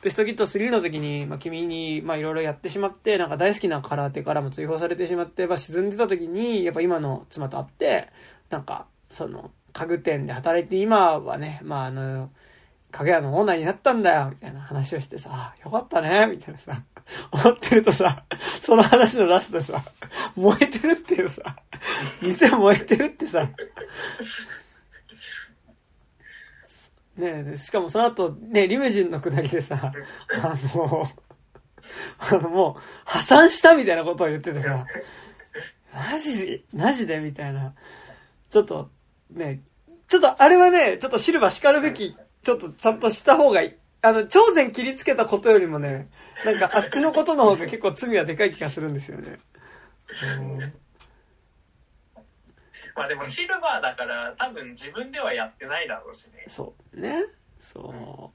[0.01, 8.09] ベストキット3の時に、まあ、君に、まあ、いろいろやってしまって、なんか大好きな空手からも追放されてしまって、まあ、沈んでた時に、やっぱ今の妻と会って、
[8.49, 12.29] なんか、その、家具店で働いて、今はね、まあ、あの、
[12.91, 16.81] 影屋のオーナーになったんだよ、みたいな話をしてさ、あ、よかったね、みたいなさ、
[17.31, 18.23] 思ってるとさ、
[18.59, 19.83] その話のラストでさ、
[20.35, 21.55] 燃えてるっていうさ、
[22.21, 23.49] 店燃えてるってさ、
[27.17, 29.93] ねえしかもその後、ね、リムジンの下りでさ、
[30.43, 31.09] あの、
[32.17, 34.85] あのもう、破産したみたいなことを言っててさ、
[35.93, 37.73] マジ、マジでみたいな。
[38.49, 38.89] ちょっと、
[39.31, 39.61] ね、
[40.07, 43.73] ちょっとあれはね、ちょっとシルバー叱るべき、ちょっとちゃんとした方がいい。
[44.01, 46.09] あの、頂点切りつけたことよりもね、
[46.43, 49.39] なんかあっちのことの方が結構罪はでかい気がするんですよね。
[52.95, 56.45] まあでもシルバーだから多分自分ではやってないだろうしね。
[56.47, 57.25] そうね。
[57.59, 58.33] そ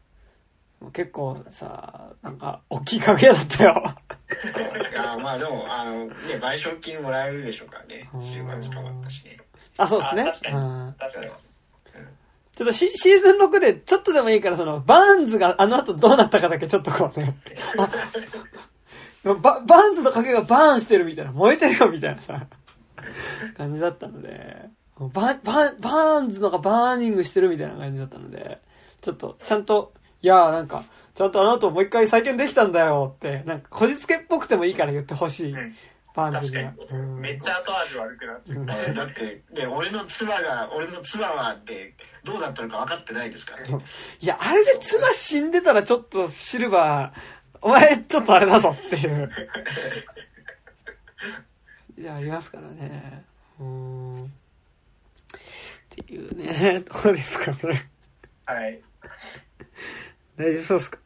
[0.80, 0.84] う。
[0.84, 3.94] うん、結構さ、なんか大きい影だったよ。
[4.90, 8.10] いやまあでも、あの、ね、賠償金もらえるでしょうからね。
[8.20, 9.38] シルバー捕まったしね。
[9.76, 10.24] あ、そうですね。
[10.24, 10.54] 確かに。
[10.98, 11.30] 確かに。
[12.60, 17.34] ちょっとシシーズン6でちょっとでもいいから、その、バーンズがあの後どうなったかだけちょっとこうね。
[19.24, 22.48] ババーンズの影が burn してるみたいな、燃えてるよみたいなさ。
[23.56, 24.68] 感じだったので、
[24.98, 25.08] バ
[25.42, 28.60] ババーンズのが burning してるみたいな感じだったので、
[29.00, 30.84] ちょっと、ちゃんと、いやーなんか、
[31.14, 35.54] ちゃんとあの後もう一回再建できたんだよって、なんかこじつけっぽくてもいいから言ってほしい。
[36.14, 36.72] バーンズには。
[37.20, 38.66] めっちゃ後味悪くなっちゃう。
[38.94, 43.78] だって、ね、俺の妻が、俺の妻はって、どうだったのか分かってないですからね。
[44.20, 49.30] いや、あれで妻死んでたらちょっとシルバー、お前ちょっとあれだぞっていう。
[52.00, 53.24] いや、ありますからね。
[53.60, 54.24] うん。
[54.24, 54.28] っ
[55.90, 57.90] ていうね、どうですかね。
[58.46, 58.80] はい。
[60.36, 60.98] 大丈夫そうですか？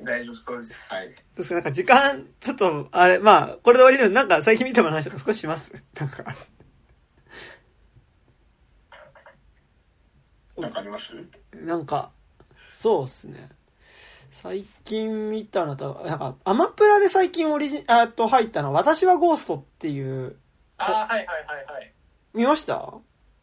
[0.00, 0.94] 大丈夫そうです。
[0.94, 1.08] はい。
[1.08, 5.72] どうですかなんか時間、ちょっと、あれ、まあ、これで終わりで、なんか最近見た話とか少しします？
[5.98, 6.24] なんか。
[10.56, 11.14] なんかあります？
[11.54, 12.10] なんか、
[12.70, 13.48] そうっすね。
[14.30, 20.36] 最近見たのと、なんか、アマプラで最近オリジあと入ったの、私はゴーストっていう。
[20.76, 21.92] ああ、はいはいはいはい。
[22.34, 22.94] 見ました？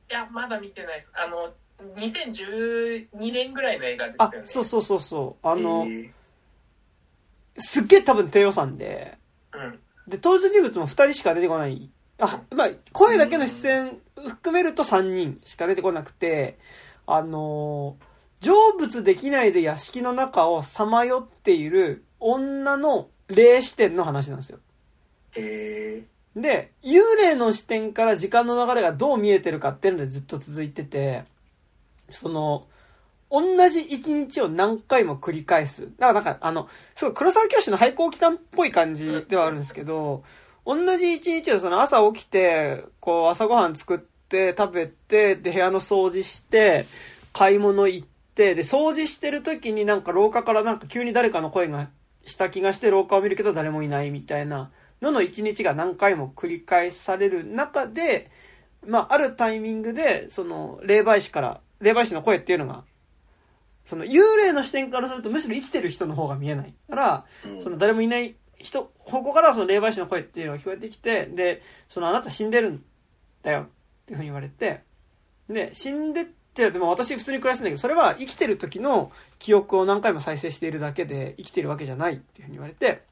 [0.10, 1.12] いや、まだ見てないです。
[1.16, 1.52] あの、
[1.98, 4.38] 2012年ぐらいの映画ですよね。
[4.42, 5.48] あ、そうそうそうそう。
[5.48, 5.88] あの、
[7.58, 9.18] すっげえ多分低予算で、
[9.54, 9.80] うん。
[10.08, 11.90] で、登場人物も2人しか出てこない。
[12.20, 16.58] あ、まあ、声だけの出演含めると3人しか出てこなくて、
[17.06, 18.16] あのー
[18.46, 24.60] 成仏できないで屋敷の中をさまよっている女の霊視点の話なんですよ。
[25.32, 26.04] へ
[26.36, 31.24] で、幽霊の視点から時間の流れがどう見えてるかっていうのでずっと続いてて、
[32.12, 32.68] その、
[33.32, 35.90] 同じ一日を何回も繰り返す。
[36.00, 40.24] だからなんか、あの、すごい黒沢教師の廃校期間っぽい感じではあるんですけど、
[40.66, 46.86] 同じ一日をその朝起きて、こう朝ごはん作って食べて、で部屋の掃除して、
[47.34, 51.90] 買い物行って、、で、掃除してる時になんか廊下からなんか急に誰かの声が
[52.26, 54.72] した気がして廊下を見るけど誰もいないみたいな
[55.02, 58.32] のの一日が何回も繰り返される中で、
[58.86, 62.84] まあ、あるタイミングで、その、霊媒師から、霊媒師の声っていうのが、
[63.86, 67.26] その、幽霊の視点からするとむしろ生きてる人の方が見えないから、
[67.62, 72.84] その誰もいない人、方向からその霊媒師の声っていうのが聞こえてきて、で、そのあなた死んでるん
[73.44, 73.66] だよっ
[74.06, 74.82] ていうふうに言われて、
[75.50, 83.04] で、死んでじゃでも私普通に暮らしてんだけど、それは生きてる時の記憶を何回も再生しているだけで生きてるわけじゃないっていうふうに言われて、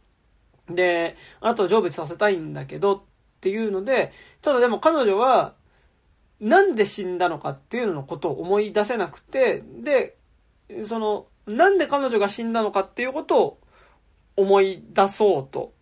[0.69, 3.01] で、あなたを成仏させたいんだけどっ
[3.41, 5.55] ていうので、ただでも彼女は、
[6.39, 10.15] なんで死んだのかっていうののことを思い出せなくて、で、
[10.85, 13.59] その、なんで彼女が死んだのかっていうことを
[14.35, 15.73] 思い出そうと。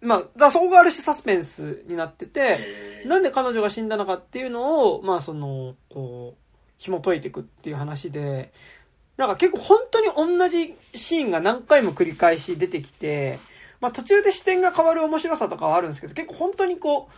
[0.00, 2.58] まあ、だそこがある種サスペンスになってて、
[3.04, 8.52] なんで彼女が死んだのかっていうのを、まあその、こう、紐解いていくっていう話で、
[9.18, 13.38] なんか結構本当に同じシーンが何回も繰り返し出てきて、
[13.80, 17.10] まあ途中で視点が変わる面白さとかはあるんですけど、結構本当にこ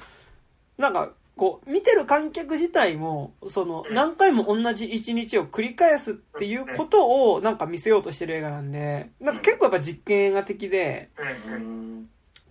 [0.78, 11.10] う、なんか、こう、見てる観客自体も、その、何回も同じ一日を繰り返すっていうことを、なんか見せようとしてる映画なんで、なんか結構やっぱ実験映画的で、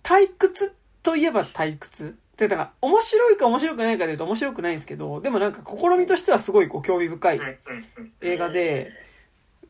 [0.02, 2.16] 退屈といえば退屈。
[2.36, 7.40] で、だから、面白いか面白くないかで言うと面白くないんですけど、でもなんか試みとしてはすごいこう興味深い
[8.20, 8.90] 映画で、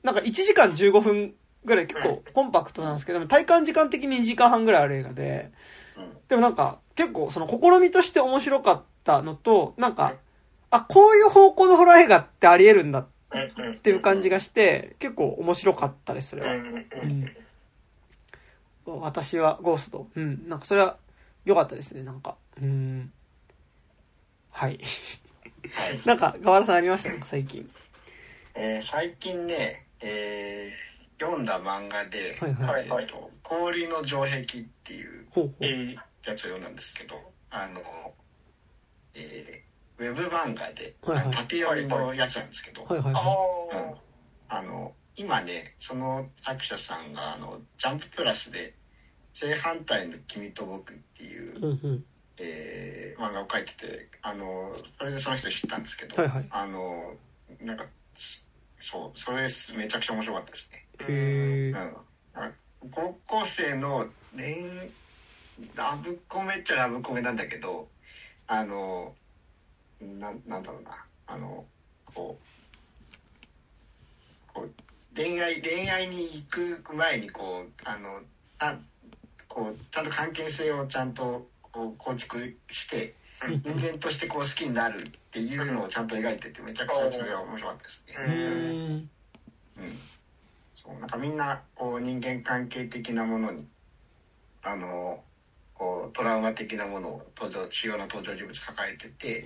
[0.03, 1.35] なんか1時間15分
[1.65, 5.53] ぐらい結構コンパクトなんですけど、体感時間的に2時間半ぐらいある映画で、
[6.29, 8.92] でもなんか結構その試みとして面白かった
[9.23, 10.15] のと、なんか、
[10.71, 13.07] あ、こういう方向のホラー映画ってあり得るんだっ
[13.83, 16.55] ていう感じがして、結構面白かったです、それは。
[16.55, 17.37] うん
[18.85, 20.09] 私はゴースト。
[20.17, 20.49] うん。
[20.49, 20.97] なんかそれは
[21.45, 22.37] 良かったですね、なんか。
[22.61, 23.13] うん。
[24.51, 24.81] はい。
[26.05, 27.17] なんか、河原さんありました？
[27.17, 27.71] か最近。
[28.55, 34.45] えー、最近ね、えー、読んだ漫画で、はいはい、えーと「氷の城壁」っ
[34.83, 35.27] ていう
[36.27, 37.15] やつを読んだんですけど
[37.51, 37.81] あの、
[39.15, 43.21] えー、ウェブ漫画で、はいはい、縦読みのやつなんですけど、はいはいは
[43.73, 43.77] い。
[43.77, 43.95] うん、
[44.49, 48.75] あの今ねその作者さんがあのジャンププラスで
[49.33, 52.05] 「正反対の君と僕」っていう、うんうん。
[52.39, 57.15] えー、漫画を描いててあのそれでその人知ったんですけど、はいはい、あの
[57.61, 57.85] なんか
[58.81, 60.87] そうそれめちゃくちゃ面白かったですね。
[61.09, 64.91] へうん、高校生の恋
[65.77, 67.89] ラブコメっちゃラブコメなんだけど
[68.53, 69.15] あの
[69.99, 70.91] ななんだろうな。
[71.27, 71.65] あの
[72.15, 72.39] こ
[74.51, 74.71] うこう
[75.17, 76.43] 恋愛恋愛に行
[76.83, 78.21] く前にこうあの
[78.59, 78.77] た
[79.49, 83.15] こうちゃんと関係性をちゃんとこう構築して
[83.63, 88.15] 人間としてこう好きになるっていうのをちゃんと描いててめちゃくちゃそれは面白かったですね。
[88.19, 88.37] うん、う
[88.99, 89.11] ん、
[90.75, 91.01] そう。
[91.01, 93.67] なんかみんなこう人間関係的なものに
[94.63, 95.25] あの
[95.75, 99.45] こうトラウマ的なものを登場主要な登場人物抱えてて、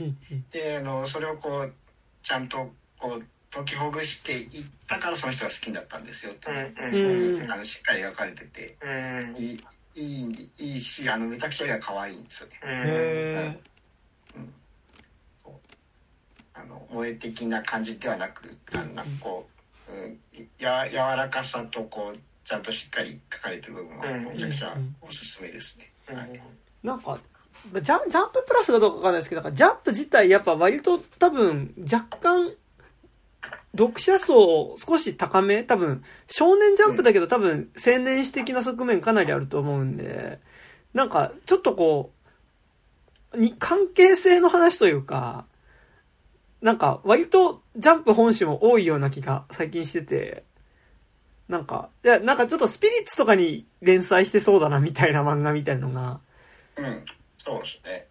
[0.50, 1.72] であのそれをこう
[2.22, 8.76] ちゃんとこう解きほぐしていったからその人が好きになったんですよって、うん、あのしっかり描かれてて、
[9.38, 9.60] いい
[9.94, 13.58] いいいいしあのめちゃくちゃ絵が可愛いんですよね。
[16.52, 19.46] あの萌え的な感じではなくなんかこ
[19.88, 25.92] う、うん、や柔らかさとこうちゃんとしっかり描かれてる部分はめちゃくちゃおすすめですね。
[26.82, 27.18] なんか
[27.72, 32.52] ジャジャンププラスかどうかわかんないですけど、ジャンプ自体やっぱ割と多分若干
[33.76, 40.40] 読者層少し高め多分、少年ジャンプだけど多分、青年誌的な側面かなりあると思うんで、
[40.94, 42.12] なんか、ちょっとこ
[43.32, 45.46] う、に、関係性の話というか、
[46.62, 50.44] なんか、割とジャンプ本誌も多いような気が最近してて、
[51.48, 56.20] なんか、いや、なんかちょっとスピリッツとかに連載してそうだなみたいな漫画みたいなのが。
[56.76, 57.04] うん、
[57.38, 58.06] そうですね。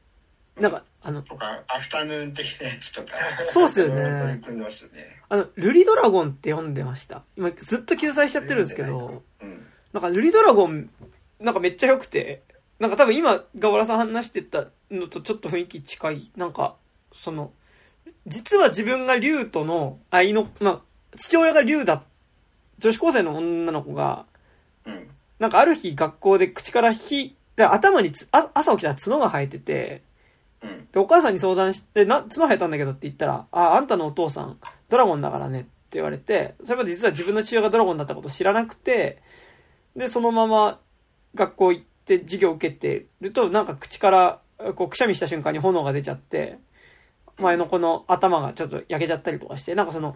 [0.59, 3.09] なんか、あの、とか、アフタヌーン的なやつとか。
[3.51, 4.19] そうっすよね。
[4.19, 5.21] 取り組んでますよね。
[5.27, 7.23] あの、ルリドラゴンって読んでました。
[7.35, 10.89] 今、ずっと救済しちゃってるんですけど、うん、なんか、ルリドラゴン、
[11.39, 12.41] なんかめっちゃ良くて、
[12.79, 16.31] なんか多分今、ガワラさん話してたのとちょっと雰囲気近い。
[16.37, 16.75] なんか、
[17.13, 17.51] その、
[18.27, 20.81] 実は自分が竜との愛の、まあ、
[21.17, 22.03] 父親が竜だ、
[22.79, 24.25] 女子高生の女の子が、
[24.85, 30.03] うん、なんかある日学校で口から火、頭につあ朝起きたら角が生えてて、
[30.91, 34.57] で、お母さんに相談して、な、角生えたんだけどって言ったら、あ、あんたのお父さん、
[34.89, 39.21] ドラゴンだからねって言われて、それまで実は自分の父親がドラゴンだったこと知らなくて、
[39.95, 40.79] で、そのまま
[41.35, 44.41] 学校行って授業受けてると、なんか口から、
[44.75, 46.57] こう、くしゃみした瞬間に炎が出ちゃって、
[47.37, 50.15] 前の子の頭がちょっと焼けちゃったりとかして、なんかその、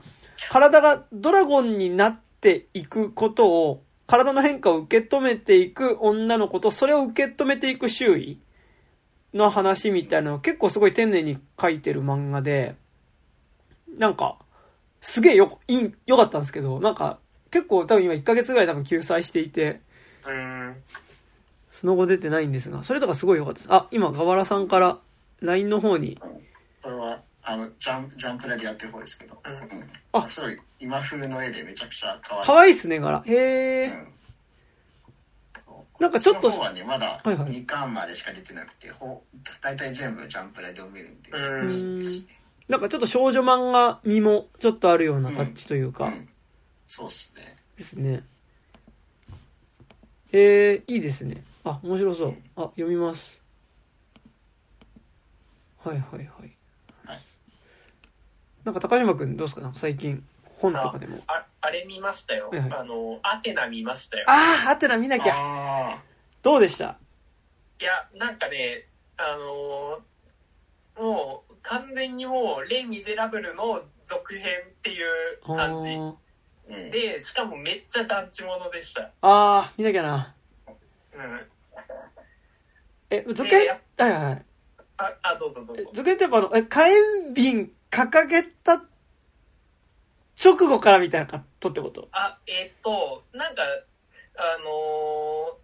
[0.50, 8.40] 体がドラゴンになっていくことを、体の変化を受け止めていく女の子と、それを受け止めていく周囲。
[9.34, 12.76] の話みたいなのを結構すごい丁寧に書いてる漫画で、
[13.98, 14.38] なんか、
[15.02, 17.20] すげえよ、いい、良かったんですけど、なんか、
[17.52, 19.82] 結構多分今1ヶ月ぐらい多分救済していて、
[21.72, 23.68] その後出てないんですが、それとかすごい良かったです。
[23.72, 25.00] あ、今、河原さんから
[25.42, 26.20] LINE の方に。
[27.44, 32.46] あの、ジャンジャンプでやってる方ですけど、うん、あ、すごい今風の絵でめちゃくちゃ可愛い。
[32.46, 33.24] 可愛いっすね、柄。
[33.26, 33.86] へえ。
[33.88, 34.14] うん
[36.00, 36.50] なんかちょっと。
[36.50, 39.20] そのはね、まだ2巻までしか出てなくて、はいはい、
[39.62, 41.30] 大体全部ジャンプで読めるんで。
[41.32, 42.04] うん
[42.70, 46.06] なんかちょっと少女漫画味もちょっとあるようなタッチというか。
[46.06, 46.30] うんうん、
[46.86, 47.58] そうっすね。
[47.76, 48.24] ですね。
[50.32, 51.44] えー、いいですね。
[51.64, 52.38] あ、面白そう。
[52.56, 53.42] あ、読みます。
[55.80, 56.28] はいはいはい。
[56.28, 56.52] はい、
[58.64, 59.62] なんか高島くんどうですか？
[59.62, 60.24] なんか最近
[60.60, 61.20] 本とかでも。
[61.28, 62.50] ああれ見ましたよ。
[62.50, 64.26] はいはい、あの、アテナ見ましたよ。
[64.28, 66.02] ああ、アテナ見なきゃ。
[66.42, 66.98] どうでした？
[67.80, 68.86] いや、なんかね、
[69.18, 75.08] あのー、もう、完全にもう、レ・ミゼラブルの続編っていう
[75.46, 75.98] 感じ。
[76.92, 79.02] で、しかもめっちゃ団地ものでした。
[79.02, 80.36] ああ、見なきゃな。
[81.16, 81.42] うん。
[83.10, 83.68] え、続編？
[83.98, 84.46] はいはい。
[84.98, 85.84] あ、あ、どうぞどうぞ。
[85.94, 88.84] 続編ってやっぱあの、え、火炎瓶掲げた
[90.44, 92.08] 直後からみたいなカットってこと？
[92.12, 93.64] あ、えっ、と、なんか、
[94.38, 95.58] あの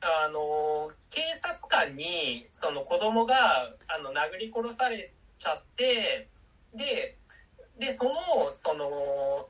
[0.00, 6.28] ー、あのー、警察官に、その子供が、あの、殴り殺されちゃって、
[6.74, 7.16] で、
[7.78, 8.12] で、その、
[8.54, 9.48] その、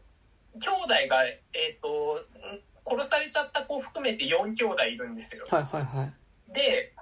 [0.54, 2.24] 兄弟が、えっ、と、
[2.86, 5.46] 殺されちゃった子含めて4兄弟いるんですよ。
[5.50, 6.52] はいはいはい。
[6.52, 6.94] で、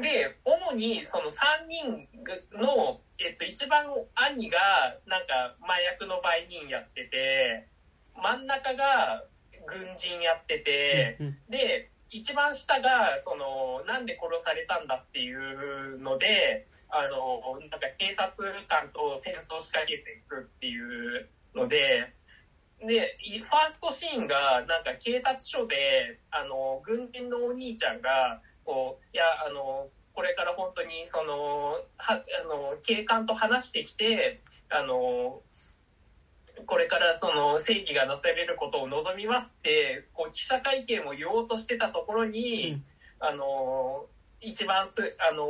[0.00, 2.08] で、主にその3人
[2.56, 4.58] のえっと、一番兄が、
[5.06, 7.66] なんか、麻薬の売人やってて、
[8.14, 9.24] 真ん中が
[9.66, 22.14] 軍人やってて、うんで、一番下が、その、なんで殺されたんだっていうので、あの、なんか警察官と戦争しかけていくっていうので、
[22.80, 29.88] で、いファーストシーンが、なんか警察署で、あの、軍人のお兄ちゃんが、こう、いや、あの、
[30.18, 35.42] これから本当に、その、は、あの、警官と話してきて、あの、
[36.66, 42.84] これからその正義がなされることを望みますって、こう記者会見を言おうとしてたところに、うん。
[43.20, 44.06] あの、
[44.40, 45.46] 一番す、あの、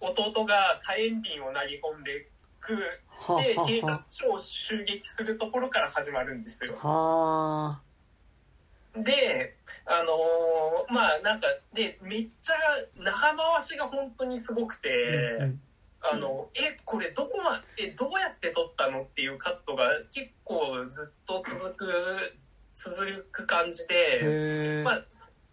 [0.00, 2.74] 弟が火炎瓶を投げ込んでく、
[3.10, 6.78] はで、警察署を襲撃するところから始まるんですよ。
[6.82, 7.85] あはあ
[9.02, 12.54] で、あのーまあなんか、で、めっちゃ
[12.96, 14.88] 長回しが本当にすごくて、
[15.38, 15.60] うんうん。
[16.00, 21.86] あの、え、これどこま、え、どうやって撮ったのっていうカットが結構ずっと続く、
[22.74, 25.04] 続く感じで、まあ、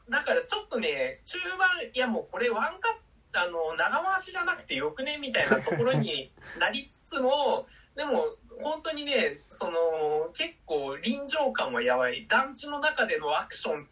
[0.09, 2.93] だからちょっとね、中盤、いやもうこれワンカッ
[3.31, 7.65] ト、あの、長回しじゃなくてよくねみたいなところになりつつも、
[7.95, 8.25] でも、
[8.61, 12.25] 本当にね、その、結構臨場感はやばい。
[12.27, 13.87] 団地の中でのアクション、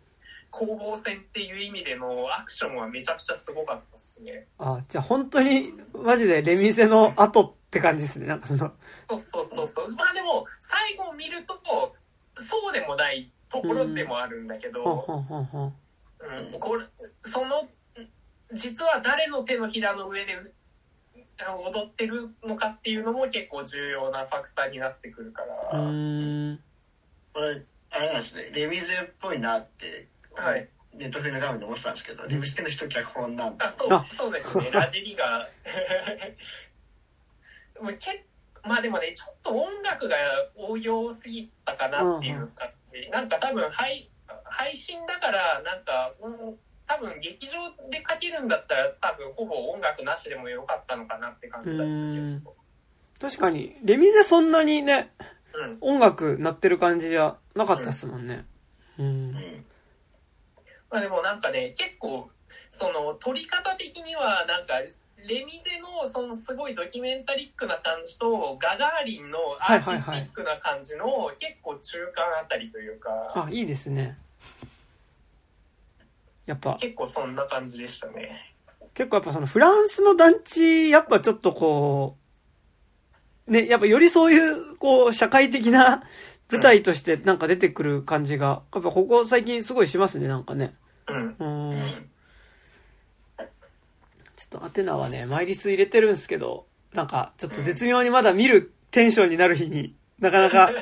[0.49, 4.47] 攻防戦っていう意味でのアクションはめちゃくちゃすごかったっすね。
[4.59, 8.73] あじゃあ本当にマジでレミゼの後って感じですねなんかその
[9.09, 9.91] そうそうそうそう。
[9.91, 11.95] まあでも、最後を見ると、
[12.35, 15.05] そうでもないところでもあるんだけど、
[16.19, 16.85] うん、これ
[17.23, 17.67] その
[18.53, 20.37] 実は誰の手のひらの上で
[21.49, 26.59] 踊ってるのかっていうのも結構重要なファクターになってくるかうら、ーん。
[27.33, 28.49] これあれなんですね。
[28.53, 34.05] レミゼっぽいなって、はい、ネットフリの画面で思ってたんですけど、レミゼの人脚本なんであそうあ。
[34.09, 34.69] そうですね。
[34.73, 35.49] ラジリが
[37.81, 38.25] もうけ
[38.63, 40.17] まあでもねちょっと音楽が
[40.55, 44.09] 応用すぎたかなっていう感じ、なんか多分配
[44.43, 46.59] 配信だからなんか、うん
[46.91, 52.43] 多分劇場でかけるんだったら多分ほぼ音楽なしでもよかったのかなって感じだったけうん。
[52.43, 52.53] ど
[53.19, 53.77] 確かに。
[53.83, 55.11] レミゼそんなにね
[55.53, 55.95] うん。
[55.95, 58.45] 音楽鳴ってる感じじゃなかったっすもんね。
[58.97, 59.05] うん。
[59.05, 59.65] うん。
[60.89, 62.29] まあでもなんかね、結構、
[62.69, 74.17] その、撮り方的には、なんか、レミゼの、そのすごいドキュメンタリックな感じと、ガガーリンのアーティスティックな感じの、結構中間あたりというか、あいいですね
[76.45, 78.55] やっぱ結構そんな感じでしたね。
[78.93, 82.17] 結構やっぱそのフランスの団地やっぱちょっとこ
[83.47, 86.03] うねやっぱよりそういうこう社会的な
[86.51, 90.75] 舞台としてなんか出てくる感じがやっぱここ最近すごいしますねなんかね
[91.07, 91.35] うん。
[91.39, 91.77] うん
[94.41, 100.71] ちょっとアテナはね、マイリス入れてるんですけど、なんか、ちょっと絶妙にまだ見るテンションになる日になかなか、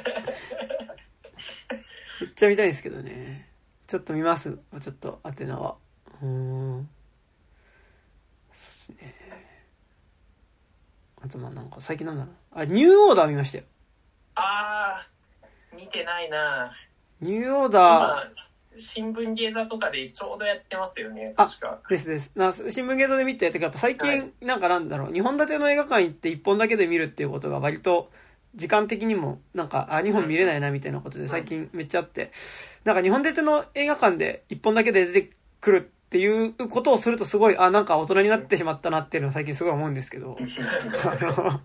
[2.21, 3.48] めっちゃ見たいんですけどね。
[3.89, 4.55] ちょっと見ます。
[4.81, 5.75] ちょっと、アテナは。
[6.21, 6.89] うーん。
[8.53, 9.15] そうですね。
[11.23, 12.35] あと、まあなんか、最近なんだろう。
[12.53, 13.63] あ、ニューオーダー見ましたよ。
[14.35, 16.71] あー、見てないな
[17.19, 18.29] ニューオーダ
[18.75, 21.79] 今、新聞芸座とかでちょうどやってますよね、あ確か。
[21.87, 22.31] ーですです。
[22.35, 28.11] な新聞芸座で見て、てかやっぱ最近、はいなんかなんだろう、2本立ての映画館行って1本だけで見るっていうことが割と、
[28.55, 32.31] 時間的にも、なんか、あ、2本見れないなみたいなことで最近めっちゃあって、
[32.83, 35.29] なんか2本立ての映画館で1本だけで出て
[35.61, 40.41] くるっていうことをするとすごい、あ、なんか大人になってしまったなっていうのは最近すごい思うんですけど、あ
[41.21, 41.61] の、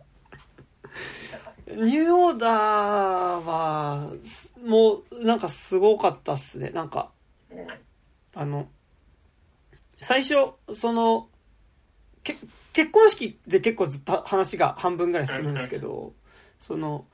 [1.67, 6.71] ニューオーダーは、すもう、なんかすごかったっすね。
[6.71, 7.11] なんか、
[8.35, 8.69] あの、
[10.01, 10.35] 最初、
[10.75, 11.29] その、
[12.23, 12.37] け
[12.75, 16.13] 結婚式で結構ずっと話が半分ぐらい進むんですけど、
[16.67, 17.05] その、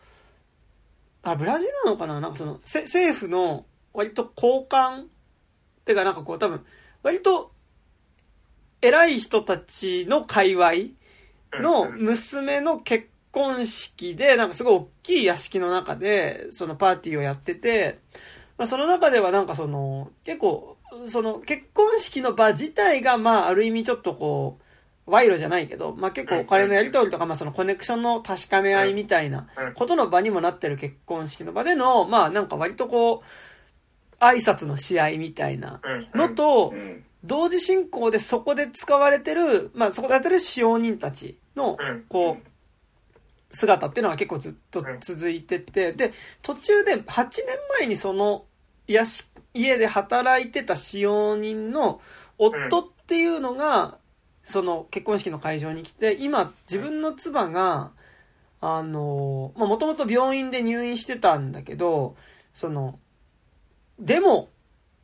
[1.22, 2.20] あ、ブラジルなのかな？
[2.20, 5.06] なんかその、せ政府の割と高官っ
[5.85, 6.64] てかなんかこう多分、
[7.02, 7.51] 割と
[8.81, 10.72] 偉い人たちの界隈
[11.60, 17.98] の娘の結婚式で、なんかすごい大きい屋敷の中で、そのパーティーをやってて、
[18.56, 24.62] まあ、その中ではなんかその、結構、その結婚式の場自体が、まあ、ある意味ちょっとこう、
[25.11, 35.81] 賄賂じゃないけど、まあ結構お金のやり取りとか、まあそのコネクションの確かめ合いみたいなことの場にもなってる結婚式の場での、まあなんか割とこう、挨拶の試合みたいな
[36.15, 37.05] のとう、ん。
[37.23, 42.51] 同時進行でそこで使われてる、まあそこでやってる使用人たちのうん、こう、
[43.53, 46.12] 姿っていうのが結構ずっと続いてて、で、
[46.43, 47.28] 途中で8年
[47.81, 48.45] 前にその、
[48.87, 52.01] 家で働いてた使用人の
[52.39, 53.99] 夫っていうのが、
[54.51, 57.93] その結婚式の会場に来て、今自分の妻が、
[58.60, 62.16] あの、まあ、もともと病院で入院してたんだけど、
[62.52, 62.98] その、
[63.98, 64.48] デモ、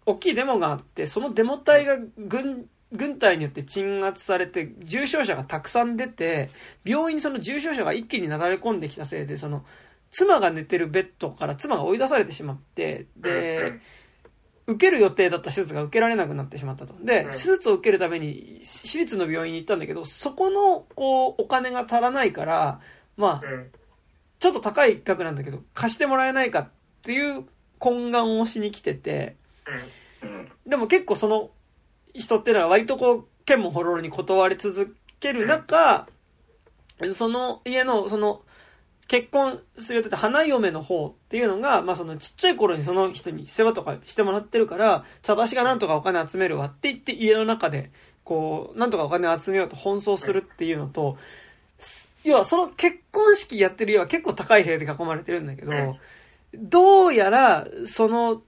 [0.04, 6.50] 大きいデモがあって、そのデモ隊が軍、軍隊によって鎮圧されて、重症者がたくさん出て、
[6.84, 9.64] 病院にその重症者が一気に流れ込んできたせいで、その、
[10.10, 13.80] 妻が寝てるベッドから妻が追い出されてしまって、で、
[14.66, 16.94] 受ける予定だった手術が受けられなくなってしまったと。
[17.04, 22.80] で、手術を受けるために私立の病院に行ったんだけど、そこの、こう、お金が足らないから、
[23.16, 23.48] まあ、
[24.40, 26.68] ちょっと高い額なんだけど、貸してもらえないかっ
[27.02, 27.44] ていう
[27.80, 29.36] 懇願をしに来てて、
[30.66, 31.50] でも結構その
[32.14, 36.08] 人ってのは割とこう、剣もほろろに断り続ける中、
[37.14, 38.42] その家の、その、
[39.08, 47.90] 結婚する予定って花嫁の方っていうのが、まあそのちっちゃい頃にその人に世話とかしてもらってるから、じゃあ私がなんとかお金集めるわって言って家の中で、
[48.24, 51.16] こう、なんとかお金を集めようと奔走するっていうのと、
[52.24, 55.72] 要はその結婚式やってる家は結構高い部屋で囲まれてるんだけど、
[56.54, 58.42] どうやら、その、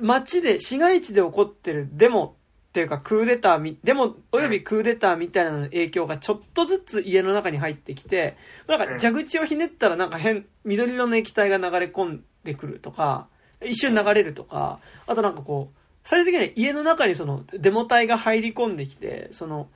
[0.00, 2.36] 街で、市街地で起こってるデモ
[2.68, 8.36] っていうかクーデターみ、デモおよびクーデターみたいなのの影響がちょっとずつ家の中に入ってきて、
[8.66, 13.28] なんか蛇口をひねったらなんか変、緑色の液体が流れ込んでくるとか、
[13.64, 19.68] 一瞬流れるとか、あとなんかこう、最終的には家の中にそのデモ隊が入り込んできて、その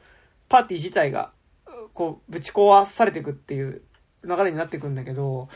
[0.48, 1.32] パーティー自体が
[1.94, 3.82] こう、ぶち壊されていくっていう
[4.24, 5.48] 流れになっていくんだけど、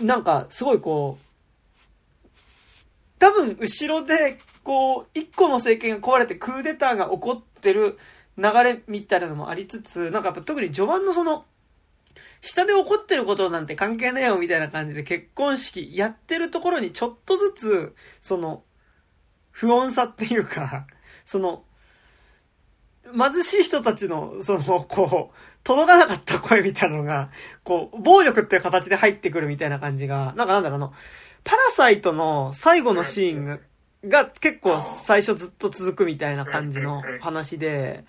[0.00, 2.38] なんか、すごいこう、
[3.18, 7.98] 多分、後ろで、こう、一個の政権が壊れてクーデターが起こってる
[8.36, 11.44] 流れみたいなのもありつつ、なんかやっぱ特に序盤のその、
[12.40, 18.62] 下で起こってることなんて関係ねえよみたいな感じで結婚式やってるところにちょっとずつ、その、
[19.50, 20.86] 不穏さっていうか、
[21.24, 21.64] その、
[23.16, 27.30] 貧しい人たちの、その、こう、届かなかった声みたいなのが、
[27.62, 30.92] こう、暴力っていう形で入ってくるみたいな感じが、なんかなんだろう、あの、
[31.44, 33.60] パラサイトの最後のシーン
[34.04, 38.04] が、結構最初ずっと続くみたいな感じの話で、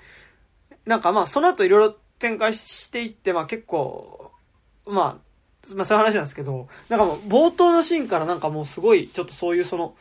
[0.86, 4.32] なんかまあその後いろいろ展開していって、まあ結構、
[4.86, 9.96] まあ、まあそういう話なんですけど、なんかもう冒頭のシーンからなんかもうすごいちょっとそういうその、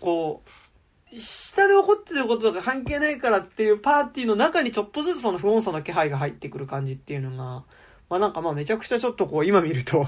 [0.00, 7.64] こう、下で起こってることとか関係ないからっていうパーティーの中にちょっとずつその不穏さの気配が入ってくる感じっていうのが、
[8.10, 10.06] まあなんかまあめちゃくちゃちょっとこう今見ると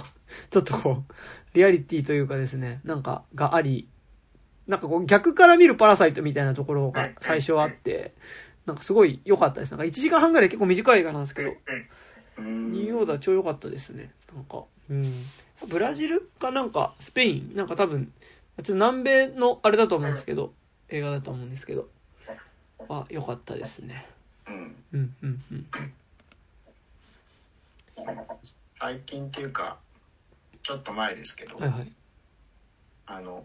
[0.50, 1.12] ちょっとこう、
[1.54, 3.88] リアリティというかですね、なんかがあり、
[4.66, 8.12] なんかこう逆から見るパラサイトみたいなところが最初あって、
[8.66, 9.70] なんかすごい良かったです。
[9.72, 11.50] なんか1時間半ぐらい結構短い映画なんですけど、
[12.38, 14.10] ニューオーダー超良かったですね。
[14.34, 15.12] なんか、うん。
[15.68, 18.12] ブラジルかなんかスペインなんか多分、
[18.58, 20.52] ちょっと南米のあれだと思うんですけど、
[20.88, 21.88] 映画だと思うんですけど
[22.88, 24.06] あ良かったですね
[24.48, 25.66] うんうんうんうん
[28.78, 29.78] 最近っていうか
[30.62, 31.92] ちょっと前ですけど、はいはい、
[33.06, 33.44] あの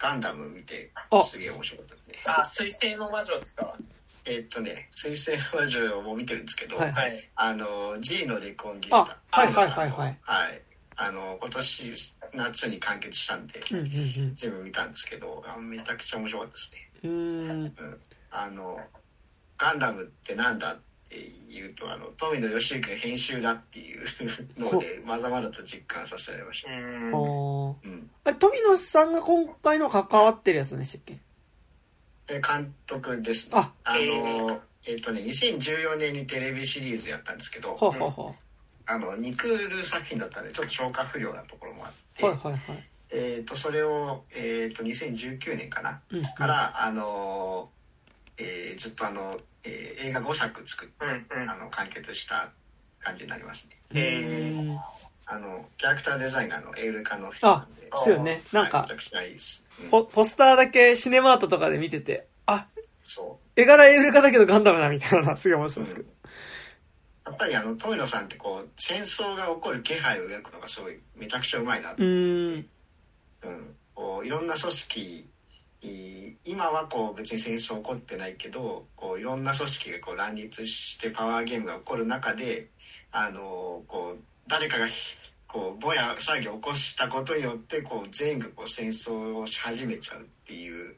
[0.00, 0.90] ガンダム見て
[1.30, 2.34] すげえ面白かったですね。
[2.38, 3.76] あ水星の魔女ですか？
[4.24, 6.92] えー、っとね水星の魔女も見てるんですけど、はい。
[6.92, 10.18] はい、あの G のレコンギスタはいはいはいはい。
[10.22, 10.62] はい。
[10.96, 11.92] あの今年
[12.34, 16.90] 夏に完結したんで、うんうんうん、全部見たんですけどあめちゃくちゃ面白かったですね。
[17.04, 17.74] うん。
[18.30, 18.78] あの
[19.58, 20.82] ガンダムってなんだって
[21.16, 24.04] いうとあの富野義行が編集だっていう
[24.58, 26.70] のでまざまざと実感させられました。
[26.70, 31.18] うん、あれ富野さんが今回の関わってるやつでしたっけ？
[32.28, 33.52] え監督ですね。
[33.56, 33.72] あ。
[33.84, 37.74] あのえっ、ー、とね2014年にテレビシリーズやったんですけど。
[37.74, 38.34] ははは
[38.86, 47.68] あの2クール作品だったんでちょっと消化不良なところもあって、はいはいはい、えーと、それを、えーと、2019年かな、うんうん、からあの、
[48.38, 52.50] えー、ずっとあの、えー、映画5作作って、うんうん、あの完結した
[53.00, 53.76] 感じになりますね。
[53.94, 54.78] へ
[55.26, 57.88] あのキャラクターデザイナーのエールカの人なんで。
[57.90, 58.42] あ、ですよね。
[58.52, 60.04] なんか、はい、めちゃくちゃいいです、うん、ポ。
[60.04, 62.66] ポスターだけシネマートとかで見てて、あ、
[63.04, 63.60] そう。
[63.60, 66.08] 絵柄エールカだけどガンダムだみたいなのはすごい思ってたんですけど。
[66.08, 66.20] うん
[67.30, 72.66] やっぱりあの富野さんってこう戦争が起こる気配を描くのがすごいめちゃくちゃうまいなってうん
[73.94, 75.28] こういろんな組織
[75.82, 82.68] 今はこう別に戦争起こってないけどこういろんな組織がこう乱立してパワーゲームが起こる中で
[83.12, 84.86] あのこう誰かが
[85.46, 90.94] こうぼや騒ぎを起こしたことによってこう全員がこう戦争をし始めちゃうっていう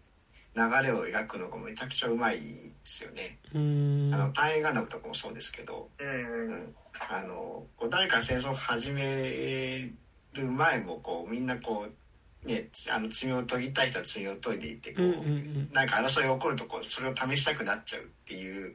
[0.55, 3.39] 流れを描くのがめちゃくちゃうまいですよね。
[3.55, 6.75] あの大河ガンダムとかもそうですけど、うん、
[7.09, 9.91] あの誰か戦争を始め
[10.35, 11.93] る前もこうみんなこう
[12.45, 18.75] ねあの罪を研ぎたい人は罪を研いでいてこう、なんか争いが起こるとこうそれを試したくなっちゃうっていう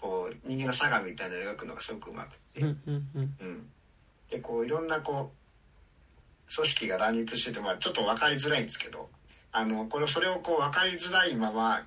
[0.00, 3.66] こう人間の差がみたいなのを描くのがすごくうまくて、うん、うんうん、
[4.30, 9.08] でこういろんなこう組織が乱立してて、まあ、ちょっと分かりづらいんですけど
[9.52, 11.82] あのこれそれをこう分かりづらいまま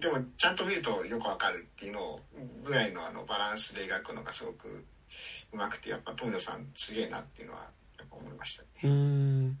[0.00, 2.20] でもちゃんと見るとよく分かるっていうのを
[2.64, 4.84] ぐらいのあのバランスで描くのがすごく
[5.52, 7.60] うまくてやっぱ富野さんすげえなっていうのは
[7.98, 8.68] やっぱ思いましたね。
[8.84, 8.90] うん。
[8.92, 9.58] うん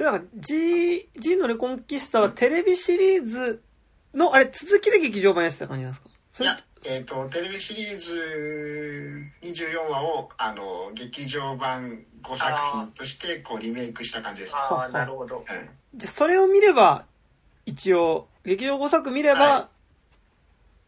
[0.00, 3.62] それなんか G、G のレコンキスタはテレビシリーズ
[4.14, 6.08] の、あれ、続きで劇場版やってた感じなんですか？
[6.32, 8.14] それいや、えっ、と、テレビシリーズ
[9.42, 14.56] 24話を、あの、劇場版5作品として、こう、リメイクした感じです。
[14.56, 15.38] ああ、なるほど。
[15.38, 15.68] うん。
[15.98, 17.04] じゃあそれを見れば、
[17.66, 19.68] 一応、劇場5作見れば、は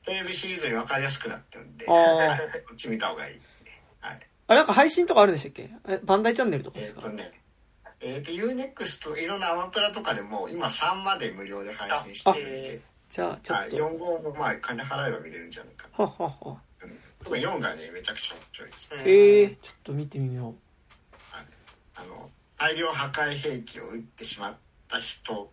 [0.06, 3.40] テレビシリーズより分かりやすくなってるんで、あーはいこっち見た方がいい。
[4.00, 4.20] はい。
[4.48, 5.70] あれなんか配信とかあるんでしたっけ？
[5.86, 7.30] えバンダイチャンネルとかでえっ、すか、とね、
[8.02, 13.76] えっ、と、UNEXT、いろんなアマプラとかでも、今3まで無料で配信してるんで、じゃあ、ちょはい、っと。
[13.76, 16.04] 4号もまあ、金払えば見れるんじゃないかな。
[16.04, 16.62] はっはっは。
[16.82, 16.98] うん。
[17.24, 18.88] 特に4がね、めちゃくちゃ面白いです。
[18.92, 20.54] うんえー、ちょっと見てみよ
[21.94, 24.56] あの大量破壊兵器を撃ってしまっ
[24.88, 25.52] た人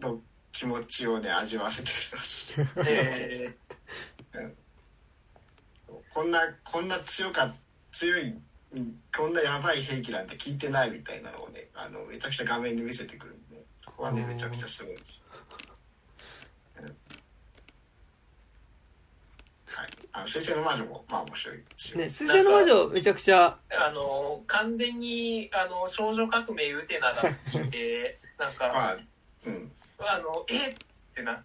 [0.00, 0.20] の
[0.52, 2.54] 気持ちをね味わわせてくれます
[2.86, 3.56] え
[6.12, 7.54] こんなこんな強か
[7.92, 8.42] 強いうん
[9.16, 15.22] こんなやばい兵器なんて聞いてないみたいなのをねあのめちゃくちゃ画面に見せてくるんでここはねめちゃくちゃすごいです、
[16.80, 16.84] うん。
[16.84, 16.94] はい、
[20.12, 28.96] あの先生の魔女もまあ面白いですね、水星の魔女めちゃくちゃ、あの、完全に、あの、少女革命ウテナだって聞いて、 なんか、まあ
[29.44, 29.72] うん。
[29.98, 30.74] あの、えっ？
[31.14, 31.42] てなっ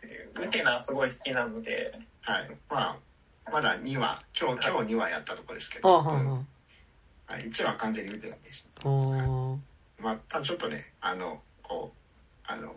[0.00, 2.50] て、ウテナすごい好きなので、はい。
[2.68, 2.96] まあ
[3.50, 6.46] まだ2話今日今日2話やったとこですけあど、はうん
[7.28, 12.74] ははい、1話は完全に打てないでしたまあ、ただちょっとね、あの、こう、あの、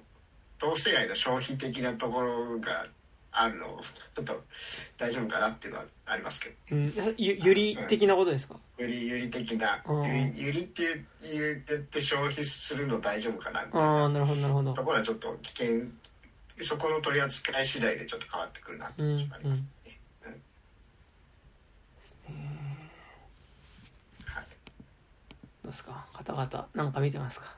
[0.59, 2.85] 同性愛の消費的なところが
[3.31, 3.81] あるのを、
[4.15, 4.43] ちょっと
[4.97, 8.55] 大丈夫かなっていうのはありますけど、うん、ゆ、ゆり的なことですか？
[8.77, 10.05] ゆりゆり的な、うん。
[10.05, 10.83] ゆりゆりって
[11.21, 14.73] 言言って消費するの大丈夫かなみたいああ、ななるほど、なるほど。
[14.73, 14.83] と。
[14.83, 15.81] ころはちょっと危険、
[16.61, 19.67] そこの取り扱い次第でちょっと変わってくるなっていう気がありますね。
[20.25, 20.41] うんはい
[25.63, 26.05] どうですか？
[26.13, 27.55] 方々、なんか見てますか？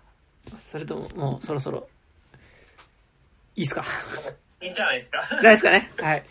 [0.59, 1.87] それとも、もうそろそろ、
[3.55, 3.83] いいっすか？
[4.61, 5.19] いいんじゃないですか？
[5.35, 5.91] ないですかね？
[5.97, 6.23] はい。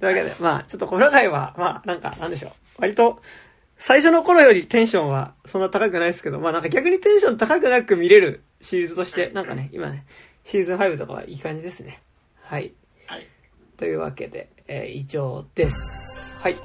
[0.00, 2.52] というわけで、まあ、ちょっとこの回は、まあ、なんか、なんでしょう？
[2.78, 3.20] 割と、
[3.78, 10.04] 最初の頃よりテンションはそんな高くないですけど、まあなんか逆にテンション高くなく見れるシリーズとして、なんかね、今ね、
[10.44, 12.00] シーズン5とかはいい感じですね。
[12.42, 12.72] はい。
[13.06, 13.26] はい。
[13.76, 16.36] というわけで、えー以上です。
[16.36, 16.56] はい。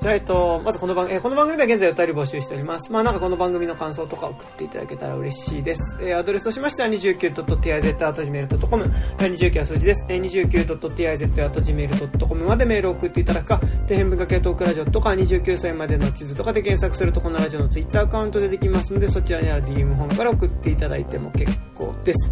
[0.00, 0.02] い。
[0.02, 2.92] じゃあ、えっと、まずこの番組、えーこの番組では現在お便り募集しております。
[2.92, 5.98] まあなんかこの番組の感想とか送っていただけたら嬉しいです。
[6.00, 8.84] えーアドレスとしましては 29.tiz.gmail.com、
[9.18, 10.06] 29は数字です。
[10.08, 21.67] えー 29.tiz.gmail.com までメールを送っていただくか、底辺文化系トークラジオとか29歳までの地図とかで検索するとこのラジオのツイッターアカウントでできますので、そちらには DM 本から送っていただいても結構
[22.04, 22.30] です。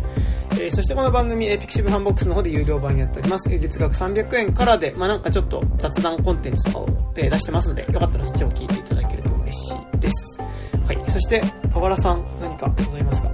[0.53, 3.49] えーそしてこの番組、えーピクシブファンボックスの方で有料版やっております。
[3.51, 6.87] えー月額300円からで、まあなんかちょっと雑談コンテンツとかを、
[7.17, 10.39] えー出してますので、よかったらそっちを聞いていただけると嬉しいです。
[10.87, 11.11] はい。
[11.11, 11.43] そして、
[11.73, 13.29] 河原さん、何かございますか？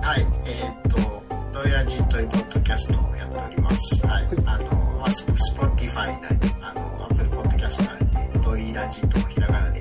[0.00, 4.06] はい、えーっと、ロイヤジーというポッドキャストをやっております。
[4.06, 4.64] はい、あの、
[4.98, 8.06] まあ、ススポティファイなり、あの、アップルポッドキャストなり
[8.40, 9.71] で、ロイラジとひらがな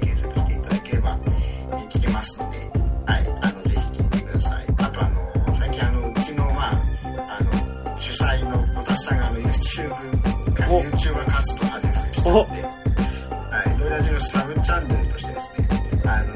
[9.82, 15.68] YouTube、お YouTuber 活動を始めましたので、はい、ロイラジのサブチャンネルとしてですね、
[16.06, 16.36] あの、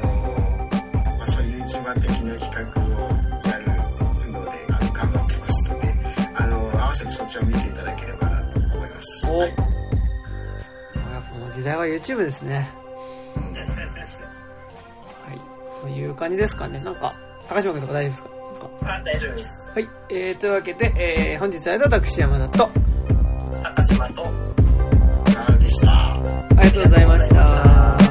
[1.18, 3.10] まあ、そういう YouTuber 的な企画を
[3.48, 5.94] やるので、あの、頑張ってますので、
[6.34, 9.26] あの、合わせてそっちを見ていただければなと思います。
[9.30, 9.54] おはい。
[10.96, 12.70] あこの時代は YouTube ですね。
[13.36, 13.62] うんは
[15.34, 15.40] い。
[15.82, 16.80] という感じですかね。
[16.80, 17.14] なんか、
[17.48, 18.36] 高島君とか大丈夫ですか
[18.82, 19.68] あ大丈夫です。
[19.74, 19.88] はい。
[20.10, 22.70] えー、というわけで、えー、本日は私山田と、
[23.62, 24.30] 高島と、
[25.48, 26.14] あでした。
[26.14, 26.20] あ
[26.52, 28.05] りがとうございました。